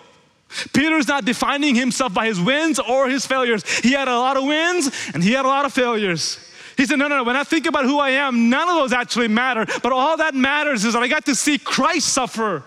Peter's 0.74 1.08
not 1.08 1.26
defining 1.26 1.76
himself 1.76 2.14
by 2.14 2.26
his 2.26 2.42
wins 2.42 2.80
or 2.80 3.08
his 3.08 3.26
failures. 3.28 3.64
He 3.80 3.92
had 3.92 4.08
a 4.08 4.18
lot 4.18 4.38
of 4.38 4.46
wins 4.46 4.90
and 5.14 5.24
he 5.24 5.34
had 5.34 5.46
a 5.46 5.48
lot 5.48 5.66
of 5.66 5.74
failures. 5.74 6.40
He 6.80 6.86
said, 6.86 6.96
No, 6.96 7.10
no, 7.10 7.18
no. 7.18 7.24
When 7.26 7.36
I 7.36 7.44
think 7.44 7.66
about 7.66 7.84
who 7.84 8.00
I 8.00 8.12
am, 8.12 8.50
none 8.50 8.70
of 8.70 8.76
those 8.76 8.94
actually 8.94 9.28
matter. 9.28 9.66
But 9.84 9.92
all 9.92 10.16
that 10.16 10.34
matters 10.34 10.86
is 10.86 10.94
that 10.94 11.04
I 11.04 11.10
got 11.10 11.26
to 11.26 11.36
see 11.36 11.58
Christ 11.58 12.08
suffer. 12.08 12.64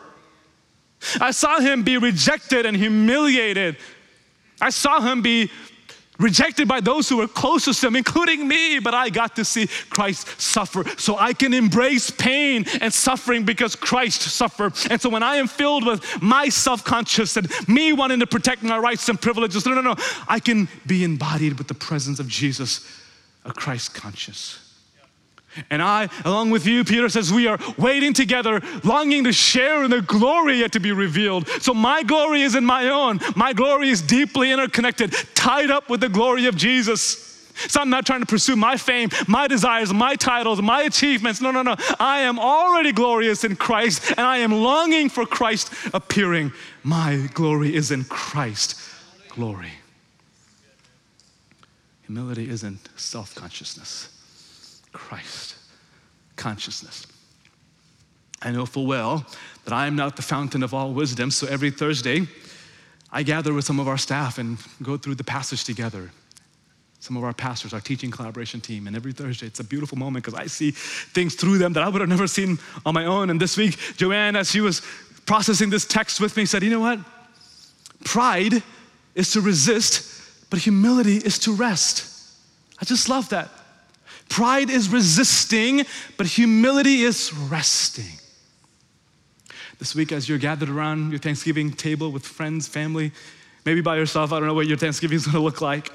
I 1.18 1.30
saw 1.30 1.60
him 1.60 1.82
be 1.82 1.96
rejected 1.96 2.66
and 2.66 2.76
humiliated. 2.76 3.78
I 4.60 4.68
saw 4.68 5.00
him 5.00 5.22
be 5.22 5.50
rejected 6.18 6.68
by 6.68 6.80
those 6.80 7.08
who 7.08 7.16
were 7.16 7.26
closest 7.26 7.80
to 7.80 7.86
him, 7.86 7.96
including 7.96 8.46
me, 8.46 8.80
but 8.80 8.92
I 8.92 9.08
got 9.08 9.34
to 9.36 9.46
see 9.46 9.66
Christ 9.88 10.38
suffer. 10.38 10.84
So 10.98 11.16
I 11.16 11.32
can 11.32 11.54
embrace 11.54 12.10
pain 12.10 12.66
and 12.82 12.92
suffering 12.92 13.46
because 13.46 13.74
Christ 13.74 14.20
suffered. 14.20 14.74
And 14.90 15.00
so 15.00 15.08
when 15.08 15.22
I 15.22 15.36
am 15.36 15.46
filled 15.46 15.86
with 15.86 16.20
my 16.20 16.50
self 16.50 16.84
conscious 16.84 17.38
and 17.38 17.50
me 17.66 17.94
wanting 17.94 18.20
to 18.20 18.26
protect 18.26 18.62
my 18.62 18.76
rights 18.76 19.08
and 19.08 19.18
privileges, 19.18 19.64
no, 19.64 19.72
no, 19.72 19.80
no, 19.80 19.96
I 20.28 20.38
can 20.38 20.68
be 20.86 21.02
embodied 21.02 21.56
with 21.56 21.68
the 21.68 21.74
presence 21.74 22.20
of 22.20 22.28
Jesus, 22.28 22.86
a 23.44 23.52
Christ 23.52 23.94
conscious. 23.94 24.58
And 25.68 25.82
I, 25.82 26.08
along 26.24 26.50
with 26.50 26.66
you, 26.66 26.82
Peter 26.82 27.08
says, 27.08 27.32
we 27.32 27.46
are 27.46 27.58
waiting 27.76 28.14
together, 28.14 28.62
longing 28.84 29.24
to 29.24 29.32
share 29.32 29.84
in 29.84 29.90
the 29.90 30.00
glory 30.00 30.60
yet 30.60 30.72
to 30.72 30.80
be 30.80 30.92
revealed. 30.92 31.46
So 31.60 31.74
my 31.74 32.02
glory 32.02 32.42
isn't 32.42 32.64
my 32.64 32.88
own. 32.88 33.20
My 33.36 33.52
glory 33.52 33.90
is 33.90 34.00
deeply 34.00 34.50
interconnected, 34.50 35.12
tied 35.34 35.70
up 35.70 35.90
with 35.90 36.00
the 36.00 36.08
glory 36.08 36.46
of 36.46 36.56
Jesus. 36.56 37.28
So 37.68 37.82
I'm 37.82 37.90
not 37.90 38.06
trying 38.06 38.20
to 38.20 38.26
pursue 38.26 38.56
my 38.56 38.78
fame, 38.78 39.10
my 39.28 39.46
desires, 39.46 39.92
my 39.92 40.14
titles, 40.14 40.62
my 40.62 40.82
achievements. 40.82 41.42
No, 41.42 41.50
no, 41.50 41.60
no. 41.60 41.76
I 42.00 42.20
am 42.20 42.38
already 42.38 42.92
glorious 42.92 43.44
in 43.44 43.56
Christ, 43.56 44.10
and 44.12 44.20
I 44.20 44.38
am 44.38 44.52
longing 44.52 45.10
for 45.10 45.26
Christ 45.26 45.70
appearing. 45.92 46.52
My 46.82 47.28
glory 47.34 47.74
is 47.74 47.90
in 47.90 48.04
Christ 48.04 48.80
glory. 49.28 49.72
Humility 52.14 52.50
isn't 52.50 52.90
self 52.96 53.34
consciousness. 53.34 54.10
Christ 54.92 55.54
consciousness. 56.36 57.06
I 58.42 58.50
know 58.50 58.66
full 58.66 58.84
well 58.84 59.24
that 59.64 59.72
I 59.72 59.86
am 59.86 59.96
not 59.96 60.16
the 60.16 60.22
fountain 60.22 60.62
of 60.62 60.74
all 60.74 60.92
wisdom, 60.92 61.30
so 61.30 61.46
every 61.46 61.70
Thursday 61.70 62.28
I 63.10 63.22
gather 63.22 63.54
with 63.54 63.64
some 63.64 63.80
of 63.80 63.88
our 63.88 63.96
staff 63.96 64.36
and 64.36 64.58
go 64.82 64.98
through 64.98 65.14
the 65.14 65.24
passage 65.24 65.64
together. 65.64 66.10
Some 67.00 67.16
of 67.16 67.24
our 67.24 67.32
pastors, 67.32 67.72
our 67.72 67.80
teaching 67.80 68.10
collaboration 68.10 68.60
team, 68.60 68.86
and 68.86 68.94
every 68.94 69.12
Thursday 69.12 69.46
it's 69.46 69.60
a 69.60 69.64
beautiful 69.64 69.96
moment 69.96 70.22
because 70.22 70.38
I 70.38 70.48
see 70.48 70.72
things 70.72 71.34
through 71.34 71.56
them 71.56 71.72
that 71.72 71.82
I 71.82 71.88
would 71.88 72.02
have 72.02 72.10
never 72.10 72.26
seen 72.26 72.58
on 72.84 72.92
my 72.92 73.06
own. 73.06 73.30
And 73.30 73.40
this 73.40 73.56
week, 73.56 73.78
Joanne, 73.96 74.36
as 74.36 74.50
she 74.50 74.60
was 74.60 74.82
processing 75.24 75.70
this 75.70 75.86
text 75.86 76.20
with 76.20 76.36
me, 76.36 76.44
said, 76.44 76.62
You 76.62 76.68
know 76.68 76.80
what? 76.80 76.98
Pride 78.04 78.62
is 79.14 79.30
to 79.32 79.40
resist, 79.40 80.11
but 80.52 80.58
humility 80.58 81.16
is 81.16 81.38
to 81.38 81.54
rest. 81.54 82.06
I 82.78 82.84
just 82.84 83.08
love 83.08 83.30
that. 83.30 83.48
Pride 84.28 84.68
is 84.68 84.90
resisting, 84.90 85.86
but 86.18 86.26
humility 86.26 87.04
is 87.04 87.32
resting. 87.32 88.18
This 89.78 89.94
week, 89.94 90.12
as 90.12 90.28
you're 90.28 90.36
gathered 90.36 90.68
around 90.68 91.08
your 91.08 91.20
Thanksgiving 91.20 91.72
table 91.72 92.12
with 92.12 92.26
friends, 92.26 92.68
family, 92.68 93.12
maybe 93.64 93.80
by 93.80 93.96
yourself, 93.96 94.30
I 94.30 94.40
don't 94.40 94.46
know 94.46 94.52
what 94.52 94.66
your 94.66 94.76
Thanksgiving 94.76 95.16
is 95.16 95.24
going 95.24 95.36
to 95.36 95.40
look 95.40 95.62
like. 95.62 95.90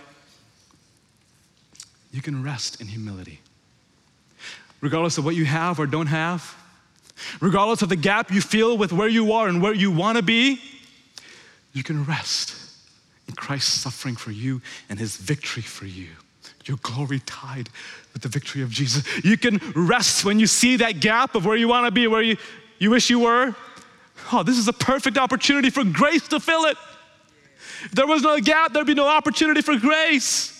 You 2.11 2.23
can 2.23 2.41
rest 2.41 2.81
in 2.81 2.87
humility. 2.87 3.41
Regardless 4.81 5.19
of 5.19 5.25
what 5.25 5.35
you 5.35 5.45
have 5.45 5.79
or 5.79 5.85
don't 5.85 6.07
have, 6.07 6.55
regardless 7.41 7.83
of 7.83 7.89
the 7.89 7.95
gap 7.95 8.31
you 8.31 8.41
feel 8.41 8.75
with 8.75 8.91
where 8.91 9.07
you 9.07 9.33
are 9.33 9.49
and 9.49 9.61
where 9.61 9.75
you 9.75 9.91
want 9.91 10.17
to 10.17 10.23
be, 10.23 10.59
you 11.73 11.83
can 11.83 12.03
rest 12.05 12.56
in 13.27 13.35
Christ's 13.35 13.71
suffering 13.71 14.15
for 14.15 14.31
you 14.31 14.61
and 14.89 14.99
his 14.99 15.17
victory 15.17 15.63
for 15.63 15.85
you 15.85 16.09
your 16.67 16.77
glory 16.81 17.19
tied 17.25 17.69
with 18.13 18.21
the 18.21 18.27
victory 18.27 18.61
of 18.61 18.69
Jesus. 18.69 19.03
You 19.23 19.37
can 19.37 19.59
rest 19.75 20.25
when 20.25 20.39
you 20.39 20.47
see 20.47 20.77
that 20.77 20.99
gap 20.99 21.35
of 21.35 21.45
where 21.45 21.55
you 21.55 21.67
want 21.67 21.85
to 21.85 21.91
be, 21.91 22.07
where 22.07 22.21
you, 22.21 22.37
you 22.79 22.89
wish 22.91 23.09
you 23.09 23.19
were. 23.19 23.55
Oh, 24.31 24.43
this 24.43 24.57
is 24.57 24.67
a 24.67 24.73
perfect 24.73 25.17
opportunity 25.17 25.69
for 25.69 25.83
grace 25.83 26.27
to 26.29 26.39
fill 26.39 26.65
it. 26.65 26.77
If 27.85 27.91
there 27.91 28.07
was 28.07 28.23
no 28.23 28.39
gap, 28.39 28.73
there'd 28.73 28.87
be 28.87 28.95
no 28.95 29.07
opportunity 29.07 29.61
for 29.61 29.77
grace. 29.77 30.53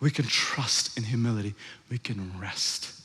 We 0.00 0.10
can 0.10 0.24
trust 0.26 0.96
in 0.96 1.04
humility. 1.04 1.54
We 1.90 1.98
can 1.98 2.32
rest 2.40 3.00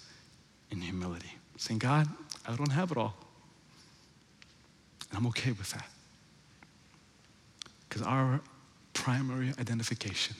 in 0.72 0.82
humility. 0.82 1.32
Saying, 1.58 1.80
God, 1.80 2.08
I 2.48 2.56
don't 2.56 2.72
have 2.72 2.92
it 2.92 2.98
all. 2.98 3.16
And 5.10 5.18
I'm 5.18 5.28
okay 5.28 5.52
with 5.52 5.72
that. 5.72 5.86
Because 7.90 8.04
our 8.04 8.40
primary 8.94 9.54
identification 9.60 10.36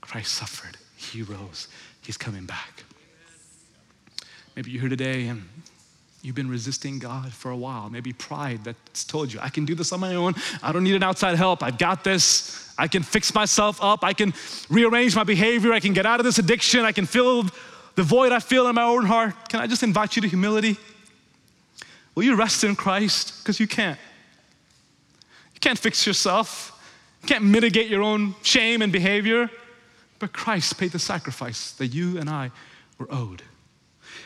Christ 0.00 0.32
suffered, 0.34 0.78
He 0.96 1.22
rose, 1.22 1.68
He's 2.00 2.16
coming 2.16 2.46
back. 2.46 2.84
Maybe 4.56 4.70
you're 4.70 4.80
here 4.80 4.90
today 4.90 5.28
and 5.28 5.48
you've 6.22 6.34
been 6.34 6.50
resisting 6.50 6.98
God 6.98 7.32
for 7.32 7.50
a 7.50 7.56
while. 7.56 7.90
Maybe 7.90 8.12
pride 8.12 8.64
that's 8.64 9.04
told 9.04 9.32
you, 9.32 9.38
I 9.40 9.50
can 9.50 9.64
do 9.64 9.74
this 9.74 9.92
on 9.92 10.00
my 10.00 10.14
own. 10.14 10.34
I 10.62 10.72
don't 10.72 10.82
need 10.82 10.96
an 10.96 11.02
outside 11.02 11.36
help. 11.36 11.62
I've 11.62 11.78
got 11.78 12.02
this. 12.02 12.74
I 12.78 12.88
can 12.88 13.02
fix 13.02 13.34
myself 13.34 13.82
up. 13.82 14.02
I 14.02 14.12
can 14.12 14.34
rearrange 14.68 15.14
my 15.14 15.24
behavior. 15.24 15.72
I 15.72 15.80
can 15.80 15.92
get 15.92 16.06
out 16.06 16.20
of 16.20 16.24
this 16.24 16.38
addiction. 16.38 16.80
I 16.80 16.92
can 16.92 17.06
fill 17.06 17.44
the 17.94 18.02
void 18.02 18.32
I 18.32 18.40
feel 18.40 18.66
in 18.68 18.74
my 18.74 18.82
own 18.82 19.04
heart. 19.04 19.48
Can 19.48 19.60
I 19.60 19.66
just 19.66 19.82
invite 19.82 20.16
you 20.16 20.22
to 20.22 20.28
humility? 20.28 20.76
Will 22.14 22.24
you 22.24 22.34
rest 22.34 22.64
in 22.64 22.74
Christ? 22.74 23.42
Because 23.42 23.60
you 23.60 23.68
can't. 23.68 23.98
You 25.54 25.60
can't 25.60 25.78
fix 25.78 26.06
yourself. 26.06 26.77
You 27.22 27.28
can't 27.28 27.44
mitigate 27.44 27.88
your 27.88 28.02
own 28.02 28.34
shame 28.42 28.82
and 28.82 28.92
behavior. 28.92 29.50
But 30.18 30.32
Christ 30.32 30.78
paid 30.78 30.92
the 30.92 30.98
sacrifice 30.98 31.72
that 31.72 31.88
you 31.88 32.18
and 32.18 32.28
I 32.28 32.50
were 32.98 33.08
owed. 33.10 33.42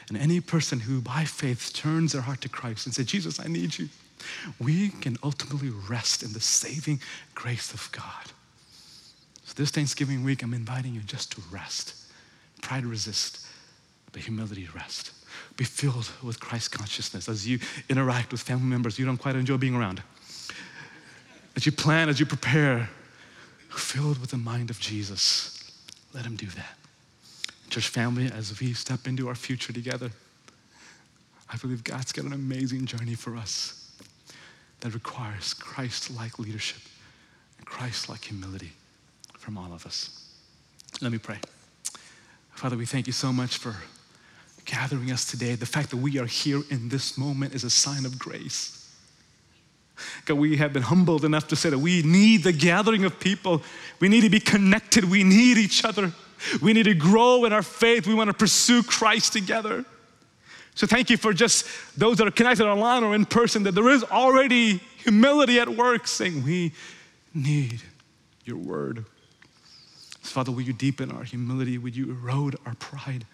And 0.08 0.16
any 0.16 0.40
person 0.40 0.80
who 0.80 1.00
by 1.00 1.24
faith 1.24 1.72
turns 1.74 2.12
their 2.12 2.22
heart 2.22 2.40
to 2.42 2.48
Christ 2.48 2.86
and 2.86 2.94
says, 2.94 3.06
Jesus, 3.06 3.40
I 3.40 3.46
need 3.46 3.78
you, 3.78 3.88
we 4.58 4.88
can 4.88 5.16
ultimately 5.22 5.70
rest 5.88 6.22
in 6.22 6.32
the 6.32 6.40
saving 6.40 7.00
grace 7.34 7.72
of 7.74 7.90
God. 7.92 8.32
So 9.44 9.54
this 9.56 9.70
Thanksgiving 9.70 10.24
week, 10.24 10.42
I'm 10.42 10.54
inviting 10.54 10.94
you 10.94 11.00
just 11.00 11.32
to 11.32 11.42
rest. 11.50 11.94
Pride 12.62 12.86
resist, 12.86 13.44
but 14.12 14.22
humility 14.22 14.68
rest. 14.74 15.12
Be 15.56 15.64
filled 15.64 16.10
with 16.22 16.40
Christ 16.40 16.72
consciousness 16.72 17.28
as 17.28 17.46
you 17.46 17.58
interact 17.88 18.32
with 18.32 18.40
family 18.40 18.66
members 18.66 18.98
you 18.98 19.04
don't 19.04 19.18
quite 19.18 19.36
enjoy 19.36 19.56
being 19.56 19.74
around. 19.74 20.02
As 21.56 21.66
you 21.66 21.72
plan, 21.72 22.08
as 22.08 22.18
you 22.18 22.26
prepare, 22.26 22.88
filled 23.68 24.18
with 24.20 24.30
the 24.30 24.36
mind 24.36 24.70
of 24.70 24.78
Jesus. 24.78 25.70
Let 26.14 26.24
Him 26.24 26.36
do 26.36 26.46
that. 26.46 26.76
Church 27.70 27.88
family, 27.88 28.30
as 28.30 28.58
we 28.60 28.74
step 28.74 29.06
into 29.06 29.28
our 29.28 29.34
future 29.34 29.72
together, 29.72 30.10
I 31.50 31.56
believe 31.56 31.84
God's 31.84 32.12
got 32.12 32.24
an 32.24 32.32
amazing 32.32 32.86
journey 32.86 33.14
for 33.14 33.36
us 33.36 33.90
that 34.80 34.94
requires 34.94 35.54
Christ 35.54 36.14
like 36.14 36.38
leadership 36.38 36.82
and 37.58 37.66
Christ 37.66 38.08
like 38.08 38.24
humility 38.24 38.72
from 39.38 39.56
all 39.56 39.72
of 39.72 39.86
us. 39.86 40.28
Let 41.00 41.12
me 41.12 41.18
pray. 41.18 41.38
Father, 42.52 42.76
we 42.76 42.86
thank 42.86 43.06
you 43.06 43.12
so 43.12 43.32
much 43.32 43.56
for 43.56 43.74
gathering 44.64 45.10
us 45.10 45.24
today. 45.24 45.54
The 45.54 45.66
fact 45.66 45.90
that 45.90 45.96
we 45.96 46.18
are 46.18 46.26
here 46.26 46.62
in 46.70 46.88
this 46.88 47.18
moment 47.18 47.54
is 47.54 47.64
a 47.64 47.70
sign 47.70 48.04
of 48.04 48.18
grace. 48.18 48.81
God, 50.24 50.34
we 50.34 50.56
have 50.56 50.72
been 50.72 50.82
humbled 50.82 51.24
enough 51.24 51.48
to 51.48 51.56
say 51.56 51.70
that 51.70 51.78
we 51.78 52.02
need 52.02 52.42
the 52.42 52.52
gathering 52.52 53.04
of 53.04 53.20
people. 53.20 53.62
We 54.00 54.08
need 54.08 54.22
to 54.22 54.30
be 54.30 54.40
connected. 54.40 55.04
We 55.04 55.24
need 55.24 55.58
each 55.58 55.84
other. 55.84 56.12
We 56.60 56.72
need 56.72 56.84
to 56.84 56.94
grow 56.94 57.44
in 57.44 57.52
our 57.52 57.62
faith. 57.62 58.06
We 58.06 58.14
want 58.14 58.28
to 58.28 58.34
pursue 58.34 58.82
Christ 58.82 59.32
together. 59.32 59.84
So 60.74 60.86
thank 60.86 61.10
you 61.10 61.16
for 61.16 61.32
just 61.32 61.66
those 61.96 62.16
that 62.18 62.26
are 62.26 62.32
connected 62.32 62.66
online 62.66 63.04
or 63.04 63.14
in 63.14 63.26
person, 63.26 63.62
that 63.64 63.72
there 63.72 63.90
is 63.90 64.02
already 64.04 64.78
humility 64.96 65.60
at 65.60 65.68
work 65.68 66.06
saying, 66.06 66.42
We 66.42 66.72
need 67.34 67.82
your 68.44 68.56
word. 68.56 69.04
Father, 70.20 70.50
will 70.50 70.62
you 70.62 70.72
deepen 70.72 71.12
our 71.12 71.24
humility? 71.24 71.76
Would 71.78 71.94
you 71.94 72.10
erode 72.10 72.56
our 72.64 72.74
pride? 72.76 73.26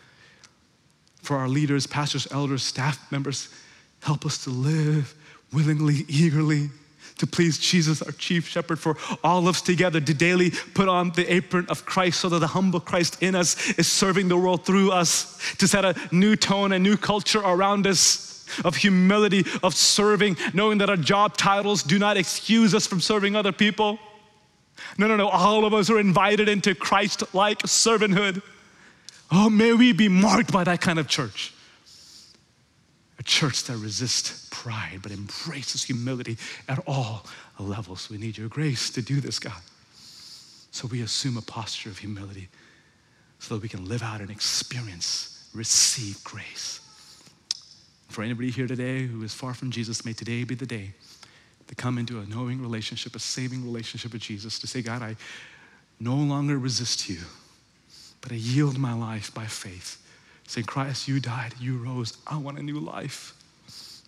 For 1.22 1.36
our 1.36 1.48
leaders, 1.48 1.86
pastors, 1.86 2.26
elders, 2.30 2.62
staff 2.62 3.10
members, 3.12 3.54
help 4.02 4.24
us 4.24 4.42
to 4.44 4.50
live 4.50 5.14
willingly, 5.52 6.04
eagerly, 6.08 6.70
to 7.18 7.26
please 7.26 7.58
Jesus, 7.58 8.00
our 8.00 8.12
chief 8.12 8.46
shepherd, 8.48 8.78
for 8.78 8.96
all 9.24 9.40
of 9.40 9.48
us 9.48 9.62
together 9.62 10.00
to 10.00 10.14
daily 10.14 10.50
put 10.74 10.88
on 10.88 11.10
the 11.10 11.32
apron 11.32 11.66
of 11.68 11.84
Christ 11.84 12.20
so 12.20 12.28
that 12.28 12.38
the 12.38 12.46
humble 12.46 12.80
Christ 12.80 13.22
in 13.22 13.34
us 13.34 13.70
is 13.78 13.90
serving 13.90 14.28
the 14.28 14.36
world 14.36 14.64
through 14.64 14.92
us, 14.92 15.38
to 15.56 15.66
set 15.66 15.84
a 15.84 15.94
new 16.12 16.36
tone, 16.36 16.72
a 16.72 16.78
new 16.78 16.96
culture 16.96 17.40
around 17.40 17.86
us 17.86 18.46
of 18.64 18.76
humility, 18.76 19.44
of 19.62 19.74
serving, 19.74 20.36
knowing 20.54 20.78
that 20.78 20.88
our 20.88 20.96
job 20.96 21.36
titles 21.36 21.82
do 21.82 21.98
not 21.98 22.16
excuse 22.16 22.74
us 22.74 22.86
from 22.86 23.00
serving 23.00 23.36
other 23.36 23.52
people. 23.52 23.98
No, 24.96 25.06
no, 25.06 25.16
no, 25.16 25.28
all 25.28 25.64
of 25.64 25.74
us 25.74 25.90
are 25.90 25.98
invited 25.98 26.48
into 26.48 26.74
Christ 26.74 27.34
like 27.34 27.58
servanthood. 27.60 28.42
Oh, 29.30 29.50
may 29.50 29.72
we 29.74 29.92
be 29.92 30.08
marked 30.08 30.52
by 30.52 30.64
that 30.64 30.80
kind 30.80 30.98
of 30.98 31.08
church. 31.08 31.52
A 33.18 33.22
church 33.22 33.64
that 33.64 33.76
resists 33.76 34.48
pride 34.50 35.00
but 35.02 35.12
embraces 35.12 35.84
humility 35.84 36.36
at 36.68 36.82
all 36.86 37.26
levels. 37.58 38.08
We 38.10 38.18
need 38.18 38.38
your 38.38 38.48
grace 38.48 38.90
to 38.90 39.02
do 39.02 39.20
this, 39.20 39.38
God. 39.38 39.60
So 40.70 40.86
we 40.86 41.02
assume 41.02 41.36
a 41.36 41.42
posture 41.42 41.88
of 41.88 41.98
humility 41.98 42.48
so 43.38 43.54
that 43.54 43.62
we 43.62 43.68
can 43.68 43.86
live 43.86 44.02
out 44.02 44.20
and 44.20 44.30
experience, 44.30 45.48
receive 45.54 46.22
grace. 46.24 46.80
For 48.08 48.22
anybody 48.22 48.50
here 48.50 48.66
today 48.66 49.06
who 49.06 49.22
is 49.22 49.34
far 49.34 49.54
from 49.54 49.70
Jesus, 49.70 50.04
may 50.04 50.12
today 50.12 50.44
be 50.44 50.54
the 50.54 50.66
day 50.66 50.92
to 51.66 51.74
come 51.74 51.98
into 51.98 52.20
a 52.20 52.26
knowing 52.26 52.60
relationship, 52.60 53.14
a 53.14 53.18
saving 53.18 53.64
relationship 53.64 54.12
with 54.12 54.22
Jesus, 54.22 54.58
to 54.58 54.66
say, 54.66 54.82
God, 54.82 55.02
I 55.02 55.16
no 56.00 56.14
longer 56.14 56.58
resist 56.58 57.08
you, 57.08 57.18
but 58.20 58.32
I 58.32 58.36
yield 58.36 58.78
my 58.78 58.94
life 58.94 59.32
by 59.34 59.46
faith 59.46 60.02
saying, 60.48 60.64
Christ, 60.64 61.06
you 61.06 61.20
died, 61.20 61.54
you 61.60 61.76
rose, 61.76 62.16
I 62.26 62.38
want 62.38 62.58
a 62.58 62.62
new 62.62 62.80
life. 62.80 63.34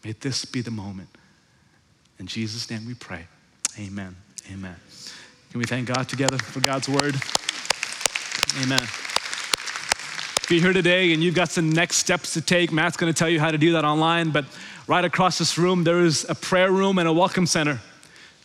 May 0.02 0.12
this 0.12 0.44
be 0.44 0.62
the 0.62 0.70
moment. 0.70 1.10
In 2.18 2.26
Jesus' 2.26 2.68
name 2.70 2.86
we 2.86 2.94
pray. 2.94 3.26
Amen. 3.78 4.16
Amen. 4.50 4.74
Can 5.50 5.58
we 5.58 5.66
thank 5.66 5.86
God 5.86 6.08
together 6.08 6.38
for 6.38 6.60
God's 6.60 6.88
word? 6.88 7.14
Amen. 8.62 8.82
If 8.82 10.46
you're 10.50 10.62
here 10.62 10.72
today 10.72 11.12
and 11.12 11.22
you've 11.22 11.34
got 11.34 11.50
some 11.50 11.70
next 11.70 11.96
steps 11.96 12.32
to 12.34 12.40
take, 12.40 12.72
Matt's 12.72 12.96
going 12.96 13.12
to 13.12 13.16
tell 13.16 13.28
you 13.28 13.38
how 13.38 13.50
to 13.50 13.58
do 13.58 13.72
that 13.72 13.84
online. 13.84 14.30
But 14.30 14.46
right 14.86 15.04
across 15.04 15.38
this 15.38 15.58
room, 15.58 15.84
there 15.84 16.00
is 16.00 16.26
a 16.28 16.34
prayer 16.34 16.72
room 16.72 16.98
and 16.98 17.06
a 17.06 17.12
welcome 17.12 17.46
center. 17.46 17.80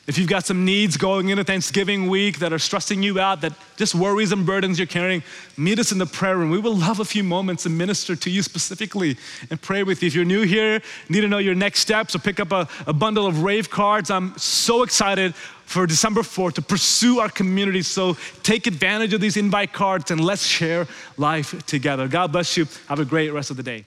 If 0.08 0.20
you've 0.20 0.30
got 0.30 0.46
some 0.46 0.66
needs 0.66 0.98
going 0.98 1.30
into 1.30 1.44
Thanksgiving 1.44 2.08
week 2.08 2.38
that 2.38 2.54
are 2.54 2.60
stressing 2.60 3.02
you 3.02 3.20
out, 3.20 3.42
that 3.42 3.54
just 3.76 3.96
worries 3.96 4.32
and 4.32 4.46
burdens 4.46 4.78
you're 4.78 4.86
carrying, 4.86 5.24
meet 5.58 5.80
us 5.80 5.92
in 5.92 5.98
the 5.98 6.06
prayer 6.06 6.38
room. 6.38 6.52
We 6.52 6.60
will 6.60 6.76
love 6.76 7.00
a 7.00 7.06
few 7.06 7.24
moments 7.24 7.66
and 7.66 7.76
minister 7.76 8.16
to 8.16 8.30
you 8.30 8.44
specifically 8.44 9.18
and 9.50 9.60
pray 9.60 9.82
with 9.82 10.04
you. 10.04 10.08
If 10.08 10.14
you're 10.14 10.24
new 10.24 10.44
here, 10.44 10.80
need 11.10 11.22
to 11.22 11.28
know 11.28 11.40
your 11.40 11.56
next 11.56 11.80
steps, 11.80 12.14
or 12.14 12.20
pick 12.20 12.40
up 12.40 12.52
a, 12.52 12.68
a 12.86 12.94
bundle 12.94 13.26
of 13.26 13.42
rave 13.42 13.72
cards. 13.72 14.12
I'm 14.12 14.38
so 14.38 14.84
excited 14.84 15.34
for 15.34 15.88
December 15.88 16.22
4th 16.22 16.54
to 16.54 16.62
pursue 16.62 17.20
our 17.20 17.30
community. 17.30 17.82
So 17.82 18.16
take 18.44 18.68
advantage 18.68 19.14
of 19.14 19.22
these 19.22 19.38
invite 19.38 19.74
cards 19.74 20.12
and 20.12 20.22
let's 20.22 20.46
share 20.46 20.86
life 21.18 21.66
together. 21.66 22.08
God 22.08 22.32
bless 22.32 22.56
you. 22.58 22.68
Have 22.90 23.00
a 23.00 23.06
great 23.06 23.32
rest 23.32 23.50
of 23.50 23.58
the 23.58 23.64
day. 23.64 23.86